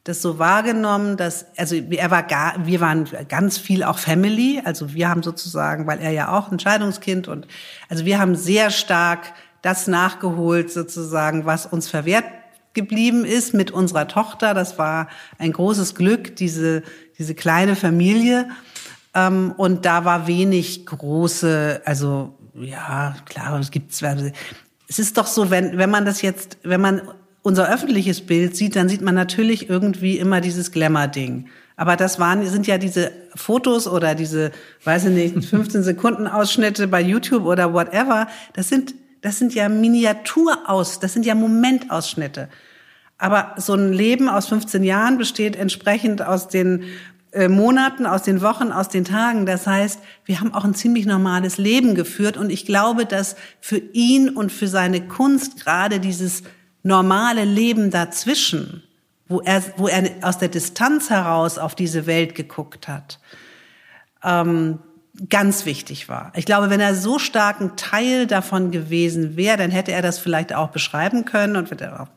das 0.04 0.20
so 0.20 0.38
wahrgenommen, 0.38 1.16
dass 1.16 1.46
also 1.56 1.74
er 1.74 2.10
war 2.10 2.22
gar, 2.22 2.66
wir 2.66 2.80
waren 2.80 3.08
ganz 3.28 3.58
viel 3.58 3.82
auch 3.82 3.98
Family, 3.98 4.60
also 4.64 4.94
wir 4.94 5.08
haben 5.08 5.22
sozusagen, 5.22 5.86
weil 5.86 6.00
er 6.00 6.10
ja 6.10 6.36
auch 6.36 6.52
ein 6.52 6.60
Scheidungskind 6.60 7.26
und 7.26 7.46
also 7.88 8.04
wir 8.04 8.18
haben 8.18 8.36
sehr 8.36 8.70
stark 8.70 9.32
das 9.62 9.86
nachgeholt 9.86 10.70
sozusagen, 10.70 11.46
was 11.46 11.64
uns 11.64 11.88
verwehrt 11.88 12.26
geblieben 12.74 13.24
ist 13.24 13.54
mit 13.54 13.70
unserer 13.70 14.08
Tochter. 14.08 14.52
Das 14.52 14.78
war 14.78 15.08
ein 15.38 15.52
großes 15.52 15.94
Glück, 15.94 16.36
diese 16.36 16.82
diese 17.18 17.34
kleine 17.34 17.76
Familie. 17.76 18.48
Ähm, 19.14 19.54
und 19.56 19.84
da 19.84 20.04
war 20.04 20.26
wenig 20.26 20.86
große, 20.86 21.82
also 21.84 22.34
ja, 22.54 23.16
klar, 23.24 23.58
es 23.58 23.70
gibt 23.70 23.92
es 23.92 24.98
ist 24.98 25.16
doch 25.16 25.26
so, 25.26 25.50
wenn, 25.50 25.78
wenn 25.78 25.90
man 25.90 26.04
das 26.04 26.22
jetzt, 26.22 26.58
wenn 26.62 26.80
man 26.80 27.02
unser 27.44 27.70
öffentliches 27.70 28.22
Bild 28.22 28.56
sieht, 28.56 28.74
dann 28.74 28.88
sieht 28.88 29.02
man 29.02 29.14
natürlich 29.14 29.68
irgendwie 29.68 30.18
immer 30.18 30.40
dieses 30.40 30.72
Glamour-Ding. 30.72 31.46
Aber 31.76 31.94
das 31.94 32.18
waren, 32.18 32.44
sind 32.46 32.66
ja 32.66 32.78
diese 32.78 33.12
Fotos 33.34 33.86
oder 33.86 34.14
diese, 34.14 34.50
weiß 34.84 35.04
ich 35.06 35.34
nicht, 35.34 35.44
15 35.50 35.82
Sekunden 35.82 36.26
Ausschnitte 36.26 36.88
bei 36.88 37.02
YouTube 37.02 37.44
oder 37.44 37.74
whatever. 37.74 38.28
Das 38.54 38.70
sind, 38.70 38.94
das 39.20 39.38
sind 39.38 39.54
ja 39.54 39.68
Miniaturaus, 39.68 41.00
das 41.00 41.12
sind 41.12 41.26
ja 41.26 41.34
Momentausschnitte. 41.34 42.48
Aber 43.18 43.54
so 43.58 43.74
ein 43.74 43.92
Leben 43.92 44.30
aus 44.30 44.46
15 44.48 44.82
Jahren 44.82 45.18
besteht 45.18 45.54
entsprechend 45.54 46.22
aus 46.22 46.48
den 46.48 46.84
äh, 47.32 47.48
Monaten, 47.48 48.06
aus 48.06 48.22
den 48.22 48.40
Wochen, 48.40 48.72
aus 48.72 48.88
den 48.88 49.04
Tagen. 49.04 49.44
Das 49.44 49.66
heißt, 49.66 49.98
wir 50.24 50.40
haben 50.40 50.54
auch 50.54 50.64
ein 50.64 50.74
ziemlich 50.74 51.04
normales 51.04 51.58
Leben 51.58 51.94
geführt. 51.94 52.38
Und 52.38 52.48
ich 52.48 52.64
glaube, 52.64 53.04
dass 53.04 53.36
für 53.60 53.76
ihn 53.92 54.30
und 54.30 54.50
für 54.50 54.66
seine 54.66 55.06
Kunst 55.06 55.62
gerade 55.62 56.00
dieses 56.00 56.42
normale 56.84 57.44
Leben 57.44 57.90
dazwischen, 57.90 58.84
wo 59.26 59.40
er, 59.40 59.62
wo 59.76 59.88
er 59.88 60.10
aus 60.22 60.38
der 60.38 60.48
Distanz 60.48 61.10
heraus 61.10 61.58
auf 61.58 61.74
diese 61.74 62.06
Welt 62.06 62.36
geguckt 62.36 62.86
hat, 62.86 63.18
ähm, 64.22 64.78
ganz 65.28 65.64
wichtig 65.64 66.08
war. 66.08 66.32
Ich 66.36 66.44
glaube, 66.44 66.70
wenn 66.70 66.80
er 66.80 66.94
so 66.94 67.18
stark 67.18 67.60
ein 67.60 67.76
Teil 67.76 68.26
davon 68.26 68.70
gewesen 68.70 69.36
wäre, 69.36 69.56
dann 69.56 69.70
hätte 69.70 69.92
er 69.92 70.02
das 70.02 70.18
vielleicht 70.18 70.54
auch 70.54 70.68
beschreiben 70.68 71.24
können 71.24 71.56
und 71.56 71.70
hätte 71.70 72.00
auch 72.00 72.08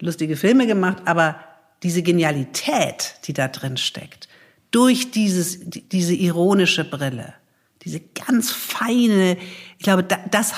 lustige 0.00 0.36
Filme 0.36 0.66
gemacht, 0.66 0.98
aber 1.04 1.36
diese 1.82 2.02
Genialität, 2.02 3.14
die 3.24 3.32
da 3.32 3.48
drin 3.48 3.76
steckt, 3.76 4.28
durch 4.70 5.10
dieses, 5.10 5.60
diese 5.62 6.14
ironische 6.14 6.84
Brille, 6.84 7.34
diese 7.82 8.00
ganz 8.00 8.50
feine, 8.50 9.36
ich 9.78 9.84
glaube, 9.84 10.02
das, 10.02 10.54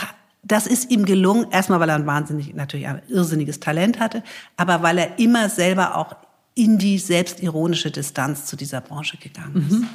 das 0.52 0.66
ist 0.66 0.90
ihm 0.90 1.06
gelungen, 1.06 1.46
erstmal, 1.50 1.80
weil 1.80 1.88
er 1.88 1.94
ein 1.94 2.06
wahnsinnig, 2.06 2.54
natürlich 2.54 2.86
ein 2.86 3.00
irrsinniges 3.08 3.58
Talent 3.58 3.98
hatte, 3.98 4.22
aber 4.58 4.82
weil 4.82 4.98
er 4.98 5.18
immer 5.18 5.48
selber 5.48 5.96
auch 5.96 6.14
in 6.54 6.76
die 6.76 6.98
selbstironische 6.98 7.90
Distanz 7.90 8.44
zu 8.44 8.56
dieser 8.56 8.82
Branche 8.82 9.16
gegangen 9.16 9.66
ist. 9.68 9.78
Mhm. 9.78 9.88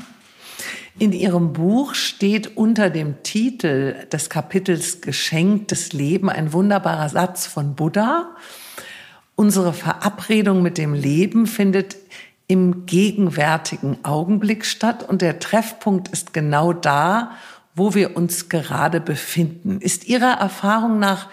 In 0.97 1.11
Ihrem 1.11 1.53
Buch 1.53 1.93
steht 1.93 2.57
unter 2.57 2.89
dem 2.89 3.21
Titel 3.21 4.07
des 4.11 4.31
Kapitels 4.31 5.01
Geschenktes 5.01 5.93
Leben 5.93 6.27
ein 6.27 6.51
wunderbarer 6.53 7.09
Satz 7.09 7.45
von 7.45 7.75
Buddha. 7.75 8.35
Unsere 9.35 9.73
Verabredung 9.73 10.63
mit 10.63 10.79
dem 10.79 10.95
Leben 10.95 11.45
findet 11.45 11.97
im 12.47 12.87
gegenwärtigen 12.87 14.03
Augenblick 14.03 14.65
statt 14.65 15.07
und 15.07 15.21
der 15.21 15.37
Treffpunkt 15.37 16.07
ist 16.07 16.33
genau 16.33 16.73
da, 16.73 17.33
wo 17.77 17.93
wir 17.93 18.17
uns 18.17 18.49
gerade 18.49 18.99
befinden. 18.99 19.79
Ist 19.79 20.07
Ihrer 20.07 20.39
Erfahrung 20.39 20.97
nach 20.97 21.29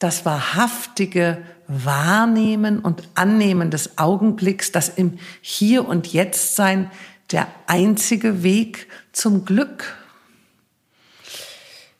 das 0.00 0.24
wahrhaftige 0.24 1.38
Wahrnehmen 1.68 2.80
und 2.80 3.08
Annehmen 3.14 3.70
des 3.70 3.96
Augenblicks, 3.96 4.72
das 4.72 4.88
im 4.88 5.18
Hier 5.40 5.88
und 5.88 6.12
Jetzt 6.12 6.56
sein 6.56 6.90
der 7.30 7.46
einzige 7.68 8.42
Weg 8.42 8.88
zum 9.12 9.44
Glück? 9.44 9.94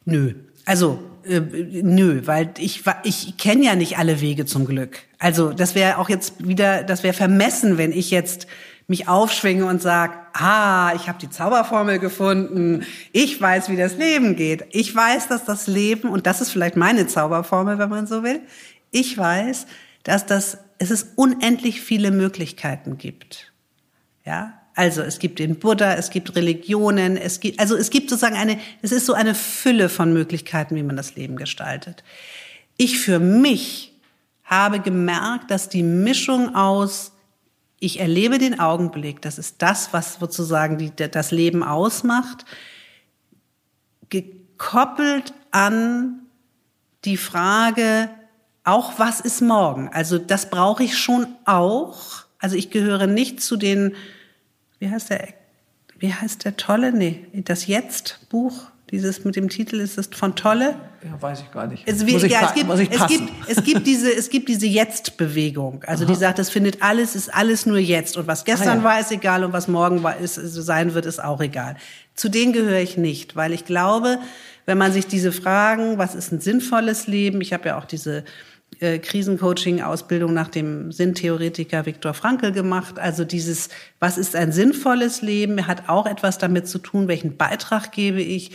Nö. 0.05 0.35
Also, 0.67 0.99
äh, 1.25 1.41
nö, 1.41 2.23
weil 2.25 2.53
ich, 2.59 2.83
ich 3.05 3.37
kenne 3.37 3.65
ja 3.65 3.77
nicht 3.77 3.97
alle 3.97 4.21
Wege 4.21 4.45
zum 4.45 4.67
Glück. 4.67 4.99
Also, 5.19 5.53
das 5.53 5.77
wäre 5.77 5.99
auch 5.99 6.09
jetzt 6.09 6.47
wieder, 6.47 6.83
das 6.83 7.05
wäre 7.05 7.15
vermessen, 7.15 7.79
wenn 7.79 7.93
ich 7.93 8.11
jetzt 8.11 8.49
mich 8.87 9.09
aufschwinge 9.09 9.65
und 9.65 9.81
sage, 9.81 10.15
ah, 10.35 10.93
ich 10.95 11.09
habe 11.09 11.19
die 11.19 11.31
Zauberformel 11.31 11.99
gefunden, 11.99 12.85
ich 13.13 13.41
weiß, 13.41 13.71
wie 13.71 13.77
das 13.77 13.97
Leben 13.97 14.37
geht. 14.37 14.67
Ich 14.73 14.95
weiß, 14.95 15.29
dass 15.29 15.45
das 15.45 15.67
Leben, 15.67 16.09
und 16.11 16.27
das 16.27 16.41
ist 16.41 16.51
vielleicht 16.51 16.77
meine 16.77 17.07
Zauberformel, 17.07 17.79
wenn 17.79 17.89
man 17.89 18.07
so 18.07 18.23
will, 18.23 18.41
ich 18.91 19.17
weiß, 19.17 19.67
dass 20.03 20.27
das, 20.27 20.59
es 20.79 20.91
ist 20.91 21.09
unendlich 21.17 21.81
viele 21.81 22.11
Möglichkeiten 22.11 22.99
gibt. 22.99 23.53
Ja, 24.25 24.55
also 24.75 25.03
es 25.03 25.19
gibt 25.19 25.39
den 25.39 25.59
Buddha, 25.59 25.95
es 25.95 26.11
gibt 26.11 26.35
Religionen, 26.35 27.17
es 27.17 27.41
gibt, 27.41 27.61
also 27.61 27.77
es 27.77 27.91
gibt 27.91 28.11
sozusagen 28.11 28.37
eine, 28.37 28.59
es 28.83 28.93
ist 28.93 29.07
so 29.07 29.15
eine 29.15 29.35
Fülle 29.35 29.89
von 29.89 30.13
Möglichkeiten, 30.13 30.75
wie 30.77 30.83
man 30.83 30.97
das 30.97 31.15
Leben 31.15 31.37
gestaltet. 31.37 32.03
Ich 32.77 32.99
für 32.99 33.19
mich 33.19 33.93
habe 34.45 34.81
gemerkt, 34.81 35.51
dass 35.51 35.69
die 35.69 35.83
Mischung 35.83 36.55
aus, 36.55 37.13
ich 37.85 38.01
erlebe 38.01 38.39
den 38.39 38.59
Augenblick, 38.61 39.23
das 39.23 39.39
ist 39.39 39.63
das, 39.63 39.93
was 39.93 40.15
sozusagen 40.15 40.79
die, 40.79 40.91
das 40.95 41.31
Leben 41.31 41.63
ausmacht, 41.63 42.45
gekoppelt 44.09 45.35
an 45.51 46.21
die 47.05 47.17
Frage, 47.17 48.09
auch 48.65 48.99
was 48.99 49.21
ist 49.21 49.43
morgen? 49.43 49.91
Also 49.93 50.19
das 50.19 50.49
brauche 50.49 50.85
ich 50.85 50.97
schon 50.97 51.27
auch. 51.45 52.25
Also 52.39 52.57
ich 52.57 52.71
gehöre 52.71 53.07
nicht 53.07 53.43
zu 53.43 53.57
den 53.57 53.95
wie 54.85 54.91
heißt 54.91 55.11
der, 55.11 55.29
wie 55.99 56.13
heißt 56.13 56.45
der 56.45 56.59
Tolle? 56.59 56.93
Nee, 56.93 57.27
das 57.33 57.67
Jetzt-Buch, 57.67 58.71
dieses 58.95 59.25
mit 59.25 59.35
dem 59.35 59.49
Titel 59.49 59.81
ist 59.81 59.99
es 59.99 60.09
von 60.13 60.37
Tolle. 60.37 60.77
Ja, 61.03 61.21
weiß 61.21 61.41
ich 61.41 61.51
gar 61.51 61.67
nicht. 61.67 61.83
Es, 61.85 62.01
ich, 62.01 62.23
ja, 62.31 62.43
es, 62.47 62.55
gibt, 62.55 62.71
es, 62.71 63.07
gibt, 63.09 63.33
es 63.49 63.65
gibt 63.65 63.87
diese, 63.89 64.15
es 64.15 64.31
gibt 64.31 64.49
diese 64.49 64.67
Jetzt-Bewegung. 64.67 65.83
Also 65.85 66.05
Aha. 66.05 66.13
die 66.13 66.19
sagt, 66.19 66.39
es 66.39 66.49
findet 66.49 66.81
alles, 66.81 67.17
ist 67.17 67.35
alles 67.35 67.67
nur 67.67 67.79
jetzt. 67.79 68.17
Und 68.17 68.29
was 68.29 68.45
gestern 68.45 68.69
ah, 68.69 68.77
ja. 68.77 68.85
war, 68.85 69.01
ist 69.01 69.11
egal. 69.11 69.43
Und 69.43 69.53
was 69.53 69.67
morgen 69.67 70.05
war, 70.05 70.17
ist, 70.17 70.37
sein 70.37 70.95
wird, 70.95 71.07
ist 71.07 71.23
auch 71.23 71.41
egal. 71.41 71.77
Zu 72.15 72.29
denen 72.29 72.53
gehöre 72.53 72.79
ich 72.79 72.97
nicht, 72.97 73.35
weil 73.35 73.53
ich 73.53 73.65
glaube, 73.65 74.21
wenn 74.65 74.79
man 74.79 74.93
sich 74.93 75.09
diese 75.09 75.33
Fragen, 75.33 75.99
was 75.99 76.15
ist 76.15 76.31
ein 76.31 76.41
sinnvolles 76.41 77.09
Leben? 77.09 77.41
Ich 77.41 77.53
habe 77.53 77.71
ja 77.71 77.79
auch 77.79 77.87
diese 77.87 78.23
äh, 78.81 78.99
Krisencoaching-Ausbildung 78.99 80.33
nach 80.33 80.49
dem 80.49 80.91
Sinntheoretiker 80.93 81.87
Viktor 81.87 82.15
Frankl 82.15 82.53
gemacht. 82.53 82.99
Also 82.99 83.25
dieses, 83.25 83.69
was 84.01 84.19
ist 84.19 84.37
ein 84.37 84.53
sinnvolles 84.53 85.23
Leben, 85.23 85.67
hat 85.67 85.89
auch 85.89 86.07
etwas 86.07 86.39
damit 86.39 86.69
zu 86.69 86.79
tun, 86.79 87.09
welchen 87.09 87.37
Beitrag 87.37 87.93
gebe 87.93 88.23
ich, 88.23 88.53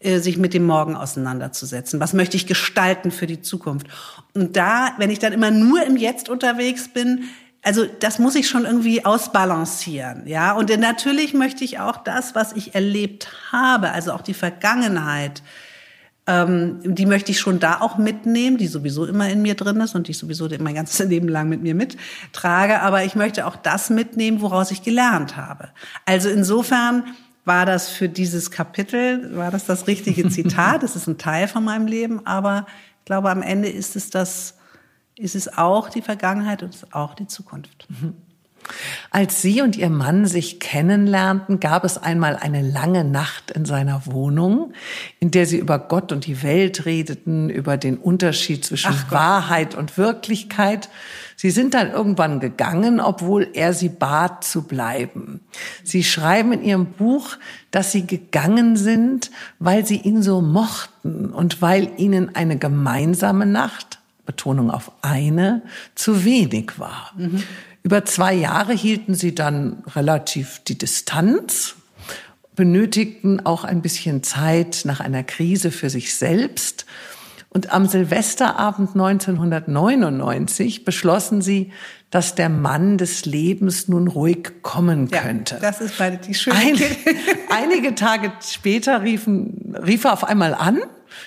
sich 0.00 0.36
mit 0.36 0.54
dem 0.54 0.64
Morgen 0.64 0.94
auseinanderzusetzen. 0.94 1.98
Was 2.00 2.12
möchte 2.12 2.36
ich 2.36 2.46
gestalten 2.46 3.10
für 3.10 3.26
die 3.26 3.42
Zukunft? 3.42 3.88
Und 4.34 4.56
da, 4.56 4.92
wenn 4.98 5.10
ich 5.10 5.18
dann 5.18 5.32
immer 5.32 5.50
nur 5.50 5.82
im 5.84 5.96
Jetzt 5.96 6.28
unterwegs 6.28 6.88
bin, 6.88 7.24
also 7.62 7.84
das 7.84 8.18
muss 8.18 8.36
ich 8.36 8.48
schon 8.48 8.64
irgendwie 8.64 9.04
ausbalancieren, 9.04 10.26
ja. 10.26 10.52
Und 10.52 10.70
natürlich 10.78 11.34
möchte 11.34 11.64
ich 11.64 11.80
auch 11.80 11.96
das, 11.96 12.34
was 12.36 12.52
ich 12.52 12.74
erlebt 12.74 13.32
habe, 13.50 13.90
also 13.90 14.12
auch 14.12 14.22
die 14.22 14.34
Vergangenheit, 14.34 15.42
ähm, 16.28 16.78
die 16.84 17.06
möchte 17.06 17.32
ich 17.32 17.40
schon 17.40 17.58
da 17.58 17.80
auch 17.80 17.98
mitnehmen, 17.98 18.58
die 18.58 18.68
sowieso 18.68 19.06
immer 19.06 19.28
in 19.28 19.42
mir 19.42 19.54
drin 19.54 19.80
ist 19.80 19.94
und 19.94 20.06
die 20.06 20.12
ich 20.12 20.18
sowieso 20.18 20.48
mein 20.60 20.74
ganzes 20.74 20.98
Leben 21.08 21.28
lang 21.28 21.48
mit 21.48 21.62
mir 21.62 21.74
mittrage. 21.74 22.80
Aber 22.82 23.04
ich 23.04 23.16
möchte 23.16 23.46
auch 23.46 23.56
das 23.56 23.90
mitnehmen, 23.90 24.40
woraus 24.40 24.70
ich 24.70 24.82
gelernt 24.82 25.36
habe. 25.36 25.70
Also 26.04 26.28
insofern 26.28 27.04
war 27.48 27.66
das 27.66 27.88
für 27.88 28.08
dieses 28.08 28.52
Kapitel, 28.52 29.36
war 29.36 29.50
das 29.50 29.64
das 29.64 29.88
richtige 29.88 30.28
Zitat. 30.30 30.84
Das 30.84 30.94
ist 30.94 31.08
ein 31.08 31.18
Teil 31.18 31.48
von 31.48 31.64
meinem 31.64 31.88
Leben, 31.88 32.24
aber 32.24 32.66
ich 33.00 33.06
glaube, 33.06 33.30
am 33.30 33.42
Ende 33.42 33.68
ist 33.68 33.96
es 33.96 34.10
das, 34.10 34.54
ist 35.16 35.34
es 35.34 35.58
auch 35.58 35.88
die 35.88 36.02
Vergangenheit 36.02 36.62
und 36.62 36.72
ist 36.72 36.94
auch 36.94 37.14
die 37.14 37.26
Zukunft. 37.26 37.88
Mhm. 37.88 38.14
Als 39.10 39.40
Sie 39.40 39.62
und 39.62 39.76
Ihr 39.76 39.88
Mann 39.88 40.26
sich 40.26 40.60
kennenlernten, 40.60 41.58
gab 41.58 41.84
es 41.84 41.96
einmal 41.96 42.36
eine 42.36 42.60
lange 42.60 43.02
Nacht 43.02 43.50
in 43.50 43.64
seiner 43.64 44.04
Wohnung, 44.04 44.74
in 45.20 45.30
der 45.30 45.46
Sie 45.46 45.56
über 45.56 45.78
Gott 45.78 46.12
und 46.12 46.26
die 46.26 46.42
Welt 46.42 46.84
redeten, 46.84 47.48
über 47.48 47.78
den 47.78 47.96
Unterschied 47.96 48.64
zwischen 48.64 48.94
Wahrheit 49.10 49.74
und 49.74 49.96
Wirklichkeit. 49.96 50.90
Sie 51.40 51.50
sind 51.50 51.74
dann 51.74 51.92
irgendwann 51.92 52.40
gegangen, 52.40 52.98
obwohl 52.98 53.46
er 53.54 53.72
Sie 53.72 53.88
bat 53.88 54.42
zu 54.42 54.62
bleiben. 54.62 55.40
Sie 55.84 56.02
schreiben 56.02 56.52
in 56.52 56.64
Ihrem 56.64 56.86
Buch, 56.86 57.36
dass 57.70 57.92
Sie 57.92 58.08
gegangen 58.08 58.76
sind, 58.76 59.30
weil 59.60 59.86
Sie 59.86 59.98
ihn 59.98 60.20
so 60.20 60.40
mochten 60.40 61.30
und 61.30 61.62
weil 61.62 61.92
Ihnen 61.96 62.34
eine 62.34 62.58
gemeinsame 62.58 63.46
Nacht 63.46 64.00
Betonung 64.26 64.72
auf 64.72 64.90
eine, 65.00 65.62
zu 65.94 66.24
wenig 66.24 66.78
war. 66.78 67.12
Mhm. 67.16 67.44
Über 67.82 68.04
zwei 68.04 68.34
Jahre 68.34 68.74
hielten 68.74 69.14
sie 69.14 69.34
dann 69.34 69.84
relativ 69.94 70.60
die 70.66 70.76
Distanz, 70.76 71.76
benötigten 72.56 73.46
auch 73.46 73.62
ein 73.62 73.80
bisschen 73.80 74.24
Zeit 74.24 74.82
nach 74.84 74.98
einer 74.98 75.22
Krise 75.22 75.70
für 75.70 75.88
sich 75.88 76.14
selbst. 76.16 76.84
Und 77.50 77.72
am 77.72 77.86
Silvesterabend 77.86 78.90
1999 78.90 80.84
beschlossen 80.84 81.40
sie, 81.40 81.72
dass 82.10 82.34
der 82.34 82.48
Mann 82.48 82.98
des 82.98 83.24
Lebens 83.24 83.88
nun 83.88 84.06
ruhig 84.08 84.62
kommen 84.62 85.10
könnte. 85.10 85.54
Ja, 85.56 85.60
das 85.60 85.80
ist 85.80 85.96
beide 85.98 86.18
die 86.18 86.34
schöne 86.34 86.56
Ein, 86.56 86.76
Einige 87.50 87.94
Tage 87.94 88.32
später 88.42 89.02
riefen, 89.02 89.74
rief 89.82 90.04
er 90.04 90.12
auf 90.12 90.24
einmal 90.24 90.54
an 90.54 90.80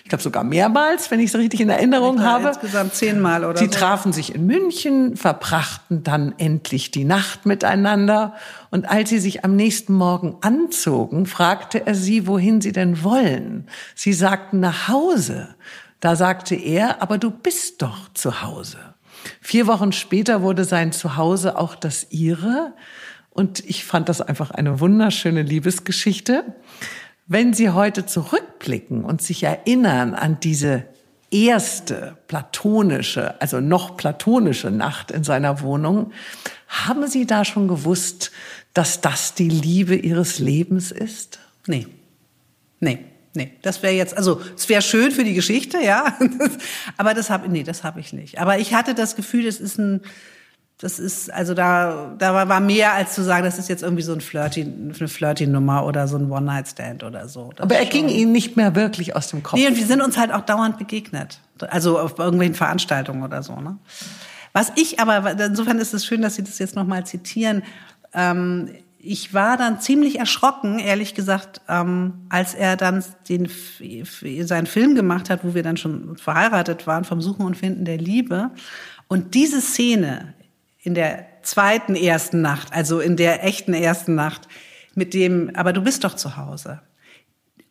ich 0.03 0.09
glaube 0.09 0.23
sogar 0.23 0.43
mehrmals, 0.43 1.11
wenn 1.11 1.19
ich 1.19 1.27
es 1.27 1.35
richtig 1.35 1.61
in 1.61 1.69
Erinnerung 1.69 2.21
habe. 2.23 2.49
Insgesamt 2.49 2.95
zehnmal 2.95 3.45
oder 3.45 3.57
Sie 3.57 3.65
so. 3.65 3.71
trafen 3.71 4.13
sich 4.13 4.35
in 4.35 4.45
München, 4.45 5.15
verbrachten 5.15 6.03
dann 6.03 6.33
endlich 6.37 6.91
die 6.91 7.03
Nacht 7.03 7.45
miteinander. 7.45 8.33
Und 8.69 8.89
als 8.89 9.09
sie 9.09 9.19
sich 9.19 9.43
am 9.43 9.55
nächsten 9.55 9.93
Morgen 9.93 10.37
anzogen, 10.41 11.25
fragte 11.25 11.85
er 11.85 11.95
sie, 11.95 12.27
wohin 12.27 12.61
sie 12.61 12.71
denn 12.71 13.03
wollen. 13.03 13.67
Sie 13.95 14.13
sagten 14.13 14.59
nach 14.59 14.87
Hause. 14.87 15.55
Da 16.01 16.15
sagte 16.15 16.55
er, 16.55 17.01
aber 17.01 17.17
du 17.17 17.31
bist 17.31 17.81
doch 17.81 18.11
zu 18.13 18.41
Hause. 18.41 18.77
Vier 19.39 19.67
Wochen 19.67 19.91
später 19.91 20.41
wurde 20.41 20.65
sein 20.65 20.91
Zuhause 20.91 21.57
auch 21.57 21.75
das 21.75 22.07
ihre. 22.09 22.73
Und 23.29 23.63
ich 23.69 23.85
fand 23.85 24.09
das 24.09 24.19
einfach 24.19 24.51
eine 24.51 24.79
wunderschöne 24.79 25.43
Liebesgeschichte. 25.43 26.43
Wenn 27.27 27.53
Sie 27.53 27.69
heute 27.69 28.05
zurückblicken 28.05 29.05
und 29.05 29.21
sich 29.21 29.43
erinnern 29.43 30.15
an 30.15 30.39
diese 30.41 30.85
erste 31.29 32.17
platonische, 32.27 33.39
also 33.39 33.61
noch 33.61 33.95
platonische 33.95 34.71
Nacht 34.71 35.11
in 35.11 35.23
seiner 35.23 35.61
Wohnung, 35.61 36.11
haben 36.67 37.07
Sie 37.07 37.25
da 37.25 37.45
schon 37.45 37.67
gewusst, 37.67 38.31
dass 38.73 39.01
das 39.01 39.35
die 39.35 39.49
Liebe 39.49 39.95
ihres 39.95 40.39
Lebens 40.39 40.91
ist? 40.91 41.39
Nee. 41.67 41.87
Nee. 42.79 43.05
Nee, 43.33 43.53
das 43.61 43.81
wäre 43.81 43.93
jetzt, 43.93 44.17
also 44.17 44.41
es 44.55 44.67
wäre 44.67 44.81
schön 44.81 45.11
für 45.11 45.23
die 45.23 45.33
Geschichte, 45.33 45.77
ja, 45.81 46.17
aber 46.97 47.13
das 47.13 47.29
habe, 47.29 47.47
nee, 47.49 47.63
das 47.63 47.83
habe 47.83 47.99
ich 47.99 48.11
nicht. 48.11 48.39
Aber 48.39 48.59
ich 48.59 48.73
hatte 48.73 48.93
das 48.93 49.15
Gefühl, 49.15 49.47
es 49.47 49.61
ist 49.61 49.77
ein, 49.77 50.01
das 50.81 50.99
ist, 50.99 51.31
also 51.31 51.53
da, 51.53 52.15
da 52.17 52.49
war 52.49 52.59
mehr 52.59 52.93
als 52.93 53.13
zu 53.13 53.23
sagen, 53.23 53.45
das 53.45 53.59
ist 53.59 53.69
jetzt 53.69 53.83
irgendwie 53.83 54.01
so 54.01 54.13
ein 54.13 54.19
Flirty, 54.19 54.63
eine 54.63 55.07
Flirty-Nummer 55.07 55.85
oder 55.85 56.07
so 56.07 56.17
ein 56.17 56.29
One-Night-Stand 56.31 57.03
oder 57.03 57.29
so. 57.29 57.51
Das 57.55 57.63
aber 57.63 57.75
er 57.75 57.85
ging 57.85 58.09
Ihnen 58.09 58.31
nicht 58.31 58.57
mehr 58.57 58.75
wirklich 58.75 59.15
aus 59.15 59.27
dem 59.29 59.43
Kopf. 59.43 59.59
Nee, 59.59 59.67
und 59.67 59.77
wir 59.77 59.85
sind 59.85 60.01
uns 60.01 60.17
halt 60.17 60.33
auch 60.33 60.41
dauernd 60.41 60.79
begegnet. 60.79 61.39
Also 61.59 61.99
auf 61.99 62.17
irgendwelchen 62.17 62.55
Veranstaltungen 62.55 63.21
oder 63.21 63.43
so, 63.43 63.55
ne? 63.55 63.77
Was 64.53 64.73
ich 64.75 64.99
aber, 64.99 65.39
insofern 65.39 65.77
ist 65.77 65.93
es 65.93 66.05
schön, 66.05 66.21
dass 66.21 66.35
Sie 66.35 66.43
das 66.43 66.59
jetzt 66.59 66.75
nochmal 66.75 67.05
zitieren. 67.05 67.63
Ähm, 68.13 68.69
ich 69.03 69.33
war 69.33 69.57
dann 69.57 69.79
ziemlich 69.79 70.19
erschrocken, 70.19 70.79
ehrlich 70.79 71.15
gesagt, 71.15 71.61
ähm, 71.67 72.25
als 72.29 72.53
er 72.53 72.77
dann 72.77 73.03
den, 73.29 73.49
seinen 74.45 74.67
Film 74.67 74.95
gemacht 74.95 75.29
hat, 75.29 75.43
wo 75.43 75.55
wir 75.55 75.63
dann 75.63 75.77
schon 75.77 76.17
verheiratet 76.17 76.85
waren, 76.87 77.03
vom 77.03 77.21
Suchen 77.21 77.45
und 77.45 77.57
Finden 77.57 77.85
der 77.85 77.97
Liebe. 77.97 78.51
Und 79.07 79.33
diese 79.33 79.61
Szene 79.61 80.33
in 80.79 80.93
der 80.93 81.25
zweiten 81.41 81.95
ersten 81.95 82.41
Nacht, 82.41 82.73
also 82.73 82.99
in 82.99 83.17
der 83.17 83.43
echten 83.43 83.73
ersten 83.73 84.15
Nacht, 84.15 84.47
mit 84.93 85.13
dem, 85.13 85.51
aber 85.55 85.73
du 85.73 85.81
bist 85.81 86.03
doch 86.03 86.15
zu 86.15 86.37
Hause. 86.37 86.81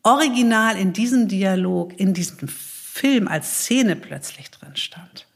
Original 0.03 0.77
in 0.77 0.93
diesem 0.93 1.29
Dialog, 1.29 1.99
in 1.99 2.15
diesem 2.15 2.49
Film 2.49 3.29
als 3.29 3.61
Szene 3.61 3.95
plötzlich 3.95 4.51
drin 4.51 4.75
stand 4.75 5.27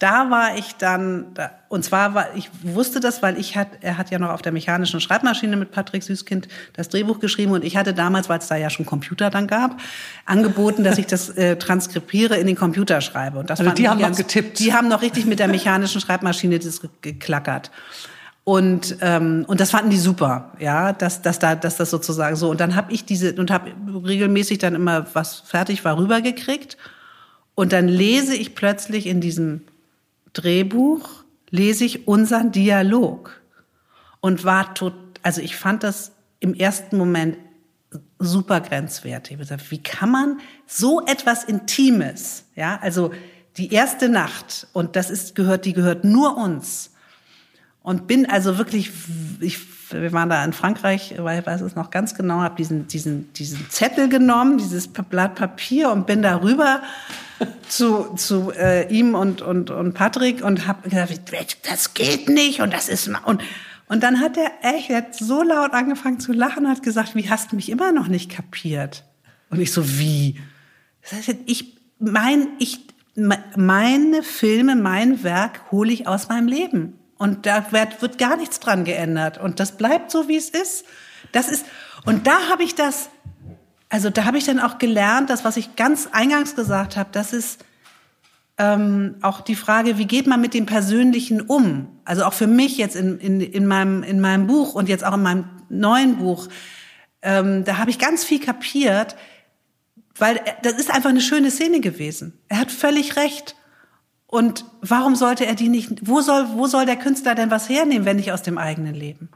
da 0.00 0.30
war 0.30 0.56
ich 0.56 0.76
dann, 0.76 1.26
da, 1.34 1.50
und 1.68 1.84
zwar 1.84 2.14
war, 2.14 2.34
ich 2.34 2.50
wusste 2.62 3.00
das, 3.00 3.20
weil 3.22 3.38
ich 3.38 3.54
hat, 3.54 3.68
er 3.82 3.98
hat 3.98 4.10
ja 4.10 4.18
noch 4.18 4.30
auf 4.30 4.40
der 4.40 4.50
mechanischen 4.50 4.98
Schreibmaschine 4.98 5.58
mit 5.58 5.72
Patrick 5.72 6.02
Süßkind 6.02 6.48
das 6.72 6.88
Drehbuch 6.88 7.20
geschrieben 7.20 7.52
und 7.52 7.62
ich 7.62 7.76
hatte 7.76 7.92
damals, 7.92 8.30
weil 8.30 8.38
es 8.38 8.48
da 8.48 8.56
ja 8.56 8.70
schon 8.70 8.86
Computer 8.86 9.28
dann 9.28 9.46
gab, 9.46 9.78
angeboten, 10.24 10.84
dass 10.84 10.96
ich 10.96 11.06
das 11.06 11.28
äh, 11.36 11.56
transkribiere 11.56 12.38
in 12.38 12.46
den 12.46 12.56
Computer 12.56 13.02
schreibe. 13.02 13.38
Und 13.38 13.50
das 13.50 13.60
also 13.60 13.72
die 13.72 13.90
haben 13.90 14.00
ganz, 14.00 14.18
noch 14.18 14.26
getippt. 14.26 14.58
Die 14.58 14.72
haben 14.72 14.88
noch 14.88 15.02
richtig 15.02 15.26
mit 15.26 15.38
der 15.38 15.48
mechanischen 15.48 16.00
Schreibmaschine 16.00 16.58
das 16.58 16.80
geklackert. 17.02 17.70
Und 18.44 18.96
ähm, 19.02 19.44
und 19.48 19.60
das 19.60 19.70
fanden 19.70 19.90
die 19.90 19.98
super, 19.98 20.52
ja, 20.58 20.94
dass 20.94 21.20
dass 21.20 21.38
da 21.38 21.54
dass 21.54 21.76
das 21.76 21.90
sozusagen 21.90 22.36
so 22.36 22.50
und 22.50 22.58
dann 22.58 22.74
habe 22.74 22.90
ich 22.90 23.04
diese 23.04 23.34
und 23.34 23.50
habe 23.50 23.70
regelmäßig 23.86 24.56
dann 24.56 24.74
immer 24.74 25.06
was 25.12 25.40
fertig 25.40 25.84
war 25.84 25.98
rübergekriegt 25.98 26.78
und 27.54 27.74
dann 27.74 27.86
lese 27.86 28.34
ich 28.34 28.54
plötzlich 28.54 29.06
in 29.06 29.20
diesem 29.20 29.60
Drehbuch 30.32 31.24
lese 31.50 31.84
ich 31.84 32.06
unseren 32.06 32.52
Dialog 32.52 33.40
und 34.20 34.44
war 34.44 34.74
tot, 34.74 34.94
also 35.22 35.40
ich 35.40 35.56
fand 35.56 35.82
das 35.82 36.12
im 36.38 36.54
ersten 36.54 36.96
Moment 36.96 37.36
super 38.18 38.60
grenzwertig. 38.60 39.38
Wie 39.70 39.82
kann 39.82 40.10
man 40.10 40.40
so 40.66 41.04
etwas 41.06 41.44
Intimes, 41.44 42.44
ja, 42.54 42.78
also 42.80 43.12
die 43.56 43.72
erste 43.72 44.08
Nacht 44.08 44.68
und 44.72 44.96
das 44.96 45.10
ist 45.10 45.34
gehört, 45.34 45.64
die 45.64 45.72
gehört 45.72 46.04
nur 46.04 46.36
uns 46.36 46.92
und 47.82 48.06
bin 48.06 48.26
also 48.26 48.58
wirklich, 48.58 48.92
ich, 49.40 49.58
wir 49.92 50.12
waren 50.12 50.28
da 50.28 50.44
in 50.44 50.52
Frankreich, 50.52 51.14
weil 51.18 51.40
ich 51.40 51.46
weiß 51.46 51.60
es 51.62 51.74
noch 51.74 51.90
ganz 51.90 52.14
genau, 52.14 52.40
habe 52.40 52.56
diesen 52.56 52.86
diesen 52.88 53.32
diesen 53.32 53.68
Zettel 53.70 54.08
genommen, 54.08 54.58
dieses 54.58 54.88
Blatt 54.88 55.34
Papier 55.34 55.90
und 55.90 56.06
bin 56.06 56.22
darüber 56.22 56.82
zu, 57.68 58.14
zu 58.14 58.52
äh, 58.52 58.88
ihm 58.92 59.14
und, 59.14 59.42
und, 59.42 59.70
und 59.70 59.94
Patrick 59.94 60.44
und 60.44 60.66
habe 60.66 60.88
gesagt, 60.88 61.58
das 61.70 61.94
geht 61.94 62.28
nicht 62.28 62.60
und 62.60 62.72
das 62.72 62.88
ist 62.88 63.10
und 63.24 63.42
und 63.88 64.04
dann 64.04 64.20
hat 64.20 64.36
er 64.36 64.52
echt 64.62 64.90
er 64.90 64.98
hat 64.98 65.16
so 65.16 65.42
laut 65.42 65.72
angefangen 65.72 66.20
zu 66.20 66.32
lachen 66.32 66.66
und 66.66 66.70
hat 66.70 66.82
gesagt, 66.82 67.16
wie 67.16 67.28
hast 67.28 67.50
du 67.50 67.56
mich 67.56 67.70
immer 67.70 67.90
noch 67.90 68.06
nicht 68.06 68.30
kapiert? 68.30 69.04
Und 69.50 69.60
ich 69.60 69.72
so 69.72 69.98
wie? 69.98 70.40
Das 71.02 71.14
heißt, 71.14 71.38
ich 71.46 71.76
mein 71.98 72.46
ich 72.60 72.86
meine 73.56 74.22
Filme, 74.22 74.76
mein 74.76 75.24
Werk 75.24 75.72
hole 75.72 75.92
ich 75.92 76.06
aus 76.06 76.28
meinem 76.28 76.46
Leben 76.46 76.99
und 77.20 77.46
da 77.46 77.70
wird, 77.70 78.02
wird 78.02 78.18
gar 78.18 78.36
nichts 78.36 78.58
dran 78.58 78.84
geändert 78.84 79.38
und 79.38 79.60
das 79.60 79.76
bleibt 79.76 80.10
so 80.10 80.26
wie 80.26 80.36
es 80.36 80.48
ist. 80.48 80.84
Das 81.32 81.48
ist 81.48 81.66
und 82.04 82.26
da 82.26 82.48
habe 82.48 82.64
ich 82.64 82.74
das 82.74 83.10
also 83.90 84.08
da 84.08 84.24
habe 84.24 84.38
ich 84.38 84.44
dann 84.44 84.60
auch 84.60 84.78
gelernt, 84.78 85.30
das, 85.30 85.44
was 85.44 85.56
ich 85.56 85.74
ganz 85.76 86.08
eingangs 86.12 86.54
gesagt 86.54 86.96
habe, 86.96 87.10
das 87.12 87.32
ist 87.32 87.64
ähm, 88.56 89.16
auch 89.20 89.40
die 89.40 89.56
Frage, 89.56 89.98
wie 89.98 90.06
geht 90.06 90.28
man 90.28 90.40
mit 90.40 90.54
dem 90.54 90.64
Persönlichen 90.64 91.40
um? 91.40 91.88
Also 92.04 92.24
auch 92.24 92.32
für 92.32 92.46
mich 92.46 92.78
jetzt 92.78 92.94
in, 92.94 93.18
in, 93.18 93.40
in, 93.40 93.66
meinem, 93.66 94.04
in 94.04 94.20
meinem 94.20 94.46
Buch 94.46 94.74
und 94.74 94.88
jetzt 94.88 95.04
auch 95.04 95.14
in 95.14 95.22
meinem 95.22 95.44
neuen 95.68 96.18
Buch, 96.18 96.48
ähm, 97.22 97.64
da 97.64 97.78
habe 97.78 97.90
ich 97.90 97.98
ganz 97.98 98.22
viel 98.22 98.38
kapiert, 98.38 99.16
weil 100.16 100.40
das 100.62 100.74
ist 100.74 100.90
einfach 100.90 101.10
eine 101.10 101.20
schöne 101.20 101.50
Szene 101.50 101.80
gewesen. 101.80 102.38
Er 102.48 102.58
hat 102.58 102.70
völlig 102.70 103.16
recht. 103.16 103.56
Und 104.30 104.64
warum 104.80 105.16
sollte 105.16 105.44
er 105.44 105.56
die 105.56 105.68
nicht, 105.68 106.06
wo 106.06 106.20
soll, 106.20 106.46
wo 106.54 106.68
soll 106.68 106.86
der 106.86 106.94
Künstler 106.94 107.34
denn 107.34 107.50
was 107.50 107.68
hernehmen, 107.68 108.04
wenn 108.04 108.16
nicht 108.16 108.30
aus 108.30 108.42
dem 108.42 108.58
eigenen 108.58 108.94
Leben? 108.94 109.28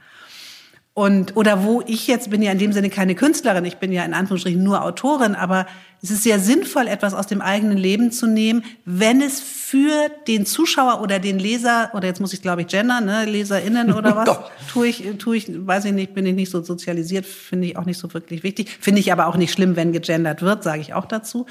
Und, 0.93 1.37
oder 1.37 1.65
wo 1.65 1.83
ich 1.85 2.07
jetzt 2.07 2.31
bin 2.31 2.41
ja 2.43 2.53
in 2.53 2.59
dem 2.59 2.73
Sinne 2.73 2.91
keine 2.91 3.17
Künstlerin, 3.17 3.65
ich 3.65 3.79
bin 3.79 3.91
ja 3.91 4.05
in 4.05 4.15
Anführungsstrichen 4.15 4.63
nur 4.63 4.85
Autorin, 4.85 5.35
aber 5.35 5.67
es 6.01 6.13
ist 6.13 6.23
sehr 6.23 6.39
sinnvoll, 6.39 6.87
etwas 6.87 7.13
aus 7.13 7.27
dem 7.27 7.41
eigenen 7.41 7.77
Leben 7.77 8.13
zu 8.13 8.29
nehmen, 8.29 8.63
wenn 8.85 9.21
es 9.21 9.41
für 9.41 10.11
den 10.29 10.47
Zuschauer 10.47 11.01
oder 11.03 11.19
den 11.19 11.41
Leser, 11.41 11.91
oder 11.95 12.07
jetzt 12.07 12.21
muss 12.21 12.33
ich 12.33 12.41
glaube 12.41 12.63
ich 12.63 12.69
gender, 12.69 13.01
ne, 13.01 13.25
LeserInnen 13.25 13.93
oder 13.93 14.15
was, 14.25 14.39
tue 14.73 14.87
ich, 14.87 15.03
tue 15.19 15.39
ich, 15.39 15.49
weiß 15.49 15.87
ich 15.87 15.93
nicht, 15.93 16.15
bin 16.15 16.25
ich 16.25 16.37
nicht 16.37 16.53
so 16.53 16.63
sozialisiert, 16.63 17.27
finde 17.27 17.67
ich 17.67 17.77
auch 17.77 17.85
nicht 17.85 17.99
so 17.99 18.15
wirklich 18.15 18.45
wichtig. 18.45 18.79
Finde 18.81 19.01
ich 19.01 19.11
aber 19.11 19.27
auch 19.27 19.37
nicht 19.37 19.53
schlimm, 19.53 19.75
wenn 19.75 19.91
gegendert 19.91 20.41
wird, 20.43 20.63
sage 20.63 20.83
ich 20.83 20.95
auch 20.95 21.07
dazu. 21.07 21.47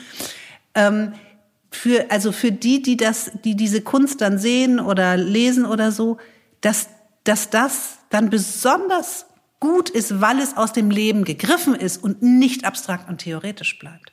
Ähm, 0.76 1.12
für, 1.76 2.12
also 2.12 2.32
für 2.32 2.52
die, 2.52 2.82
die 2.82 2.98
das, 2.98 3.32
die 3.44 3.56
diese 3.56 3.82
Kunst 3.82 4.22
dann 4.22 4.38
sehen 4.38 4.80
oder 4.80 5.18
lesen 5.18 5.66
oder 5.66 5.92
so, 5.92 6.18
dass, 6.62 6.90
dass 7.24 7.50
das 7.50 7.98
dann 8.10 8.30
besonders 8.30 9.26
gut 9.60 9.90
ist, 9.90 10.20
weil 10.22 10.40
es 10.40 10.58
aus 10.58 10.74
dem 10.74 10.92
Leben 10.92 11.24
gegriffen 11.24 11.76
ist 11.76 12.04
und 12.04 12.22
nicht 12.22 12.66
abstrakt 12.66 13.10
und 13.10 13.20
theoretisch 13.20 13.80
bleibt. 13.80 14.12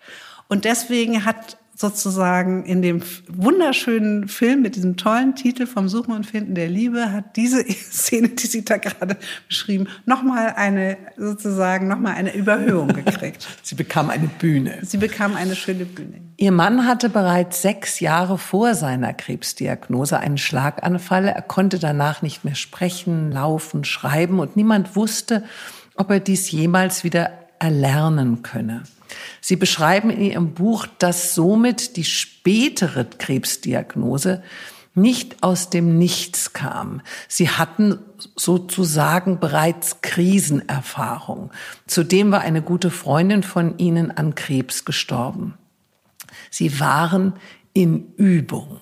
Und 0.49 0.65
deswegen 0.65 1.25
hat 1.25 1.59
sozusagen 1.81 2.67
in 2.67 2.83
dem 2.83 3.01
wunderschönen 3.27 4.29
Film 4.29 4.61
mit 4.61 4.77
diesem 4.77 4.99
tollen 4.99 5.35
Titel 5.35 5.67
vom 5.67 5.89
Suchen 5.89 6.13
und 6.13 6.27
Finden 6.27 6.55
der 6.55 6.69
Liebe 6.69 7.11
hat 7.11 7.37
diese 7.37 7.65
Szene, 7.71 8.29
die 8.29 8.47
Sie 8.47 8.67
da 8.67 8.77
gerade 8.77 9.17
beschrieben, 9.49 9.89
nochmal 10.05 10.53
eine, 10.57 10.99
sozusagen, 11.17 11.89
nochmal 11.89 12.17
eine 12.17 12.35
Überhöhung 12.35 12.89
gekriegt. 13.05 13.49
Sie 13.63 13.77
bekam 13.77 14.11
eine 14.11 14.29
Bühne. 14.29 14.79
Sie 14.83 14.99
bekam 14.99 15.35
eine 15.35 15.57
schöne 15.57 15.87
Bühne. 15.87 16.21
Ihr 16.37 16.53
Mann 16.53 16.87
hatte 16.87 17.09
bereits 17.09 17.63
sechs 17.63 17.99
Jahre 18.01 18.37
vor 18.37 18.75
seiner 18.75 19.15
Krebsdiagnose 19.15 20.19
einen 20.19 20.39
Schlaganfall. 20.39 21.29
Er 21.29 21.43
konnte 21.43 21.79
danach 21.79 22.21
nicht 22.21 22.45
mehr 22.45 22.57
sprechen, 22.57 23.33
laufen, 23.33 23.85
schreiben 23.85 24.39
und 24.39 24.55
niemand 24.55 24.97
wusste, 24.97 25.45
ob 25.97 26.11
er 26.11 26.21
dies 26.21 26.51
jemals 26.51 27.05
wieder 27.05 27.31
erlernen 27.59 28.43
könne. 28.43 28.83
Sie 29.41 29.57
beschreiben 29.57 30.11
in 30.11 30.23
Ihrem 30.23 30.55
Buch, 30.55 30.87
dass 30.99 31.35
somit 31.35 31.97
die 31.97 32.05
spätere 32.05 33.05
Krebsdiagnose 33.05 34.43
nicht 34.95 35.43
aus 35.43 35.71
dem 35.71 35.99
Nichts 35.99 36.53
kam. 36.53 37.01
Sie 37.29 37.49
hatten 37.49 37.99
sozusagen 38.37 39.39
bereits 39.39 40.03
Krisenerfahrung. 40.03 41.53
Zudem 41.87 42.33
war 42.33 42.41
eine 42.41 42.63
gute 42.63 42.91
Freundin 42.91 43.43
von 43.43 43.79
Ihnen 43.79 44.11
an 44.11 44.35
Krebs 44.35 44.85
gestorben. 44.85 45.55
Sie 46.51 46.81
waren 46.81 47.35
in 47.73 48.13
Übung. 48.17 48.81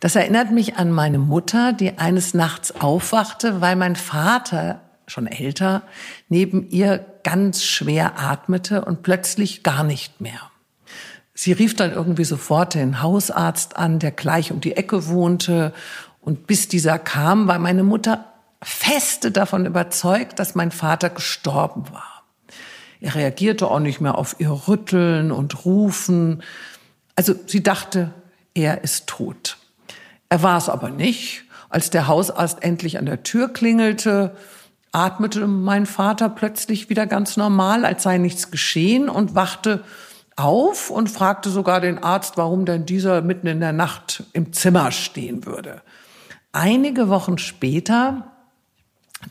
Das 0.00 0.16
erinnert 0.16 0.50
mich 0.50 0.76
an 0.76 0.90
meine 0.90 1.18
Mutter, 1.18 1.72
die 1.72 1.98
eines 1.98 2.34
Nachts 2.34 2.78
aufwachte, 2.78 3.62
weil 3.62 3.76
mein 3.76 3.96
Vater 3.96 4.82
schon 5.06 5.26
älter, 5.26 5.82
neben 6.28 6.68
ihr 6.70 7.04
ganz 7.22 7.64
schwer 7.64 8.18
atmete 8.18 8.84
und 8.84 9.02
plötzlich 9.02 9.62
gar 9.62 9.84
nicht 9.84 10.20
mehr. 10.20 10.50
Sie 11.34 11.52
rief 11.52 11.74
dann 11.74 11.92
irgendwie 11.92 12.24
sofort 12.24 12.74
den 12.74 13.02
Hausarzt 13.02 13.76
an, 13.76 13.98
der 13.98 14.12
gleich 14.12 14.52
um 14.52 14.60
die 14.60 14.76
Ecke 14.76 15.08
wohnte. 15.08 15.72
Und 16.20 16.46
bis 16.46 16.68
dieser 16.68 16.98
kam, 16.98 17.48
war 17.48 17.58
meine 17.58 17.82
Mutter 17.82 18.32
feste 18.62 19.30
davon 19.30 19.66
überzeugt, 19.66 20.38
dass 20.38 20.54
mein 20.54 20.70
Vater 20.70 21.10
gestorben 21.10 21.84
war. 21.92 22.22
Er 23.00 23.16
reagierte 23.16 23.70
auch 23.70 23.80
nicht 23.80 24.00
mehr 24.00 24.16
auf 24.16 24.36
ihr 24.38 24.50
Rütteln 24.50 25.32
und 25.32 25.64
Rufen. 25.64 26.42
Also 27.16 27.34
sie 27.46 27.62
dachte, 27.62 28.14
er 28.54 28.82
ist 28.82 29.08
tot. 29.08 29.58
Er 30.28 30.42
war 30.42 30.56
es 30.56 30.68
aber 30.68 30.88
nicht. 30.88 31.44
Als 31.68 31.90
der 31.90 32.06
Hausarzt 32.06 32.62
endlich 32.62 32.98
an 32.98 33.06
der 33.06 33.24
Tür 33.24 33.52
klingelte, 33.52 34.36
atmete 34.94 35.46
mein 35.46 35.86
Vater 35.86 36.28
plötzlich 36.28 36.88
wieder 36.88 37.06
ganz 37.06 37.36
normal, 37.36 37.84
als 37.84 38.04
sei 38.04 38.18
nichts 38.18 38.50
geschehen 38.50 39.08
und 39.08 39.34
wachte 39.34 39.82
auf 40.36 40.90
und 40.90 41.10
fragte 41.10 41.50
sogar 41.50 41.80
den 41.80 42.02
Arzt, 42.02 42.36
warum 42.36 42.64
denn 42.64 42.86
dieser 42.86 43.22
mitten 43.22 43.46
in 43.46 43.60
der 43.60 43.72
Nacht 43.72 44.24
im 44.32 44.52
Zimmer 44.52 44.90
stehen 44.90 45.46
würde. 45.46 45.82
Einige 46.52 47.08
Wochen 47.08 47.38
später 47.38 48.30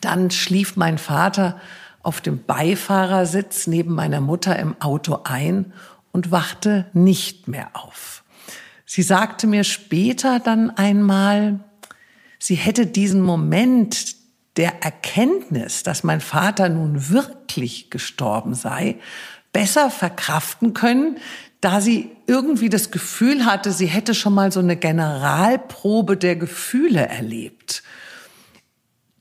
Dann 0.02 0.32
schlief 0.32 0.76
mein 0.76 0.98
Vater 0.98 1.62
auf 2.02 2.20
dem 2.20 2.44
Beifahrersitz 2.44 3.68
neben 3.68 3.94
meiner 3.94 4.22
Mutter 4.22 4.58
im 4.58 4.76
Auto 4.82 5.20
ein 5.24 5.72
und 6.12 6.32
wachte 6.32 6.88
nicht 6.94 7.48
mehr 7.48 7.70
auf. 7.74 8.24
Sie 8.86 9.04
sagte 9.04 9.48
mir 9.48 9.64
später 9.64 10.40
dann 10.40 10.72
einmal, 10.72 11.60
sie 12.40 12.56
hätte 12.56 12.88
diesen 12.88 13.22
Moment 13.22 14.13
der 14.58 14.84
Erkenntnis, 14.84 15.84
dass 15.84 16.04
mein 16.04 16.22
Vater 16.22 16.70
nun 16.70 17.10
wirklich 17.10 17.90
gestorben 17.90 18.54
sei, 18.54 18.98
besser 19.52 19.90
verkraften 19.90 20.74
können, 20.74 21.18
da 21.62 21.80
sie 21.80 22.12
irgendwie 22.28 22.70
das 22.70 22.92
Gefühl 22.92 23.46
hatte, 23.46 23.72
sie 23.72 23.86
hätte 23.86 24.14
schon 24.14 24.34
mal 24.34 24.52
so 24.52 24.60
eine 24.60 24.76
Generalprobe 24.76 26.18
der 26.18 26.36
Gefühle 26.36 27.08
erlebt. 27.08 27.84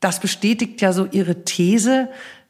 Das 0.01 0.19
bestätigt 0.19 0.81
ja 0.81 0.93
so 0.93 1.07
ihre 1.07 1.45
These, 1.45 2.09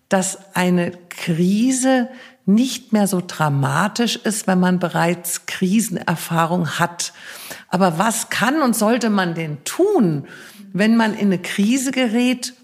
dass 0.09 0.55
eine 0.55 0.93
Krise 1.11 2.09
nicht 2.47 2.93
mehr 2.93 3.07
so 3.07 3.23
dramatisch 3.25 4.17
ist, 4.17 4.47
wenn 4.47 4.59
man 4.59 4.79
bereits 4.79 5.47
Krisenerfahrung 5.47 6.79
hat. 6.79 7.13
Aber 7.69 7.99
was 7.99 8.31
kann 8.31 8.63
und 8.63 8.75
sollte 8.75 9.11
man 9.11 9.35
denn 9.35 9.63
tun, 9.65 10.27
wenn 10.73 10.97
man 10.97 11.13
in 11.13 11.27
eine 11.27 11.39
Krise 11.39 11.93
gerät, 11.93 12.55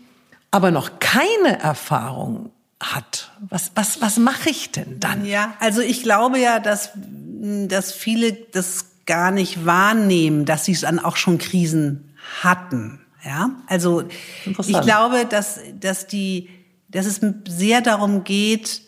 aber 0.50 0.70
noch 0.70 0.98
keine 0.98 1.58
Erfahrung 1.60 2.50
hat? 2.80 3.30
Was, 3.48 3.72
was, 3.74 4.00
was 4.00 4.18
mache 4.18 4.50
ich 4.50 4.72
denn 4.72 5.00
dann? 5.00 5.24
Ja, 5.24 5.54
also 5.60 5.80
ich 5.80 6.02
glaube 6.02 6.38
ja, 6.38 6.60
dass, 6.60 6.90
dass 6.94 7.92
viele 7.92 8.32
das 8.32 8.86
gar 9.06 9.30
nicht 9.30 9.64
wahrnehmen, 9.64 10.44
dass 10.44 10.64
sie 10.64 10.74
dann 10.74 10.98
auch 10.98 11.16
schon 11.16 11.38
Krisen 11.38 12.14
hatten. 12.42 13.00
Ja, 13.24 13.50
also 13.66 14.04
ich 14.46 14.80
glaube, 14.80 15.26
dass, 15.26 15.60
dass 15.80 16.06
die, 16.06 16.48
dass 16.88 17.06
es 17.06 17.20
sehr 17.48 17.80
darum 17.80 18.22
geht, 18.22 18.82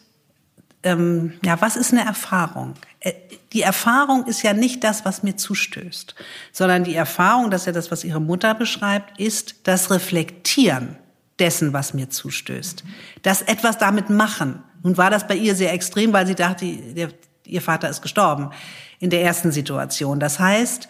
ähm, 0.82 1.34
ja, 1.44 1.60
was 1.60 1.76
ist 1.76 1.92
eine 1.92 2.04
Erfahrung? 2.04 2.74
Äh, 3.00 3.12
die 3.52 3.62
Erfahrung 3.62 4.26
ist 4.26 4.42
ja 4.42 4.52
nicht 4.52 4.84
das, 4.84 5.04
was 5.04 5.22
mir 5.22 5.36
zustößt, 5.36 6.14
sondern 6.52 6.84
die 6.84 6.94
Erfahrung, 6.94 7.50
das 7.50 7.62
ist 7.62 7.66
ja 7.66 7.72
das, 7.72 7.90
was 7.90 8.04
Ihre 8.04 8.20
Mutter 8.20 8.54
beschreibt, 8.54 9.18
ist 9.18 9.56
das 9.64 9.90
Reflektieren 9.90 10.96
dessen, 11.40 11.72
was 11.72 11.94
mir 11.94 12.10
zustößt. 12.10 12.84
Das 13.22 13.42
etwas 13.42 13.78
damit 13.78 14.10
machen. 14.10 14.62
Nun 14.82 14.96
war 14.96 15.10
das 15.10 15.26
bei 15.26 15.34
ihr 15.34 15.54
sehr 15.54 15.72
extrem, 15.72 16.12
weil 16.12 16.26
sie 16.26 16.34
dachte, 16.34 16.66
der, 16.66 17.10
ihr 17.46 17.62
Vater 17.62 17.88
ist 17.88 18.02
gestorben 18.02 18.50
in 18.98 19.10
der 19.10 19.22
ersten 19.22 19.50
Situation. 19.50 20.20
Das 20.20 20.38
heißt, 20.38 20.88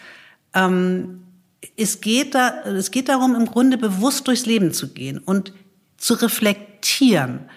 ähm, 0.54 1.22
es, 1.76 2.00
geht 2.00 2.34
da, 2.34 2.62
es 2.64 2.90
geht 2.90 3.08
darum, 3.08 3.34
im 3.34 3.46
Grunde 3.46 3.78
bewusst 3.78 4.26
durchs 4.26 4.46
Leben 4.46 4.72
zu 4.72 4.92
gehen 4.92 5.18
und 5.18 5.52
zu 5.96 6.14
reflektieren, 6.14 7.48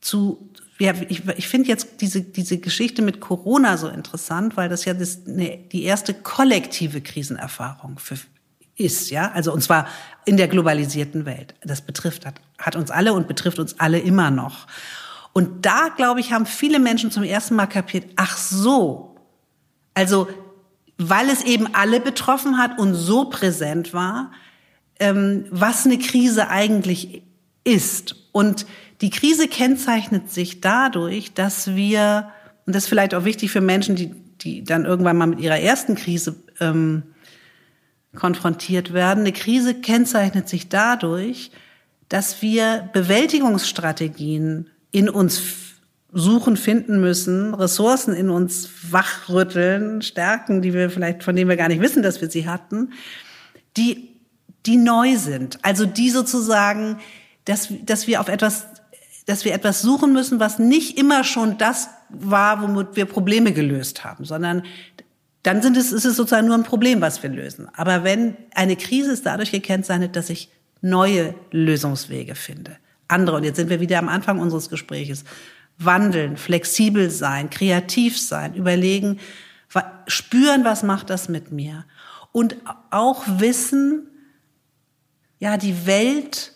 zu, 0.00 0.50
ja, 0.78 0.94
ich, 1.08 1.26
ich 1.36 1.48
finde 1.48 1.68
jetzt 1.68 2.00
diese, 2.00 2.22
diese 2.22 2.58
Geschichte 2.58 3.02
mit 3.02 3.20
Corona 3.20 3.76
so 3.76 3.88
interessant, 3.88 4.56
weil 4.56 4.68
das 4.68 4.84
ja 4.84 4.94
das, 4.94 5.26
ne, 5.26 5.64
die 5.72 5.82
erste 5.82 6.14
kollektive 6.14 7.00
Krisenerfahrung 7.00 7.98
für, 7.98 8.16
ist, 8.76 9.10
ja, 9.10 9.32
also 9.32 9.52
und 9.52 9.62
zwar 9.62 9.88
in 10.28 10.36
der 10.36 10.46
globalisierten 10.46 11.24
Welt. 11.24 11.54
Das 11.64 11.80
betrifft 11.80 12.26
hat, 12.26 12.34
hat 12.58 12.76
uns 12.76 12.90
alle 12.90 13.14
und 13.14 13.28
betrifft 13.28 13.58
uns 13.58 13.80
alle 13.80 13.98
immer 13.98 14.30
noch. 14.30 14.66
Und 15.32 15.64
da 15.64 15.88
glaube 15.88 16.20
ich, 16.20 16.32
haben 16.32 16.44
viele 16.44 16.78
Menschen 16.78 17.10
zum 17.10 17.22
ersten 17.22 17.54
Mal 17.54 17.66
kapiert, 17.66 18.04
ach 18.16 18.36
so, 18.36 19.16
also 19.94 20.28
weil 20.98 21.30
es 21.30 21.44
eben 21.44 21.74
alle 21.74 22.00
betroffen 22.00 22.58
hat 22.58 22.78
und 22.78 22.92
so 22.92 23.26
präsent 23.30 23.94
war, 23.94 24.32
ähm, 25.00 25.46
was 25.50 25.86
eine 25.86 25.98
Krise 25.98 26.48
eigentlich 26.48 27.22
ist. 27.64 28.16
Und 28.32 28.66
die 29.00 29.10
Krise 29.10 29.48
kennzeichnet 29.48 30.30
sich 30.30 30.60
dadurch, 30.60 31.32
dass 31.32 31.74
wir, 31.74 32.30
und 32.66 32.74
das 32.74 32.82
ist 32.82 32.88
vielleicht 32.88 33.14
auch 33.14 33.24
wichtig 33.24 33.50
für 33.50 33.60
Menschen, 33.60 33.96
die, 33.96 34.10
die 34.40 34.64
dann 34.64 34.84
irgendwann 34.84 35.16
mal 35.16 35.26
mit 35.26 35.40
ihrer 35.40 35.58
ersten 35.58 35.94
Krise 35.94 36.36
ähm, 36.60 37.04
konfrontiert 38.16 38.92
werden. 38.92 39.20
Eine 39.20 39.32
Krise 39.32 39.74
kennzeichnet 39.74 40.48
sich 40.48 40.68
dadurch, 40.68 41.50
dass 42.08 42.42
wir 42.42 42.88
Bewältigungsstrategien 42.92 44.70
in 44.90 45.08
uns 45.08 45.42
suchen, 46.10 46.56
finden 46.56 47.00
müssen, 47.00 47.54
Ressourcen 47.54 48.14
in 48.14 48.30
uns 48.30 48.70
wachrütteln, 48.90 50.00
Stärken, 50.00 50.62
die 50.62 50.72
wir 50.72 50.90
vielleicht, 50.90 51.22
von 51.22 51.36
denen 51.36 51.50
wir 51.50 51.56
gar 51.56 51.68
nicht 51.68 51.82
wissen, 51.82 52.02
dass 52.02 52.20
wir 52.20 52.30
sie 52.30 52.48
hatten, 52.48 52.92
die, 53.76 54.16
die 54.64 54.78
neu 54.78 55.16
sind. 55.16 55.58
Also 55.62 55.84
die 55.84 56.08
sozusagen, 56.10 56.98
dass, 57.44 57.68
dass 57.82 58.06
wir 58.06 58.20
auf 58.20 58.28
etwas, 58.28 58.66
dass 59.26 59.44
wir 59.44 59.52
etwas 59.52 59.82
suchen 59.82 60.14
müssen, 60.14 60.40
was 60.40 60.58
nicht 60.58 60.98
immer 60.98 61.24
schon 61.24 61.58
das 61.58 61.90
war, 62.08 62.62
womit 62.62 62.96
wir 62.96 63.04
Probleme 63.04 63.52
gelöst 63.52 64.04
haben, 64.04 64.24
sondern 64.24 64.62
dann 65.42 65.62
sind 65.62 65.76
es, 65.76 65.92
ist 65.92 66.04
es 66.04 66.16
sozusagen 66.16 66.46
nur 66.46 66.56
ein 66.56 66.64
Problem, 66.64 67.00
was 67.00 67.22
wir 67.22 67.30
lösen. 67.30 67.68
Aber 67.74 68.04
wenn 68.04 68.36
eine 68.54 68.76
Krise 68.76 69.12
ist 69.12 69.26
dadurch 69.26 69.52
gekennzeichnet, 69.52 70.16
dass 70.16 70.30
ich 70.30 70.50
neue 70.80 71.34
Lösungswege 71.50 72.34
finde. 72.34 72.76
Andere, 73.08 73.36
und 73.36 73.44
jetzt 73.44 73.56
sind 73.56 73.70
wir 73.70 73.80
wieder 73.80 73.98
am 73.98 74.08
Anfang 74.08 74.38
unseres 74.38 74.68
Gespräches, 74.68 75.24
wandeln, 75.78 76.36
flexibel 76.36 77.10
sein, 77.10 77.50
kreativ 77.50 78.20
sein, 78.20 78.54
überlegen, 78.54 79.18
spüren, 80.06 80.64
was 80.64 80.82
macht 80.82 81.10
das 81.10 81.28
mit 81.28 81.52
mir. 81.52 81.84
Und 82.32 82.56
auch 82.90 83.24
wissen, 83.26 84.08
ja, 85.38 85.56
die 85.56 85.86
Welt, 85.86 86.52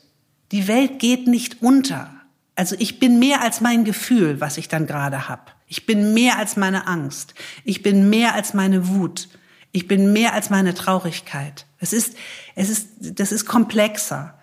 die 0.51 0.67
Welt 0.69 0.99
geht 0.99 1.27
nicht 1.27 1.63
unter. 1.63 2.11
Also 2.57 2.77
ich 2.79 2.99
bin 2.99 3.19
mehr 3.19 3.43
als 3.43 3.61
mein 3.61 3.85
Gefühl, 3.85 4.41
was 4.41 4.59
ich 4.59 4.69
dann 4.69 4.87
gerade 4.87 5.29
hab. 5.29 5.57
Ich 5.73 5.87
bin 5.87 6.13
mehr 6.13 6.37
als 6.39 6.59
meine 6.59 6.87
Angst. 6.87 7.33
Ich 7.65 7.83
bin 7.83 8.11
mehr 8.11 8.35
als 8.35 8.53
meine 8.53 8.89
Wut. 8.89 9.31
Ich 9.71 9.89
bin 9.89 10.13
mehr 10.13 10.35
als 10.35 10.51
meine 10.51 10.75
Traurigkeit. 10.75 11.65
Es 11.79 11.95
ist, 11.95 12.15
es 12.55 12.69
ist, 12.69 12.89
das 13.19 13.33
ist 13.33 13.47
komplexer. 13.47 14.35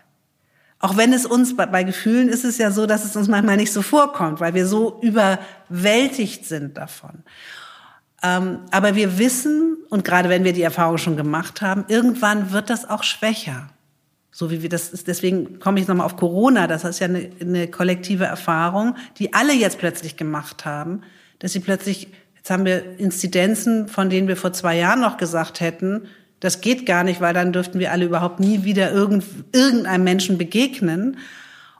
Auch 0.80 0.98
wenn 0.98 1.14
es 1.14 1.28
uns 1.28 1.56
bei, 1.56 1.68
bei 1.68 1.84
Gefühlen 1.84 2.30
ist 2.30 2.46
es 2.46 2.58
ja 2.58 2.72
so, 2.72 2.88
dass 2.88 3.06
es 3.06 3.16
uns 3.16 3.28
manchmal 3.28 3.58
nicht 3.58 3.72
so 3.72 3.84
vorkommt, 3.84 4.40
weil 4.40 4.56
wir 4.56 4.66
so 4.66 5.00
überwältigt 5.04 6.48
sind 6.48 6.78
davon. 6.78 7.22
Ähm, 8.24 8.62
aber 8.72 8.96
wir 8.96 9.20
wissen, 9.20 9.78
und 9.92 10.04
gerade 10.04 10.30
wenn 10.30 10.44
wir 10.44 10.54
die 10.54 10.64
Erfahrung 10.64 10.98
schon 10.98 11.16
gemacht 11.16 11.62
haben, 11.62 11.86
irgendwann 11.90 12.52
wird 12.52 12.72
das 12.72 12.90
auch 12.90 13.04
schwächer. 13.04 13.70
So 14.32 14.50
wie 14.50 14.64
wir 14.64 14.70
das 14.70 14.90
ist, 14.90 15.08
deswegen 15.08 15.60
komme 15.60 15.80
ich 15.80 15.88
nochmal 15.88 16.08
auf 16.08 16.16
Corona. 16.16 16.66
Das 16.66 16.84
ist 16.86 16.98
ja 16.98 17.06
eine, 17.06 17.30
eine 17.40 17.68
kollektive 17.68 18.26
Erfahrung, 18.26 18.96
die 19.20 19.36
alle 19.36 19.54
jetzt 19.54 19.78
plötzlich 19.78 20.18
gemacht 20.18 20.66
haben 20.66 21.04
dass 21.40 21.54
sie 21.54 21.60
plötzlich, 21.60 22.10
jetzt 22.36 22.50
haben 22.50 22.66
wir 22.66 23.00
Inzidenzen, 23.00 23.88
von 23.88 24.10
denen 24.10 24.28
wir 24.28 24.38
vor 24.38 24.54
zwei 24.54 24.78
Jahren 24.78 25.00
noch 25.00 25.18
gesagt 25.18 25.62
hätten, 25.62 26.08
das 26.40 26.62
geht 26.62 26.86
gar 26.86 27.04
nicht, 27.04 27.20
weil 27.20 27.34
dann 27.34 27.52
dürften 27.52 27.80
wir 27.80 27.92
alle 27.92 28.06
überhaupt 28.06 28.40
nie 28.40 28.64
wieder 28.64 28.92
irgend, 28.92 29.26
irgendeinem 29.52 30.04
Menschen 30.04 30.38
begegnen. 30.38 31.18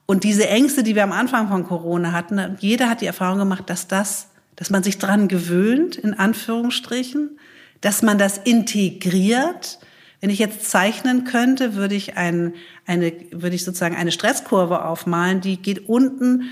Und 0.06 0.24
diese 0.24 0.50
Ängste, 0.50 0.84
die 0.84 0.96
wir 0.96 1.04
am 1.04 1.12
Anfang 1.12 1.48
von 1.48 1.66
Corona 1.66 2.12
hatten, 2.12 2.58
jeder 2.60 2.90
hat 2.90 3.02
die 3.02 3.06
Erfahrung 3.06 3.40
gemacht, 3.40 3.70
dass 3.70 3.88
das, 3.88 4.30
dass 4.56 4.70
man 4.70 4.84
sich 4.84 4.98
dran 4.98 5.28
gewöhnt, 5.28 5.96
in 5.96 6.14
Anführungsstrichen, 6.14 7.40
dass 7.80 8.02
man 8.02 8.18
das 8.18 8.38
integriert. 8.38 9.80
Wenn 10.20 10.30
ich 10.30 10.40
jetzt 10.40 10.70
zeichnen 10.70 11.24
könnte, 11.24 11.76
würde 11.76 11.96
ich 11.96 12.18
ein, 12.18 12.54
eine, 12.86 13.14
würde 13.32 13.56
ich 13.56 13.64
sozusagen 13.64 13.96
eine 13.96 14.12
Stresskurve 14.12 14.84
aufmalen, 14.84 15.40
die 15.40 15.58
geht 15.58 15.88
unten 15.88 16.50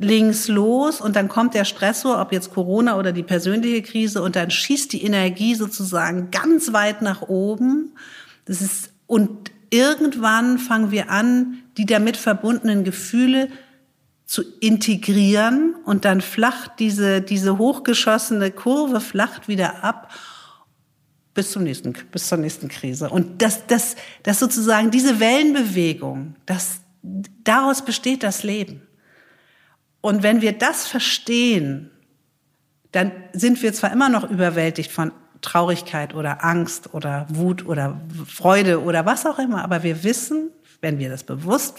links 0.00 0.48
los 0.48 1.00
und 1.00 1.14
dann 1.14 1.28
kommt 1.28 1.54
der 1.54 1.64
Stressor, 1.64 2.20
ob 2.20 2.32
jetzt 2.32 2.52
Corona 2.52 2.98
oder 2.98 3.12
die 3.12 3.22
persönliche 3.22 3.82
Krise, 3.82 4.22
und 4.22 4.34
dann 4.34 4.50
schießt 4.50 4.92
die 4.92 5.04
Energie 5.04 5.54
sozusagen 5.54 6.30
ganz 6.30 6.72
weit 6.72 7.02
nach 7.02 7.22
oben. 7.22 7.92
Das 8.46 8.62
ist, 8.62 8.92
und 9.06 9.50
irgendwann 9.68 10.58
fangen 10.58 10.90
wir 10.90 11.10
an, 11.10 11.58
die 11.76 11.86
damit 11.86 12.16
verbundenen 12.16 12.82
Gefühle 12.82 13.48
zu 14.24 14.42
integrieren 14.60 15.74
und 15.84 16.04
dann 16.04 16.20
flacht 16.20 16.72
diese, 16.78 17.20
diese 17.20 17.58
hochgeschossene 17.58 18.52
Kurve 18.52 19.00
flacht 19.00 19.48
wieder 19.48 19.84
ab 19.84 20.12
bis 21.34 21.50
zum 21.50 21.64
nächsten, 21.64 21.92
bis 22.10 22.28
zur 22.28 22.38
nächsten 22.38 22.68
Krise. 22.68 23.10
Und 23.10 23.42
das, 23.42 23.66
das, 23.66 23.96
das 24.22 24.38
sozusagen 24.38 24.90
diese 24.90 25.20
Wellenbewegung, 25.20 26.36
das, 26.46 26.80
daraus 27.44 27.84
besteht 27.84 28.22
das 28.22 28.42
Leben. 28.42 28.82
Und 30.00 30.22
wenn 30.22 30.40
wir 30.40 30.52
das 30.52 30.86
verstehen, 30.86 31.90
dann 32.92 33.12
sind 33.32 33.62
wir 33.62 33.72
zwar 33.72 33.92
immer 33.92 34.08
noch 34.08 34.28
überwältigt 34.28 34.90
von 34.90 35.12
Traurigkeit 35.42 36.14
oder 36.14 36.44
Angst 36.44 36.92
oder 36.92 37.26
Wut 37.28 37.64
oder 37.66 38.00
Freude 38.26 38.82
oder 38.82 39.06
was 39.06 39.26
auch 39.26 39.38
immer, 39.38 39.64
aber 39.64 39.82
wir 39.82 40.04
wissen, 40.04 40.50
wenn 40.80 40.98
wir 40.98 41.08
das 41.08 41.24
bewusst, 41.24 41.78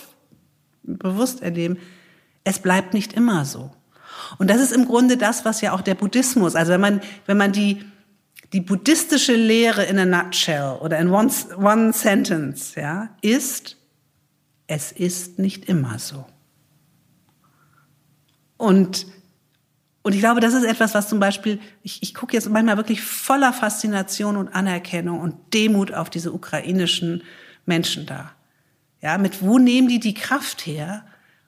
bewusst 0.84 1.42
erleben, 1.42 1.78
es 2.44 2.60
bleibt 2.60 2.94
nicht 2.94 3.14
immer 3.14 3.46
so. 3.46 3.72
Und 4.38 4.50
das 4.50 4.62
ist 4.62 4.72
im 4.72 4.86
Grunde 4.86 5.18
das, 5.18 5.46
was 5.46 5.62
ja 5.62 5.74
auch 5.74 5.82
der 5.82 5.96
Buddhismus, 5.96 6.56
also 6.56 6.72
wenn 6.72 6.82
man, 6.82 7.02
wenn 7.26 7.38
man 7.38 7.52
die, 7.52 7.84
die 8.54 8.62
buddhistische 8.62 9.36
Lehre 9.36 9.84
in 9.84 10.00
a 10.00 10.06
nutshell 10.06 10.78
oder 10.82 10.98
in 11.00 11.10
one, 11.10 11.32
one 11.58 11.94
sentence, 11.94 12.76
ja, 12.76 13.10
ist, 13.22 13.78
es 14.68 14.92
ist 14.92 15.40
nicht 15.40 15.66
immer 15.66 16.00
so. 16.00 16.26
Und, 18.62 19.08
und 20.04 20.14
ich 20.14 20.20
glaube, 20.20 20.40
das 20.40 20.54
ist 20.54 20.64
etwas, 20.64 20.94
was 20.94 21.10
zum 21.10 21.20
Beispiel, 21.20 21.60
ich, 21.82 22.04
ich 22.04 22.14
gucke 22.14 22.34
jetzt 22.34 22.48
manchmal 22.48 22.78
wirklich 22.78 23.02
voller 23.02 23.54
Faszination 23.54 24.38
und 24.38 24.50
Anerkennung 24.50 25.20
und 25.20 25.36
Demut 25.54 25.92
auf 25.94 26.12
diese 26.12 26.32
ukrainischen 26.32 27.24
Menschen 27.66 28.06
da. 28.06 28.32
Ja, 29.02 29.18
mit 29.18 29.42
wo 29.42 29.58
nehmen 29.58 29.88
die 29.88 30.00
die 30.00 30.14
Kraft 30.14 30.68
her? 30.68 31.04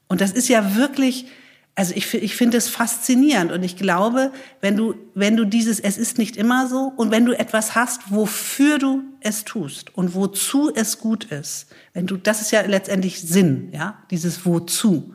Und 0.07 0.21
das 0.21 0.31
ist 0.31 0.47
ja 0.47 0.75
wirklich, 0.75 1.27
also 1.75 1.93
ich, 1.95 2.11
ich 2.15 2.35
finde 2.35 2.57
es 2.57 2.67
faszinierend 2.67 3.51
und 3.51 3.61
ich 3.61 3.77
glaube, 3.77 4.31
wenn 4.59 4.75
du, 4.75 4.95
wenn 5.13 5.37
du 5.37 5.45
dieses, 5.45 5.79
es 5.79 5.99
ist 5.99 6.17
nicht 6.17 6.35
immer 6.35 6.67
so 6.67 6.91
und 6.97 7.11
wenn 7.11 7.25
du 7.25 7.37
etwas 7.37 7.75
hast, 7.75 8.11
wofür 8.11 8.79
du 8.79 9.03
es 9.19 9.43
tust 9.43 9.95
und 9.95 10.15
wozu 10.15 10.73
es 10.73 10.97
gut 10.97 11.25
ist, 11.25 11.67
wenn 11.93 12.07
du, 12.07 12.17
das 12.17 12.41
ist 12.41 12.51
ja 12.51 12.61
letztendlich 12.61 13.21
Sinn, 13.21 13.69
ja, 13.71 13.99
dieses 14.09 14.47
wozu. 14.47 15.13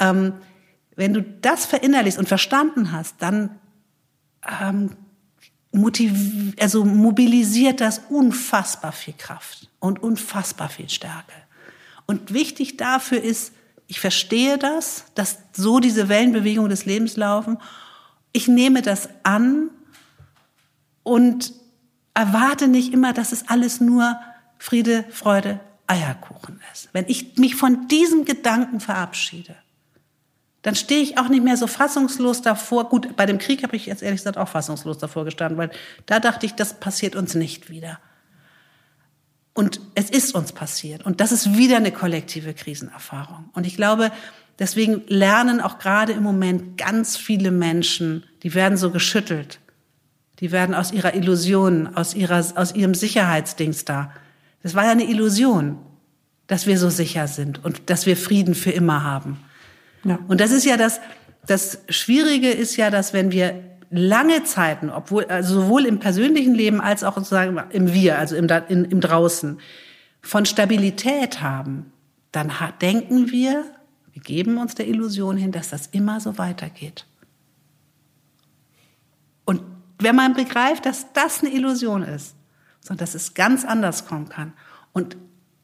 Ähm, 0.00 0.34
wenn 0.96 1.14
du 1.14 1.22
das 1.22 1.66
verinnerlichst 1.66 2.18
und 2.18 2.26
verstanden 2.26 2.90
hast, 2.90 3.16
dann 3.20 3.58
ähm, 4.60 4.96
motiv 5.70 6.54
also 6.58 6.84
mobilisiert 6.84 7.80
das 7.80 8.00
unfassbar 8.08 8.92
viel 8.92 9.14
Kraft 9.16 9.68
und 9.78 10.02
unfassbar 10.02 10.68
viel 10.68 10.88
Stärke. 10.88 11.32
Und 12.06 12.32
wichtig 12.32 12.76
dafür 12.76 13.22
ist, 13.22 13.52
ich 13.88 14.00
verstehe 14.00 14.58
das, 14.58 15.04
dass 15.14 15.38
so 15.52 15.78
diese 15.78 16.08
Wellenbewegungen 16.08 16.70
des 16.70 16.86
Lebens 16.86 17.16
laufen. 17.16 17.58
Ich 18.32 18.48
nehme 18.48 18.82
das 18.82 19.08
an 19.22 19.70
und 21.02 21.52
erwarte 22.14 22.68
nicht 22.68 22.92
immer, 22.92 23.12
dass 23.12 23.32
es 23.32 23.48
alles 23.48 23.80
nur 23.80 24.18
Friede, 24.58 25.04
Freude, 25.10 25.60
Eierkuchen 25.86 26.60
ist. 26.72 26.88
Wenn 26.92 27.04
ich 27.06 27.36
mich 27.36 27.54
von 27.54 27.86
diesem 27.86 28.24
Gedanken 28.24 28.80
verabschiede, 28.80 29.54
dann 30.66 30.74
stehe 30.74 31.00
ich 31.00 31.16
auch 31.16 31.28
nicht 31.28 31.44
mehr 31.44 31.56
so 31.56 31.68
fassungslos 31.68 32.42
davor. 32.42 32.88
Gut, 32.88 33.14
bei 33.14 33.24
dem 33.24 33.38
Krieg 33.38 33.62
habe 33.62 33.76
ich 33.76 33.86
jetzt 33.86 34.02
ehrlich 34.02 34.18
gesagt 34.18 34.36
auch 34.36 34.48
fassungslos 34.48 34.98
davor 34.98 35.24
gestanden, 35.24 35.56
weil 35.56 35.70
da 36.06 36.18
dachte 36.18 36.44
ich, 36.44 36.56
das 36.56 36.80
passiert 36.80 37.14
uns 37.14 37.36
nicht 37.36 37.70
wieder. 37.70 38.00
Und 39.54 39.80
es 39.94 40.10
ist 40.10 40.34
uns 40.34 40.50
passiert. 40.50 41.06
Und 41.06 41.20
das 41.20 41.30
ist 41.30 41.56
wieder 41.56 41.76
eine 41.76 41.92
kollektive 41.92 42.52
Krisenerfahrung. 42.52 43.48
Und 43.52 43.64
ich 43.64 43.76
glaube, 43.76 44.10
deswegen 44.58 45.04
lernen 45.06 45.60
auch 45.60 45.78
gerade 45.78 46.12
im 46.14 46.24
Moment 46.24 46.76
ganz 46.76 47.16
viele 47.16 47.52
Menschen, 47.52 48.24
die 48.42 48.52
werden 48.52 48.76
so 48.76 48.90
geschüttelt. 48.90 49.60
Die 50.40 50.50
werden 50.50 50.74
aus 50.74 50.90
ihrer 50.90 51.14
Illusion, 51.14 51.94
aus, 51.94 52.12
ihrer, 52.12 52.44
aus 52.56 52.74
ihrem 52.74 52.94
Sicherheitsdings 52.94 53.84
da. 53.84 54.12
Das 54.64 54.74
war 54.74 54.86
ja 54.86 54.90
eine 54.90 55.08
Illusion, 55.08 55.78
dass 56.48 56.66
wir 56.66 56.76
so 56.76 56.90
sicher 56.90 57.28
sind 57.28 57.64
und 57.64 57.88
dass 57.88 58.04
wir 58.04 58.16
Frieden 58.16 58.56
für 58.56 58.72
immer 58.72 59.04
haben. 59.04 59.38
Ja. 60.06 60.18
Und 60.28 60.40
das 60.40 60.50
ist 60.50 60.64
ja 60.64 60.76
das, 60.76 61.00
das 61.46 61.78
Schwierige 61.88 62.50
ist 62.50 62.76
ja, 62.76 62.90
dass 62.90 63.12
wenn 63.12 63.32
wir 63.32 63.62
lange 63.90 64.44
Zeiten, 64.44 64.90
obwohl, 64.90 65.24
also 65.26 65.62
sowohl 65.62 65.86
im 65.86 65.98
persönlichen 65.98 66.54
Leben 66.54 66.80
als 66.80 67.04
auch 67.04 67.16
sozusagen 67.16 67.60
im 67.70 67.92
Wir, 67.92 68.18
also 68.18 68.36
im, 68.36 68.48
in, 68.68 68.84
im 68.84 69.00
Draußen, 69.00 69.60
von 70.20 70.44
Stabilität 70.44 71.40
haben, 71.40 71.92
dann 72.32 72.52
denken 72.80 73.30
wir, 73.30 73.64
wir 74.12 74.22
geben 74.22 74.58
uns 74.58 74.74
der 74.74 74.88
Illusion 74.88 75.36
hin, 75.36 75.52
dass 75.52 75.70
das 75.70 75.86
immer 75.88 76.20
so 76.20 76.36
weitergeht. 76.38 77.06
Und 79.44 79.62
wenn 79.98 80.16
man 80.16 80.34
begreift, 80.34 80.84
dass 80.84 81.12
das 81.12 81.42
eine 81.42 81.52
Illusion 81.52 82.02
ist, 82.02 82.34
sondern 82.80 83.04
dass 83.04 83.14
es 83.14 83.34
ganz 83.34 83.64
anders 83.64 84.06
kommen 84.06 84.28
kann 84.28 84.52
und 84.92 85.16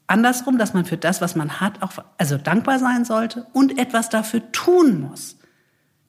andersrum, 0.07 0.57
dass 0.57 0.73
man 0.73 0.85
für 0.85 0.97
das, 0.97 1.21
was 1.21 1.35
man 1.35 1.59
hat, 1.59 1.81
auch 1.81 1.91
also 2.17 2.37
dankbar 2.37 2.79
sein 2.79 3.05
sollte 3.05 3.47
und 3.53 3.77
etwas 3.77 4.09
dafür 4.09 4.51
tun 4.51 5.01
muss, 5.01 5.37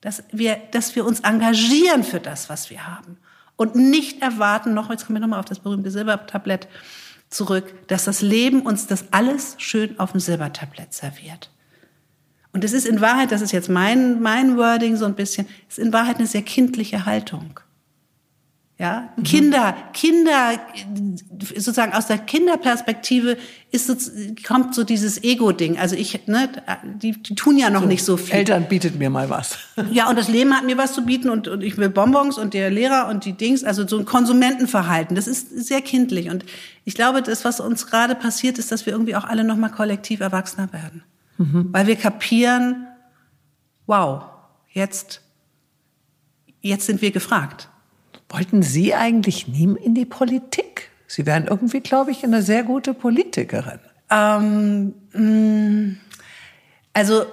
dass 0.01 0.25
wir, 0.33 0.59
dass 0.73 0.95
wir 0.97 1.05
uns 1.05 1.21
engagieren 1.21 2.05
für 2.05 2.21
das, 2.21 2.49
was 2.49 2.71
wir 2.71 2.87
haben 2.87 3.19
und 3.57 3.77
nicht 3.77 4.23
erwarten, 4.23 4.75
noch, 4.75 4.91
jetzt 4.91 5.07
kommen 5.07 5.17
wir 5.17 5.21
nochmal 5.21 5.41
auf 5.41 5.47
das 5.47 5.61
berühmte 5.61 5.91
Silbertablett 5.91 6.69
zurück, 7.31 7.89
dass 7.89 8.05
das 8.05 8.21
Leben 8.21 8.63
uns 8.63 8.87
das 8.87 9.13
alles 9.13 9.57
schön 9.59 9.99
auf 9.99 10.13
dem 10.13 10.21
Silbertablett 10.21 10.93
serviert. 10.93 11.51
Und 12.53 12.63
es 12.63 12.73
ist 12.73 12.87
in 12.87 13.01
Wahrheit, 13.01 13.33
das 13.33 13.41
ist 13.41 13.53
jetzt 13.53 13.69
mein, 13.69 14.21
mein 14.23 14.57
Wording 14.57 14.97
so 14.97 15.05
ein 15.05 15.15
bisschen, 15.15 15.49
ist 15.69 15.79
in 15.79 15.93
Wahrheit 15.93 16.19
eine 16.19 16.27
sehr 16.27 16.43
kindliche 16.43 17.05
Haltung. 17.05 17.59
Ja, 18.77 19.09
mhm. 19.17 19.23
Kinder, 19.23 19.77
Kinder, 19.93 20.59
sozusagen 21.55 21.93
aus 21.93 22.09
der 22.09 22.19
Kinderperspektive 22.19 23.37
ist 23.71 24.11
kommt 24.45 24.75
so 24.75 24.83
dieses 24.83 25.23
Ego-Ding. 25.23 25.79
Also 25.79 25.95
ich, 25.95 26.27
ne, 26.27 26.49
die, 27.01 27.13
die 27.13 27.37
tun 27.37 27.57
ja 27.57 27.71
noch 27.71 27.83
so, 27.83 27.87
nicht 27.87 28.03
so 28.03 28.17
viel. 28.17 28.35
Eltern 28.35 28.67
bietet 28.69 28.99
mir 28.99 29.11
mal 29.11 29.31
was. 29.31 29.59
Ja, 29.93 30.11
und 30.11 30.19
das 30.19 30.27
Leben 30.27 30.53
hat 30.55 30.65
mir 30.65 30.77
was 30.77 30.93
zu 30.93 31.05
bieten 31.05 31.31
und, 31.31 31.47
und 31.47 31.63
ich 31.63 31.77
will 31.79 31.89
Bonbons 31.89 32.37
und 32.37 32.53
der 32.53 32.69
Lehrer 32.69 33.07
und 33.09 33.25
die 33.25 33.35
Dings, 33.35 33.63
also 33.63 33.87
so 33.87 33.97
ein 33.97 34.07
Konsumentenverhalten. 34.07 35.15
Das 35.15 35.29
ist 35.29 35.51
sehr 35.51 35.81
kindlich. 35.81 36.29
Und 36.29 36.45
ich 36.85 36.97
glaube, 36.97 37.23
das, 37.23 37.45
was 37.45 37.61
uns 37.61 37.87
gerade 37.87 38.17
passiert, 38.17 38.59
ist, 38.59 38.73
dass 38.73 38.87
wir 38.87 38.93
irgendwie 38.93 39.15
auch 39.15 39.25
alle 39.25 39.45
nochmal 39.45 39.71
kollektiv 39.71 40.19
erwachsener 40.19 40.73
werden. 40.73 41.05
Mhm. 41.39 41.69
Weil 41.71 41.87
wir 41.87 41.97
kapieren, 41.97 42.89
wow, 43.87 44.25
jetzt, 44.73 45.21
jetzt 46.61 46.87
sind 46.87 47.03
wir 47.03 47.13
gefragt. 47.13 47.69
Wollten 48.35 48.63
Sie 48.63 48.93
eigentlich 48.93 49.47
nie 49.47 49.77
in 49.81 49.95
die 49.95 50.07
Politik? 50.07 50.91
Sie 51.07 51.25
wären 51.25 51.47
irgendwie, 51.47 51.79
glaube 51.79 52.11
ich, 52.11 52.25
eine 52.25 52.43
sehr 52.43 52.65
gute 52.65 52.93
Politikerin. 52.93 53.79
Ähm, 54.11 54.93
mh, 55.13 55.21
mm, 55.21 55.97
also 56.93 57.27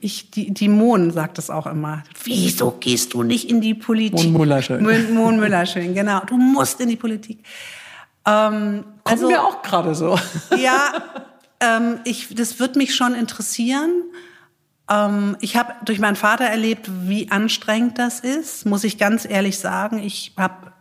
ich, 0.00 0.32
die, 0.32 0.52
die 0.52 0.68
Mohn 0.68 1.12
sagt 1.12 1.38
das 1.38 1.48
auch 1.48 1.66
immer. 1.66 2.02
Wieso 2.24 2.72
gehst 2.72 3.14
du 3.14 3.22
nicht 3.22 3.48
in 3.48 3.60
die 3.60 3.74
Politik? 3.74 4.30
Mohn 4.30 4.40
Müllerschön. 4.40 5.14
Mohn, 5.14 5.38
Müllerschön, 5.38 5.94
genau. 5.94 6.22
Du 6.26 6.36
musst 6.36 6.80
in 6.80 6.88
die 6.88 6.96
Politik. 6.96 7.38
Ähm, 8.26 8.82
Kommen 8.82 8.84
also, 9.04 9.28
wir 9.28 9.44
auch 9.44 9.62
gerade 9.62 9.94
so. 9.94 10.18
Ja, 10.56 10.92
ähm, 11.60 12.00
ich, 12.02 12.34
das 12.34 12.58
wird 12.58 12.74
mich 12.74 12.96
schon 12.96 13.14
interessieren. 13.14 13.90
Ähm, 14.88 15.36
ich 15.40 15.56
habe 15.56 15.74
durch 15.84 15.98
meinen 15.98 16.16
Vater 16.16 16.44
erlebt, 16.44 16.90
wie 17.08 17.30
anstrengend 17.30 17.98
das 17.98 18.20
ist, 18.20 18.66
muss 18.66 18.84
ich 18.84 18.98
ganz 18.98 19.24
ehrlich 19.28 19.58
sagen. 19.58 19.98
Ich 19.98 20.32
habe 20.36 20.72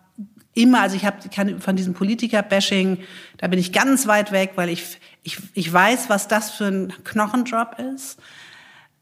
immer, 0.54 0.82
also 0.82 0.96
ich 0.96 1.06
habe 1.06 1.60
von 1.60 1.76
diesem 1.76 1.94
Politiker-Bashing, 1.94 3.00
da 3.38 3.48
bin 3.48 3.60
ich 3.60 3.72
ganz 3.72 4.08
weit 4.08 4.32
weg, 4.32 4.54
weil 4.56 4.70
ich, 4.70 5.00
ich, 5.24 5.38
ich 5.54 5.72
weiß, 5.72 6.10
was 6.10 6.28
das 6.28 6.52
für 6.52 6.66
ein 6.66 6.94
Knochenjob 7.04 7.78
ist. 7.96 8.20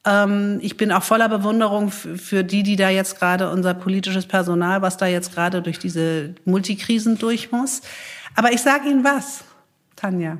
Ähm, 0.05 0.59
ich 0.61 0.75
bin 0.75 0.91
auch 0.91 1.03
voller 1.03 1.29
Bewunderung 1.29 1.91
für 1.91 2.43
die, 2.43 2.63
die 2.63 2.75
da 2.75 2.89
jetzt 2.89 3.19
gerade 3.19 3.49
unser 3.49 3.73
politisches 3.73 4.25
Personal, 4.25 4.81
was 4.81 4.97
da 4.97 5.05
jetzt 5.05 5.33
gerade 5.33 5.61
durch 5.61 5.79
diese 5.79 6.35
Multikrisen 6.45 7.17
durch 7.17 7.51
muss. 7.51 7.81
Aber 8.35 8.51
ich 8.51 8.61
sage 8.61 8.89
Ihnen 8.89 9.03
was, 9.03 9.43
Tanja. 9.95 10.37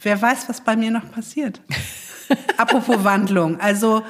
Wer 0.00 0.20
weiß, 0.20 0.48
was 0.48 0.60
bei 0.60 0.76
mir 0.76 0.90
noch 0.90 1.10
passiert. 1.10 1.60
Apropos 2.56 3.04
Wandlung. 3.04 3.60
Also. 3.60 4.02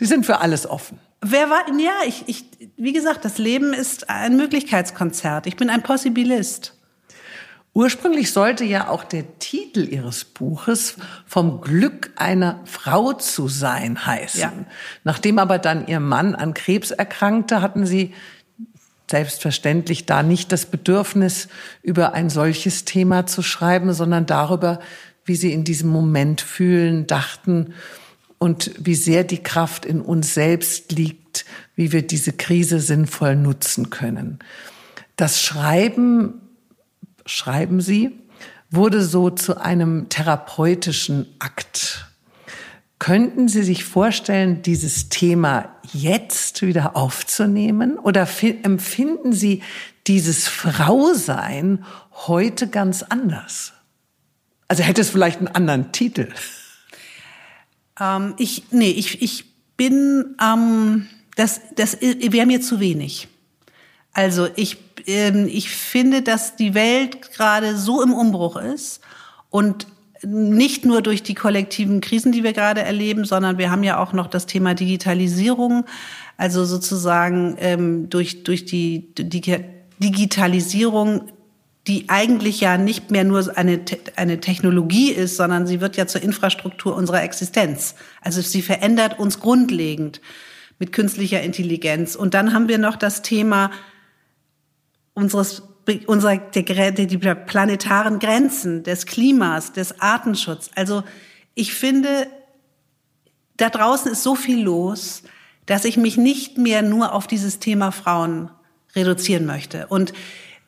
Die 0.00 0.06
sind 0.06 0.26
für 0.26 0.40
alles 0.40 0.66
offen. 0.68 0.98
Wer 1.20 1.48
war, 1.50 1.62
ja, 1.78 1.92
ich, 2.06 2.24
ich, 2.26 2.44
wie 2.76 2.92
gesagt, 2.92 3.24
das 3.24 3.38
Leben 3.38 3.72
ist 3.72 4.10
ein 4.10 4.36
Möglichkeitskonzert. 4.36 5.46
Ich 5.46 5.56
bin 5.56 5.70
ein 5.70 5.82
Possibilist. 5.82 6.74
Ursprünglich 7.72 8.32
sollte 8.32 8.64
ja 8.64 8.88
auch 8.88 9.02
der 9.02 9.38
Titel 9.40 9.80
Ihres 9.80 10.24
Buches 10.24 10.96
vom 11.26 11.60
Glück 11.60 12.12
einer 12.14 12.60
Frau 12.66 13.14
zu 13.14 13.48
sein 13.48 14.06
heißen. 14.06 14.40
Ja. 14.40 14.52
Nachdem 15.02 15.40
aber 15.40 15.58
dann 15.58 15.88
Ihr 15.88 15.98
Mann 15.98 16.36
an 16.36 16.54
Krebs 16.54 16.92
erkrankte, 16.92 17.62
hatten 17.62 17.84
Sie 17.84 18.14
selbstverständlich 19.10 20.06
da 20.06 20.22
nicht 20.22 20.52
das 20.52 20.66
Bedürfnis, 20.66 21.48
über 21.82 22.14
ein 22.14 22.30
solches 22.30 22.84
Thema 22.84 23.26
zu 23.26 23.42
schreiben, 23.42 23.92
sondern 23.92 24.26
darüber, 24.26 24.78
wie 25.24 25.36
sie 25.36 25.52
in 25.52 25.64
diesem 25.64 25.90
Moment 25.90 26.40
fühlen, 26.40 27.06
dachten 27.06 27.74
und 28.38 28.72
wie 28.78 28.94
sehr 28.94 29.24
die 29.24 29.42
Kraft 29.42 29.86
in 29.86 30.00
uns 30.00 30.34
selbst 30.34 30.92
liegt, 30.92 31.44
wie 31.76 31.92
wir 31.92 32.02
diese 32.02 32.32
Krise 32.32 32.80
sinnvoll 32.80 33.36
nutzen 33.36 33.90
können. 33.90 34.38
Das 35.16 35.40
Schreiben, 35.40 36.40
schreiben 37.24 37.80
Sie, 37.80 38.12
wurde 38.70 39.02
so 39.02 39.30
zu 39.30 39.60
einem 39.60 40.08
therapeutischen 40.08 41.26
Akt. 41.38 42.06
Könnten 42.98 43.48
Sie 43.48 43.62
sich 43.62 43.84
vorstellen, 43.84 44.62
dieses 44.62 45.08
Thema 45.08 45.74
jetzt 45.92 46.62
wieder 46.62 46.96
aufzunehmen? 46.96 47.98
Oder 47.98 48.26
empfinden 48.40 49.32
Sie 49.32 49.62
dieses 50.06 50.48
Frausein 50.48 51.84
heute 52.26 52.68
ganz 52.68 53.02
anders? 53.02 53.72
Also 54.68 54.82
hätte 54.82 55.00
es 55.00 55.10
vielleicht 55.10 55.38
einen 55.38 55.48
anderen 55.48 55.92
Titel. 55.92 56.28
Ähm, 58.00 58.34
ich, 58.38 58.64
nee, 58.70 58.90
ich, 58.90 59.22
ich 59.22 59.44
bin, 59.76 60.36
ähm, 60.42 61.06
das, 61.36 61.60
das 61.76 62.00
wäre 62.00 62.46
mir 62.46 62.60
zu 62.60 62.80
wenig. 62.80 63.28
Also 64.12 64.48
ich, 64.56 64.78
ähm, 65.06 65.48
ich 65.50 65.70
finde, 65.70 66.22
dass 66.22 66.56
die 66.56 66.74
Welt 66.74 67.32
gerade 67.32 67.76
so 67.76 68.02
im 68.02 68.12
Umbruch 68.12 68.56
ist 68.56 69.00
und 69.50 69.86
nicht 70.22 70.84
nur 70.86 71.02
durch 71.02 71.22
die 71.22 71.34
kollektiven 71.34 72.00
Krisen, 72.00 72.32
die 72.32 72.42
wir 72.42 72.52
gerade 72.52 72.80
erleben, 72.82 73.24
sondern 73.24 73.58
wir 73.58 73.70
haben 73.70 73.82
ja 73.82 73.98
auch 73.98 74.12
noch 74.12 74.26
das 74.26 74.46
Thema 74.46 74.74
Digitalisierung. 74.74 75.84
Also 76.36 76.64
sozusagen 76.64 77.56
ähm, 77.58 78.08
durch, 78.08 78.42
durch 78.44 78.64
die, 78.64 79.12
die 79.14 79.42
Digitalisierung, 79.98 81.30
die 81.86 82.08
eigentlich 82.08 82.60
ja 82.60 82.78
nicht 82.78 83.10
mehr 83.10 83.24
nur 83.24 83.56
eine, 83.56 83.80
eine 84.16 84.40
Technologie 84.40 85.10
ist, 85.10 85.36
sondern 85.36 85.66
sie 85.66 85.80
wird 85.80 85.96
ja 85.96 86.06
zur 86.06 86.22
Infrastruktur 86.22 86.96
unserer 86.96 87.22
Existenz. 87.22 87.94
Also 88.22 88.40
sie 88.40 88.62
verändert 88.62 89.18
uns 89.18 89.38
grundlegend 89.38 90.20
mit 90.78 90.92
künstlicher 90.92 91.42
Intelligenz. 91.42 92.16
Und 92.16 92.32
dann 92.34 92.54
haben 92.54 92.68
wir 92.68 92.78
noch 92.78 92.96
das 92.96 93.22
Thema 93.22 93.70
unseres 95.12 95.62
unserer, 96.06 96.38
der, 96.38 96.92
die 96.92 97.18
planetaren 97.18 98.18
Grenzen, 98.18 98.84
des 98.84 99.04
Klimas, 99.04 99.72
des 99.72 100.00
Artenschutzes. 100.00 100.70
Also 100.74 101.04
ich 101.54 101.74
finde, 101.74 102.26
da 103.58 103.68
draußen 103.68 104.10
ist 104.10 104.22
so 104.22 104.34
viel 104.34 104.62
los, 104.62 105.22
dass 105.66 105.84
ich 105.84 105.96
mich 105.96 106.16
nicht 106.16 106.58
mehr 106.58 106.82
nur 106.82 107.12
auf 107.12 107.26
dieses 107.26 107.58
Thema 107.58 107.90
Frauen 107.90 108.50
reduzieren 108.96 109.44
möchte. 109.44 109.86
Und, 109.88 110.12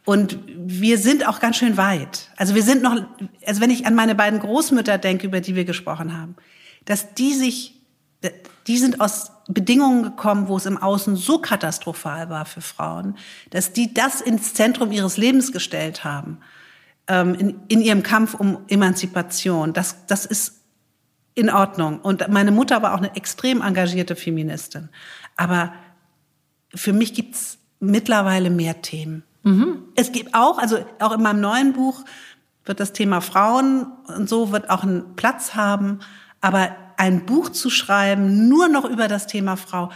und 0.06 0.38
wir 0.46 0.98
sind 0.98 1.26
auch 1.26 1.40
ganz 1.40 1.56
schön 1.56 1.76
weit. 1.76 2.30
Also 2.36 2.54
wir 2.54 2.62
sind 2.62 2.80
noch, 2.80 2.96
also 3.44 3.60
wenn 3.60 3.70
ich 3.70 3.86
an 3.86 3.96
meine 3.96 4.14
beiden 4.14 4.38
Großmütter 4.38 4.98
denke, 4.98 5.26
über 5.26 5.40
die 5.40 5.56
wir 5.56 5.64
gesprochen 5.64 6.16
haben, 6.16 6.36
dass 6.84 7.12
die 7.14 7.34
sich, 7.34 7.74
die 8.68 8.78
sind 8.78 9.00
aus 9.00 9.32
Bedingungen 9.48 10.04
gekommen, 10.04 10.46
wo 10.46 10.56
es 10.56 10.64
im 10.64 10.80
Außen 10.80 11.16
so 11.16 11.38
katastrophal 11.38 12.30
war 12.30 12.44
für 12.44 12.60
Frauen, 12.60 13.16
dass 13.50 13.72
die 13.72 13.92
das 13.92 14.20
ins 14.20 14.54
Zentrum 14.54 14.92
ihres 14.92 15.16
Lebens 15.16 15.50
gestellt 15.50 16.04
haben, 16.04 16.38
ähm, 17.08 17.34
in, 17.34 17.60
in 17.66 17.80
ihrem 17.80 18.04
Kampf 18.04 18.34
um 18.34 18.58
Emanzipation. 18.68 19.72
Das, 19.72 20.06
das 20.06 20.24
ist 20.24 20.60
in 21.34 21.50
Ordnung. 21.50 21.98
Und 22.00 22.28
meine 22.28 22.52
Mutter 22.52 22.80
war 22.80 22.94
auch 22.94 22.98
eine 22.98 23.16
extrem 23.16 23.60
engagierte 23.60 24.14
Feministin. 24.14 24.88
Aber 25.36 25.72
für 26.72 26.92
mich 26.92 27.12
gibt's 27.12 27.58
mittlerweile 27.80 28.50
mehr 28.50 28.82
Themen. 28.82 29.24
Mhm. 29.46 29.84
Es 29.94 30.10
gibt 30.10 30.34
auch, 30.34 30.58
also 30.58 30.78
auch 30.98 31.12
in 31.12 31.22
meinem 31.22 31.40
neuen 31.40 31.72
Buch 31.72 32.04
wird 32.64 32.80
das 32.80 32.92
Thema 32.92 33.20
Frauen 33.20 33.86
und 34.08 34.28
so 34.28 34.50
wird 34.50 34.70
auch 34.70 34.82
einen 34.82 35.14
Platz 35.14 35.54
haben. 35.54 36.00
Aber 36.40 36.74
ein 36.96 37.26
Buch 37.26 37.50
zu 37.50 37.70
schreiben, 37.70 38.48
nur 38.48 38.68
noch 38.68 38.84
über 38.84 39.06
das 39.06 39.28
Thema 39.28 39.56
Frau, 39.56 39.90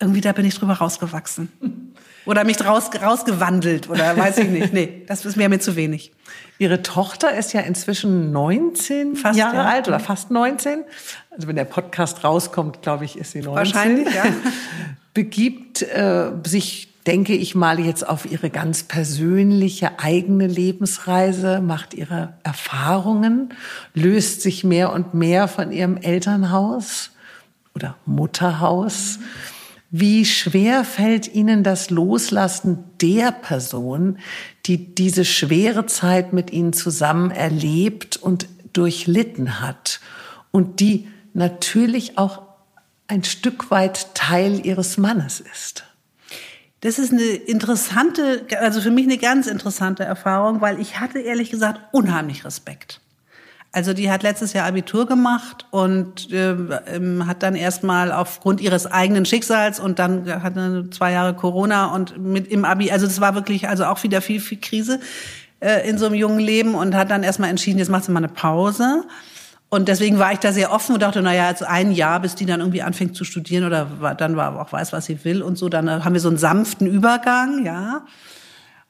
irgendwie 0.00 0.22
da 0.22 0.32
bin 0.32 0.46
ich 0.46 0.54
drüber 0.54 0.74
rausgewachsen. 0.74 1.52
Oder 2.26 2.44
mich 2.44 2.64
raus, 2.64 2.90
rausgewandelt 3.00 3.88
oder 3.88 4.14
weiß 4.14 4.38
ich 4.38 4.50
nicht. 4.50 4.74
Nee, 4.74 5.04
das 5.06 5.24
ist 5.24 5.36
mir 5.36 5.48
mir 5.48 5.58
zu 5.58 5.74
wenig. 5.74 6.12
Ihre 6.58 6.82
Tochter 6.82 7.34
ist 7.34 7.54
ja 7.54 7.62
inzwischen 7.62 8.30
19 8.30 9.16
fast, 9.16 9.38
Jahre 9.38 9.56
ja. 9.56 9.64
alt 9.64 9.88
oder 9.88 9.98
fast 10.00 10.30
19. 10.30 10.84
Also 11.30 11.48
wenn 11.48 11.56
der 11.56 11.64
Podcast 11.64 12.22
rauskommt, 12.22 12.82
glaube 12.82 13.06
ich, 13.06 13.18
ist 13.18 13.32
sie 13.32 13.40
19. 13.40 13.56
Wahrscheinlich, 13.56 14.14
ja. 14.14 14.24
Begibt 15.14 15.80
äh, 15.80 16.30
sich 16.44 16.89
denke 17.06 17.34
ich 17.34 17.54
mal 17.54 17.80
jetzt 17.80 18.06
auf 18.06 18.30
ihre 18.30 18.50
ganz 18.50 18.82
persönliche 18.82 19.98
eigene 19.98 20.46
Lebensreise, 20.46 21.60
macht 21.60 21.94
ihre 21.94 22.34
Erfahrungen, 22.42 23.54
löst 23.94 24.42
sich 24.42 24.64
mehr 24.64 24.92
und 24.92 25.14
mehr 25.14 25.48
von 25.48 25.72
ihrem 25.72 25.96
Elternhaus 25.96 27.10
oder 27.74 27.96
Mutterhaus. 28.04 29.18
Wie 29.92 30.24
schwer 30.24 30.84
fällt 30.84 31.34
Ihnen 31.34 31.64
das 31.64 31.90
Loslassen 31.90 32.84
der 33.00 33.32
Person, 33.32 34.18
die 34.66 34.94
diese 34.94 35.24
schwere 35.24 35.86
Zeit 35.86 36.32
mit 36.32 36.52
Ihnen 36.52 36.72
zusammen 36.72 37.32
erlebt 37.32 38.16
und 38.16 38.46
durchlitten 38.72 39.60
hat 39.60 40.00
und 40.52 40.78
die 40.78 41.08
natürlich 41.32 42.18
auch 42.18 42.42
ein 43.08 43.24
Stück 43.24 43.72
weit 43.72 44.14
Teil 44.14 44.64
Ihres 44.64 44.96
Mannes 44.96 45.40
ist? 45.40 45.84
Das 46.80 46.98
ist 46.98 47.12
eine 47.12 47.22
interessante, 47.22 48.46
also 48.58 48.80
für 48.80 48.90
mich 48.90 49.04
eine 49.04 49.18
ganz 49.18 49.46
interessante 49.46 50.02
Erfahrung, 50.02 50.60
weil 50.60 50.80
ich 50.80 50.98
hatte 50.98 51.18
ehrlich 51.18 51.50
gesagt 51.50 51.80
unheimlich 51.92 52.44
Respekt. 52.44 53.00
Also 53.72 53.92
die 53.92 54.10
hat 54.10 54.24
letztes 54.24 54.52
Jahr 54.52 54.66
Abitur 54.66 55.06
gemacht 55.06 55.66
und 55.70 56.32
äh, 56.32 56.56
hat 57.24 57.42
dann 57.44 57.54
erstmal 57.54 58.10
aufgrund 58.10 58.60
ihres 58.60 58.86
eigenen 58.86 59.26
Schicksals 59.26 59.78
und 59.78 60.00
dann 60.00 60.42
hatte 60.42 60.88
zwei 60.90 61.12
Jahre 61.12 61.34
Corona 61.34 61.94
und 61.94 62.18
mit 62.18 62.48
im 62.48 62.64
Abi, 62.64 62.90
also 62.90 63.06
das 63.06 63.20
war 63.20 63.36
wirklich 63.36 63.68
also 63.68 63.84
auch 63.84 64.02
wieder 64.02 64.22
viel 64.22 64.40
viel 64.40 64.58
Krise 64.58 64.98
äh, 65.60 65.88
in 65.88 65.98
so 65.98 66.06
einem 66.06 66.16
jungen 66.16 66.40
Leben 66.40 66.74
und 66.74 66.96
hat 66.96 67.12
dann 67.12 67.22
erstmal 67.22 67.50
entschieden, 67.50 67.78
jetzt 67.78 67.90
macht 67.90 68.04
sie 68.04 68.10
mal 68.10 68.18
eine 68.18 68.28
Pause 68.28 69.04
und 69.72 69.86
deswegen 69.86 70.18
war 70.18 70.32
ich 70.32 70.40
da 70.40 70.52
sehr 70.52 70.72
offen 70.72 70.94
und 70.94 71.02
dachte, 71.02 71.22
naja, 71.22 71.48
jetzt 71.48 71.62
ein 71.62 71.92
Jahr, 71.92 72.18
bis 72.18 72.34
die 72.34 72.44
dann 72.44 72.58
irgendwie 72.58 72.82
anfängt 72.82 73.14
zu 73.14 73.22
studieren 73.24 73.64
oder 73.64 74.14
dann 74.18 74.34
war 74.34 74.60
auch 74.60 74.72
weiß, 74.72 74.92
was 74.92 75.06
sie 75.06 75.24
will 75.24 75.42
und 75.42 75.56
so. 75.56 75.68
Dann 75.68 75.86
äh, 75.86 76.00
haben 76.02 76.12
wir 76.12 76.20
so 76.20 76.28
einen 76.28 76.38
sanften 76.38 76.88
Übergang, 76.88 77.64
ja. 77.64 78.04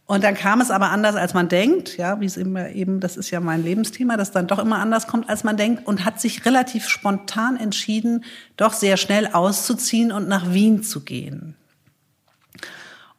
Und 0.07 0.25
dann 0.25 0.35
kam 0.35 0.61
es 0.61 0.71
aber 0.71 0.89
anders, 0.91 1.17
als 1.17 1.35
man 1.35 1.49
denkt, 1.49 1.99
ja, 1.99 2.19
wie 2.21 2.25
es 2.25 2.39
immer 2.39 2.71
eben, 2.71 2.99
das 2.99 3.19
ist 3.19 3.31
ja 3.31 3.41
mein 3.41 3.63
Lebensthema, 3.63 4.17
dass 4.17 4.33
dann 4.33 4.47
doch 4.47 4.59
immer 4.59 4.79
anders 4.79 5.07
kommt, 5.07 5.29
als 5.29 5.45
man 5.45 5.59
denkt 5.59 5.87
und 5.87 6.05
hat 6.07 6.19
sich 6.19 6.47
relativ 6.47 6.89
spontan 6.89 7.59
entschieden, 7.59 8.25
doch 8.57 8.73
sehr 8.73 8.97
schnell 8.97 9.29
auszuziehen 9.29 10.11
und 10.11 10.29
nach 10.29 10.53
Wien 10.53 10.83
zu 10.83 11.05
gehen. 11.05 11.57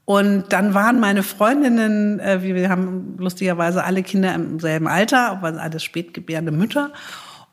Und 0.03 0.51
dann 0.51 0.73
waren 0.73 0.99
meine 0.99 1.21
Freundinnen, 1.21 2.19
äh, 2.19 2.41
wir 2.41 2.69
haben 2.69 3.15
lustigerweise 3.19 3.83
alle 3.83 4.01
Kinder 4.01 4.33
im 4.33 4.59
selben 4.59 4.87
Alter, 4.87 5.29
aber 5.29 5.61
alles 5.61 5.83
spätgebärende 5.83 6.51
Mütter. 6.51 6.91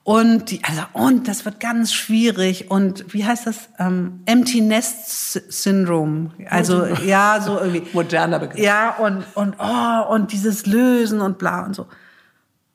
Und 0.08 0.50
die, 0.50 0.64
also, 0.64 0.80
und 0.94 1.28
das 1.28 1.44
wird 1.44 1.60
ganz 1.60 1.92
schwierig. 1.92 2.70
Und 2.70 3.12
wie 3.12 3.26
heißt 3.26 3.46
das? 3.46 3.68
Ähm, 3.78 4.22
Empty 4.24 4.62
Nest 4.62 5.52
Syndrome. 5.52 6.30
Also, 6.48 6.86
ja, 6.86 7.42
so 7.42 7.58
irgendwie. 7.58 7.86
Moderner 7.92 8.38
Begriff. 8.38 8.58
Ja, 8.58 8.96
und, 8.96 9.26
und, 9.34 9.56
oh, 9.58 10.02
und 10.08 10.32
dieses 10.32 10.64
Lösen 10.64 11.20
und 11.20 11.36
bla 11.36 11.62
und 11.62 11.74
so. 11.74 11.88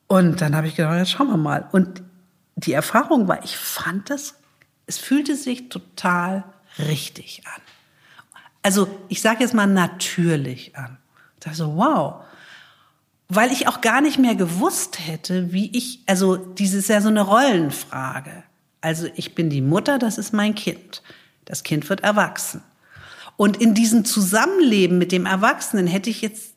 Und 0.06 0.42
dann 0.42 0.54
habe 0.54 0.68
ich 0.68 0.76
gedacht, 0.76 0.96
jetzt 0.96 1.10
schauen 1.10 1.26
wir 1.26 1.36
mal. 1.36 1.66
Und 1.72 2.04
die 2.54 2.72
Erfahrung 2.72 3.26
war, 3.26 3.42
ich 3.42 3.56
fand 3.56 4.10
das, 4.10 4.36
es 4.86 4.98
fühlte 4.98 5.34
sich 5.34 5.68
total 5.70 6.44
richtig 6.78 7.42
an. 7.46 7.62
Also, 8.62 8.86
ich 9.08 9.20
sage 9.20 9.40
jetzt 9.40 9.54
mal 9.54 9.66
natürlich 9.66 10.76
an. 10.76 10.98
Ich 11.34 11.40
dachte 11.40 11.56
so, 11.56 11.74
wow 11.74 12.23
weil 13.34 13.52
ich 13.52 13.68
auch 13.68 13.80
gar 13.80 14.00
nicht 14.00 14.18
mehr 14.18 14.34
gewusst 14.34 14.98
hätte, 15.06 15.52
wie 15.52 15.76
ich, 15.76 16.00
also 16.06 16.36
dieses 16.36 16.84
ist 16.84 16.88
ja 16.88 17.00
so 17.00 17.08
eine 17.08 17.22
Rollenfrage. 17.22 18.44
Also 18.80 19.08
ich 19.14 19.34
bin 19.34 19.50
die 19.50 19.60
Mutter, 19.60 19.98
das 19.98 20.18
ist 20.18 20.32
mein 20.32 20.54
Kind. 20.54 21.02
Das 21.44 21.62
Kind 21.62 21.88
wird 21.88 22.00
erwachsen. 22.00 22.62
Und 23.36 23.56
in 23.56 23.74
diesem 23.74 24.04
Zusammenleben 24.04 24.98
mit 24.98 25.12
dem 25.12 25.26
Erwachsenen 25.26 25.86
hätte 25.86 26.10
ich 26.10 26.22
jetzt, 26.22 26.54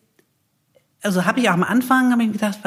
also 1.02 1.26
habe 1.26 1.40
ich 1.40 1.50
auch 1.50 1.54
am 1.54 1.64
Anfang, 1.64 2.12
habe 2.12 2.24
ich 2.24 2.32
gedacht, 2.32 2.60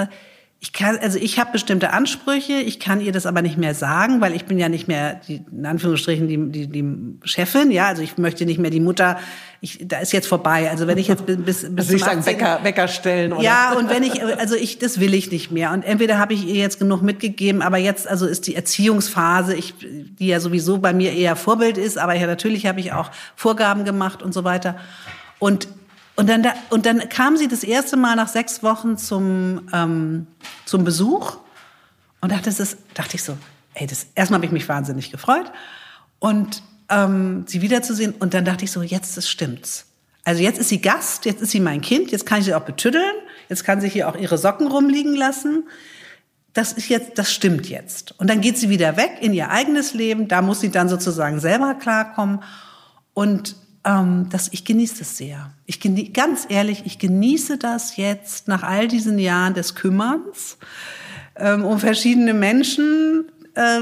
ich 0.62 0.74
kann, 0.74 0.98
also 0.98 1.18
ich 1.18 1.38
habe 1.38 1.52
bestimmte 1.52 1.94
Ansprüche, 1.94 2.52
ich 2.52 2.78
kann 2.78 3.00
ihr 3.00 3.12
das 3.12 3.24
aber 3.24 3.40
nicht 3.40 3.56
mehr 3.56 3.74
sagen, 3.74 4.20
weil 4.20 4.34
ich 4.34 4.44
bin 4.44 4.58
ja 4.58 4.68
nicht 4.68 4.88
mehr 4.88 5.18
die, 5.26 5.42
in 5.50 5.64
Anführungsstrichen 5.64 6.28
die, 6.28 6.36
die, 6.50 6.66
die 6.66 7.18
Chefin, 7.24 7.70
ja, 7.70 7.86
also 7.86 8.02
ich 8.02 8.18
möchte 8.18 8.44
nicht 8.44 8.58
mehr 8.58 8.70
die 8.70 8.80
Mutter, 8.80 9.18
ich, 9.62 9.78
da 9.88 10.00
ist 10.00 10.12
jetzt 10.12 10.26
vorbei. 10.26 10.68
Also 10.70 10.86
wenn 10.86 10.98
ich 10.98 11.08
jetzt 11.08 11.24
bis, 11.24 11.36
bis 11.46 11.64
also 11.64 11.94
ich 11.94 12.04
sagen 12.04 12.26
Wecker, 12.26 12.61
Wecker 12.62 12.88
stellen 12.88 13.32
oder? 13.32 13.42
Ja 13.42 13.72
und 13.72 13.88
wenn 13.88 14.02
ich, 14.02 14.22
also 14.38 14.54
ich, 14.54 14.78
das 14.78 15.00
will 15.00 15.14
ich 15.14 15.30
nicht 15.30 15.50
mehr. 15.50 15.72
Und 15.72 15.82
entweder 15.82 16.18
habe 16.18 16.34
ich 16.34 16.46
ihr 16.46 16.56
jetzt 16.56 16.78
genug 16.78 17.00
mitgegeben, 17.00 17.62
aber 17.62 17.78
jetzt 17.78 18.06
also 18.06 18.26
ist 18.26 18.46
die 18.46 18.54
Erziehungsphase, 18.54 19.56
ich, 19.56 19.72
die 19.80 20.26
ja 20.26 20.40
sowieso 20.40 20.76
bei 20.76 20.92
mir 20.92 21.14
eher 21.14 21.36
Vorbild 21.36 21.78
ist, 21.78 21.96
aber 21.96 22.14
ja 22.14 22.26
natürlich 22.26 22.66
habe 22.66 22.80
ich 22.80 22.92
auch 22.92 23.11
Vorgaben 23.34 23.86
gemacht 23.86 24.22
und 24.22 24.34
so 24.34 24.44
weiter. 24.44 24.76
Und 25.38 25.68
und 26.20 26.28
dann, 26.28 26.42
da, 26.42 26.52
und 26.68 26.84
dann 26.84 27.08
kam 27.08 27.38
sie 27.38 27.48
das 27.48 27.64
erste 27.64 27.96
Mal 27.96 28.14
nach 28.14 28.28
sechs 28.28 28.62
Wochen 28.62 28.98
zum, 28.98 29.66
ähm, 29.72 30.26
zum 30.66 30.84
Besuch 30.84 31.38
und 32.20 32.30
dachte, 32.30 32.44
das 32.44 32.60
ist, 32.60 32.76
dachte 32.92 33.16
ich 33.16 33.22
so, 33.22 33.38
ey, 33.72 33.86
das, 33.86 34.06
erstmal 34.14 34.36
habe 34.36 34.44
ich 34.44 34.52
mich 34.52 34.68
wahnsinnig 34.68 35.10
gefreut 35.10 35.50
und 36.18 36.62
ähm, 36.90 37.44
sie 37.46 37.62
wiederzusehen 37.62 38.12
und 38.18 38.34
dann 38.34 38.44
dachte 38.44 38.66
ich 38.66 38.70
so, 38.70 38.82
jetzt 38.82 39.16
das 39.16 39.30
stimmt's. 39.30 39.86
Also 40.22 40.42
jetzt 40.42 40.60
ist 40.60 40.68
sie 40.68 40.82
Gast, 40.82 41.24
jetzt 41.24 41.40
ist 41.40 41.52
sie 41.52 41.60
mein 41.60 41.80
Kind, 41.80 42.10
jetzt 42.10 42.26
kann 42.26 42.40
ich 42.40 42.44
sie 42.44 42.54
auch 42.54 42.64
betüddeln, 42.64 43.14
jetzt 43.48 43.64
kann 43.64 43.80
sie 43.80 43.88
hier 43.88 44.06
auch 44.06 44.14
ihre 44.14 44.36
Socken 44.36 44.66
rumliegen 44.66 45.14
lassen. 45.14 45.64
Das 46.52 46.74
ist 46.74 46.90
jetzt, 46.90 47.16
das 47.16 47.32
stimmt 47.32 47.66
jetzt. 47.70 48.14
Und 48.20 48.28
dann 48.28 48.42
geht 48.42 48.58
sie 48.58 48.68
wieder 48.68 48.98
weg 48.98 49.12
in 49.22 49.32
ihr 49.32 49.48
eigenes 49.48 49.94
Leben, 49.94 50.28
da 50.28 50.42
muss 50.42 50.60
sie 50.60 50.70
dann 50.70 50.90
sozusagen 50.90 51.40
selber 51.40 51.76
klarkommen 51.76 52.42
und 53.14 53.56
ähm, 53.85 54.28
das, 54.31 54.49
ich 54.53 54.64
genieße 54.64 54.99
das 54.99 55.16
sehr. 55.16 55.51
Ich 55.66 55.81
genieße, 55.81 56.12
ganz 56.12 56.47
ehrlich, 56.49 56.83
ich 56.85 56.99
genieße 56.99 57.59
das 57.59 57.97
jetzt 57.97 58.49
nach 58.49 58.62
all 58.62 58.89
diesen 58.89 59.18
Jahren 59.18 59.55
des 59.55 59.74
Kümmerns 59.74 60.59
ähm, 61.37 61.64
um 61.64 61.78
verschiedene 61.78 62.35
Menschen, 62.35 63.24
äh, 63.55 63.81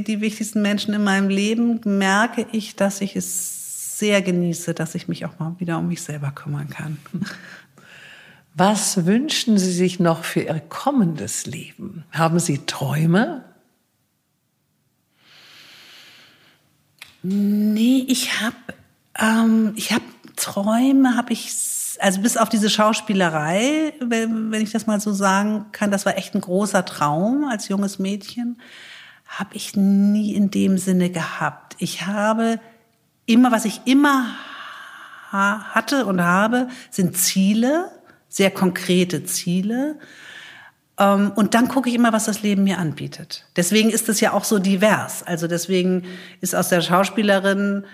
die 0.00 0.20
wichtigsten 0.20 0.62
Menschen 0.62 0.94
in 0.94 1.02
meinem 1.02 1.28
Leben, 1.28 1.80
merke 1.84 2.46
ich, 2.52 2.76
dass 2.76 3.00
ich 3.00 3.16
es 3.16 3.98
sehr 3.98 4.22
genieße, 4.22 4.74
dass 4.74 4.94
ich 4.94 5.08
mich 5.08 5.26
auch 5.26 5.38
mal 5.38 5.56
wieder 5.58 5.78
um 5.78 5.88
mich 5.88 6.02
selber 6.02 6.30
kümmern 6.30 6.68
kann. 6.68 6.98
Was 8.54 9.06
wünschen 9.06 9.56
Sie 9.58 9.72
sich 9.72 10.00
noch 10.00 10.24
für 10.24 10.40
Ihr 10.40 10.60
kommendes 10.60 11.46
Leben? 11.46 12.04
Haben 12.10 12.40
Sie 12.40 12.58
Träume? 12.66 13.44
Nee, 17.22 18.04
ich 18.08 18.40
habe 18.40 18.56
ähm, 19.18 19.72
ich 19.76 19.92
habe 19.92 20.04
Träume, 20.36 21.16
habe 21.16 21.32
ich 21.32 21.50
also 22.00 22.20
bis 22.20 22.36
auf 22.36 22.48
diese 22.48 22.70
Schauspielerei, 22.70 23.92
wenn, 24.00 24.52
wenn 24.52 24.62
ich 24.62 24.70
das 24.70 24.86
mal 24.86 25.00
so 25.00 25.12
sagen 25.12 25.66
kann, 25.72 25.90
das 25.90 26.06
war 26.06 26.16
echt 26.16 26.34
ein 26.34 26.40
großer 26.40 26.84
Traum 26.84 27.44
als 27.44 27.68
junges 27.68 27.98
Mädchen, 27.98 28.60
habe 29.26 29.50
ich 29.54 29.76
nie 29.76 30.34
in 30.34 30.50
dem 30.50 30.78
Sinne 30.78 31.10
gehabt. 31.10 31.76
Ich 31.78 32.06
habe 32.06 32.60
immer, 33.26 33.52
was 33.52 33.64
ich 33.64 33.82
immer 33.84 34.26
hatte 35.30 36.06
und 36.06 36.22
habe, 36.22 36.68
sind 36.90 37.16
Ziele, 37.16 37.90
sehr 38.28 38.50
konkrete 38.50 39.24
Ziele. 39.24 39.96
Ähm, 40.98 41.32
und 41.36 41.54
dann 41.54 41.68
gucke 41.68 41.90
ich 41.90 41.94
immer, 41.94 42.12
was 42.12 42.24
das 42.24 42.42
Leben 42.42 42.64
mir 42.64 42.78
anbietet. 42.78 43.44
Deswegen 43.56 43.90
ist 43.90 44.08
es 44.08 44.20
ja 44.20 44.32
auch 44.32 44.44
so 44.44 44.58
divers. 44.58 45.22
Also 45.22 45.46
deswegen 45.46 46.04
ist 46.40 46.54
aus 46.54 46.70
der 46.70 46.80
Schauspielerin 46.80 47.84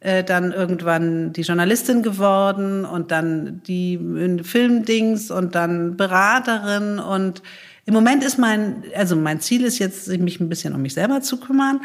äh, 0.00 0.24
dann 0.24 0.52
irgendwann 0.52 1.32
die 1.32 1.42
Journalistin 1.42 2.02
geworden 2.02 2.84
und 2.84 3.10
dann 3.10 3.62
die 3.66 3.98
Filmdings 4.42 5.30
und 5.30 5.54
dann 5.54 5.96
Beraterin 5.96 6.98
und 6.98 7.42
im 7.86 7.94
Moment 7.94 8.22
ist 8.22 8.38
mein, 8.38 8.84
also 8.94 9.16
mein 9.16 9.40
Ziel 9.40 9.64
ist 9.64 9.78
jetzt, 9.78 10.08
mich 10.08 10.40
ein 10.40 10.48
bisschen 10.48 10.74
um 10.74 10.82
mich 10.82 10.94
selber 10.94 11.22
zu 11.22 11.40
kümmern 11.40 11.80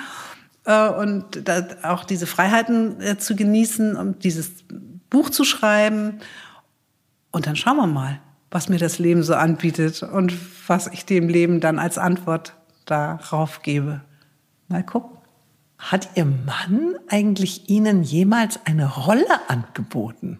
äh, 0.66 0.88
und 0.88 1.50
auch 1.84 2.04
diese 2.04 2.28
Freiheiten 2.28 3.02
äh, 3.02 3.18
zu 3.18 3.36
genießen, 3.36 3.96
um 3.96 4.20
dieses 4.20 4.64
Buch 5.10 5.30
zu 5.30 5.44
schreiben. 5.44 6.20
Und 7.32 7.48
dann 7.48 7.56
schauen 7.56 7.78
wir 7.78 7.88
mal, 7.88 8.20
was 8.52 8.70
mir 8.70 8.78
das 8.78 9.00
Leben 9.00 9.24
so 9.24 9.36
anbietet 9.36 10.04
und 10.04 10.34
was 10.68 10.88
ich 10.88 11.06
dem 11.06 11.28
Leben 11.28 11.60
dann 11.60 11.80
als 11.80 11.98
Antwort 11.98 12.54
darauf 12.86 13.62
gebe. 13.62 14.02
Mal 14.68 14.84
gucken. 14.84 15.15
Hat 15.92 16.10
Ihr 16.16 16.26
Mann 16.26 16.96
eigentlich 17.10 17.70
Ihnen 17.70 18.02
jemals 18.02 18.60
eine 18.66 18.88
Rolle 18.88 19.28
angeboten? 19.48 20.40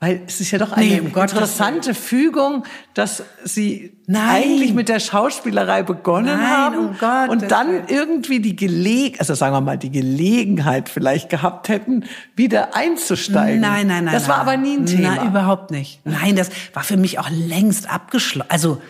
Weil 0.00 0.22
es 0.26 0.40
ist 0.40 0.52
ja 0.52 0.58
doch 0.58 0.72
eine 0.72 0.86
nee, 0.86 1.00
um 1.00 1.08
interessante 1.08 1.92
Fügung, 1.92 2.64
dass 2.94 3.24
Sie 3.44 3.98
Nein. 4.06 4.30
eigentlich 4.30 4.72
mit 4.72 4.88
der 4.88 5.00
Schauspielerei 5.00 5.82
begonnen 5.82 6.38
Nein, 6.38 6.46
haben 6.46 6.78
um 6.78 6.96
Gott, 6.98 7.28
und 7.28 7.50
dann 7.50 7.88
irgendwie 7.88 8.38
die 8.40 8.54
Gelegenheit, 8.54 9.20
also 9.20 9.34
sagen 9.34 9.54
wir 9.54 9.60
mal, 9.60 9.76
die 9.76 9.90
Gelegenheit 9.90 10.88
vielleicht 10.88 11.28
gehabt 11.28 11.68
hätten, 11.68 12.04
wieder 12.36 12.76
einzusteigen. 12.76 13.60
Nein, 13.60 13.88
nein, 13.88 14.04
nein. 14.04 14.14
Das 14.14 14.28
war 14.28 14.38
aber 14.38 14.56
nie 14.56 14.76
ein 14.76 14.86
Thema. 14.86 15.16
Nein, 15.16 15.28
überhaupt 15.28 15.70
nicht. 15.72 16.00
Nein, 16.04 16.36
das 16.36 16.48
war 16.72 16.84
für 16.84 16.96
mich 16.96 17.18
auch 17.18 17.28
längst 17.30 17.92
abgeschlossen. 17.92 18.48
Also, 18.50 18.80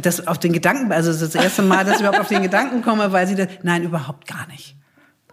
das 0.00 0.28
auf 0.28 0.38
den 0.38 0.52
Gedanken, 0.52 0.92
also 0.92 1.12
das 1.12 1.34
erste 1.34 1.62
Mal, 1.62 1.84
dass 1.84 1.96
ich 1.96 2.00
überhaupt 2.00 2.20
auf 2.20 2.28
den 2.28 2.42
Gedanken 2.42 2.82
komme, 2.82 3.10
weil 3.10 3.26
sie 3.26 3.34
das, 3.34 3.48
nein, 3.64 3.82
überhaupt 3.82 4.28
gar 4.28 4.46
nicht. 4.46 4.76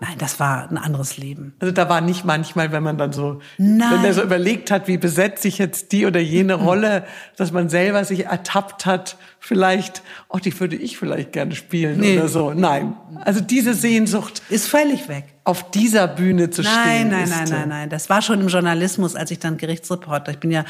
Nein, 0.02 0.18
das 0.18 0.40
war 0.40 0.70
ein 0.70 0.78
anderes 0.78 1.18
Leben. 1.18 1.54
Also 1.60 1.74
da 1.74 1.90
war 1.90 2.00
nicht 2.00 2.24
manchmal, 2.24 2.72
wenn 2.72 2.84
man 2.84 2.98
dann 2.98 3.12
so, 3.12 3.42
Nein. 3.58 3.92
wenn 3.92 4.02
man 4.02 4.14
so 4.14 4.24
überlegt 4.24 4.72
hat, 4.72 4.88
wie 4.88 4.98
besetze 4.98 5.48
ich 5.50 5.58
jetzt 5.58 5.92
die 5.92 6.06
oder 6.06 6.22
jene 6.22 6.58
mhm. 6.58 6.64
Rolle, 6.70 7.06
dass 7.36 7.52
man 7.52 7.68
selber 7.68 8.06
sich 8.06 8.26
ertappt 8.26 8.86
hat, 8.86 9.18
vielleicht, 9.40 10.04
oh, 10.28 10.38
die 10.38 10.58
würde 10.60 10.76
ich 10.76 10.98
vielleicht 10.98 11.32
gerne 11.32 11.56
spielen 11.56 12.00
nee. 12.00 12.18
oder 12.18 12.28
so. 12.28 12.54
Nein. 12.54 12.96
Also 13.22 13.42
diese 13.42 13.74
Sehnsucht 13.74 14.42
ist 14.50 14.68
völlig 14.68 15.08
weg. 15.08 15.26
Auf 15.44 15.72
dieser 15.72 16.08
Bühne 16.08 16.50
zu 16.50 16.62
nein, 16.62 16.74
stehen. 16.74 17.10
Nein, 17.10 17.30
nein, 17.30 17.40
nein, 17.40 17.50
nein, 17.50 17.70
nein. 17.70 17.90
Das 17.90 18.10
war 18.10 18.22
schon 18.22 18.42
im 18.42 18.48
Journalismus, 18.48 19.16
als 19.16 19.32
ich 19.32 19.40
dann 19.40 19.58
Gerichtsreporter, 19.58 20.32
ich 20.32 20.40
bin 20.40 20.52
ja 20.52 20.66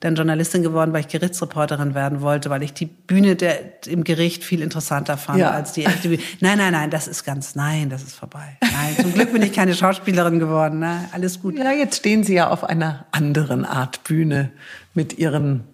dann 0.00 0.16
Journalistin 0.16 0.62
geworden, 0.62 0.92
weil 0.92 1.00
ich 1.00 1.08
Gerichtsreporterin 1.08 1.94
werden 1.94 2.20
wollte, 2.20 2.50
weil 2.50 2.62
ich 2.62 2.74
die 2.74 2.86
Bühne 2.86 3.36
der, 3.36 3.86
im 3.86 4.04
Gericht 4.04 4.44
viel 4.44 4.60
interessanter 4.60 5.16
fand 5.16 5.38
ja. 5.38 5.50
als 5.50 5.72
die 5.72 5.86
echte 5.86 6.08
Bühne. 6.08 6.22
Nein, 6.40 6.58
nein, 6.58 6.72
nein, 6.72 6.90
das 6.90 7.08
ist 7.08 7.24
ganz, 7.24 7.54
nein, 7.54 7.88
das 7.88 8.02
ist 8.02 8.14
vorbei. 8.14 8.58
Nein, 8.60 8.96
zum 9.00 9.14
Glück 9.14 9.32
bin 9.32 9.40
ich 9.42 9.52
keine 9.52 9.74
Schauspielerin 9.74 10.38
geworden. 10.38 10.80
Ne? 10.80 11.08
Alles 11.12 11.40
gut. 11.40 11.56
Ja, 11.56 11.72
jetzt 11.72 11.96
stehen 11.96 12.22
Sie 12.22 12.34
ja 12.34 12.50
auf 12.50 12.64
einer 12.64 13.06
anderen 13.12 13.64
Art 13.64 14.04
Bühne 14.04 14.50
mit 14.92 15.18
Ihren 15.18 15.64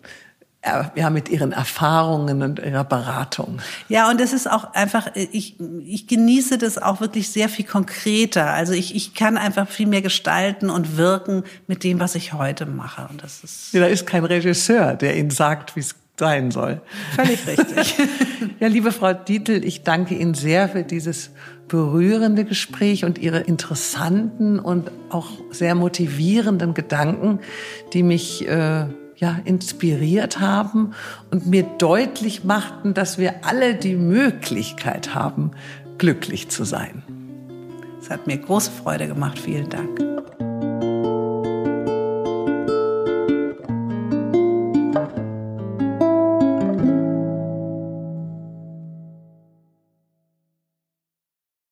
ja, 0.62 1.08
mit 1.08 1.30
ihren 1.30 1.52
Erfahrungen 1.52 2.42
und 2.42 2.58
ihrer 2.58 2.84
Beratung. 2.84 3.60
Ja, 3.88 4.10
und 4.10 4.20
das 4.20 4.34
ist 4.34 4.50
auch 4.50 4.74
einfach, 4.74 5.08
ich, 5.14 5.56
ich 5.84 6.06
genieße 6.06 6.58
das 6.58 6.76
auch 6.76 7.00
wirklich 7.00 7.30
sehr 7.30 7.48
viel 7.48 7.64
konkreter. 7.64 8.50
Also 8.50 8.74
ich, 8.74 8.94
ich 8.94 9.14
kann 9.14 9.38
einfach 9.38 9.68
viel 9.68 9.86
mehr 9.86 10.02
gestalten 10.02 10.68
und 10.68 10.98
wirken 10.98 11.44
mit 11.66 11.82
dem, 11.82 11.98
was 11.98 12.14
ich 12.14 12.34
heute 12.34 12.66
mache. 12.66 13.08
Und 13.10 13.22
das 13.22 13.42
ist. 13.42 13.72
Ja, 13.72 13.80
da 13.80 13.86
ist 13.86 14.06
kein 14.06 14.24
Regisseur, 14.24 14.94
der 14.94 15.16
Ihnen 15.16 15.30
sagt, 15.30 15.76
wie 15.76 15.80
es 15.80 15.94
sein 16.18 16.50
soll. 16.50 16.82
Völlig 17.16 17.46
richtig. 17.46 17.96
ja, 18.60 18.68
liebe 18.68 18.92
Frau 18.92 19.14
Dietl, 19.14 19.64
ich 19.64 19.82
danke 19.82 20.14
Ihnen 20.14 20.34
sehr 20.34 20.68
für 20.68 20.82
dieses 20.82 21.30
berührende 21.68 22.44
Gespräch 22.44 23.06
und 23.06 23.16
Ihre 23.18 23.40
interessanten 23.40 24.58
und 24.58 24.90
auch 25.08 25.28
sehr 25.50 25.74
motivierenden 25.74 26.74
Gedanken, 26.74 27.40
die 27.94 28.02
mich 28.02 28.46
äh, 28.46 28.84
ja, 29.20 29.38
inspiriert 29.44 30.40
haben 30.40 30.94
und 31.30 31.46
mir 31.46 31.62
deutlich 31.62 32.42
machten, 32.42 32.94
dass 32.94 33.18
wir 33.18 33.44
alle 33.44 33.74
die 33.74 33.96
Möglichkeit 33.96 35.14
haben, 35.14 35.50
glücklich 35.98 36.48
zu 36.48 36.64
sein. 36.64 37.02
Es 38.00 38.08
hat 38.08 38.26
mir 38.26 38.38
große 38.38 38.70
Freude 38.70 39.06
gemacht. 39.06 39.38
Vielen 39.38 39.68
Dank. 39.68 40.00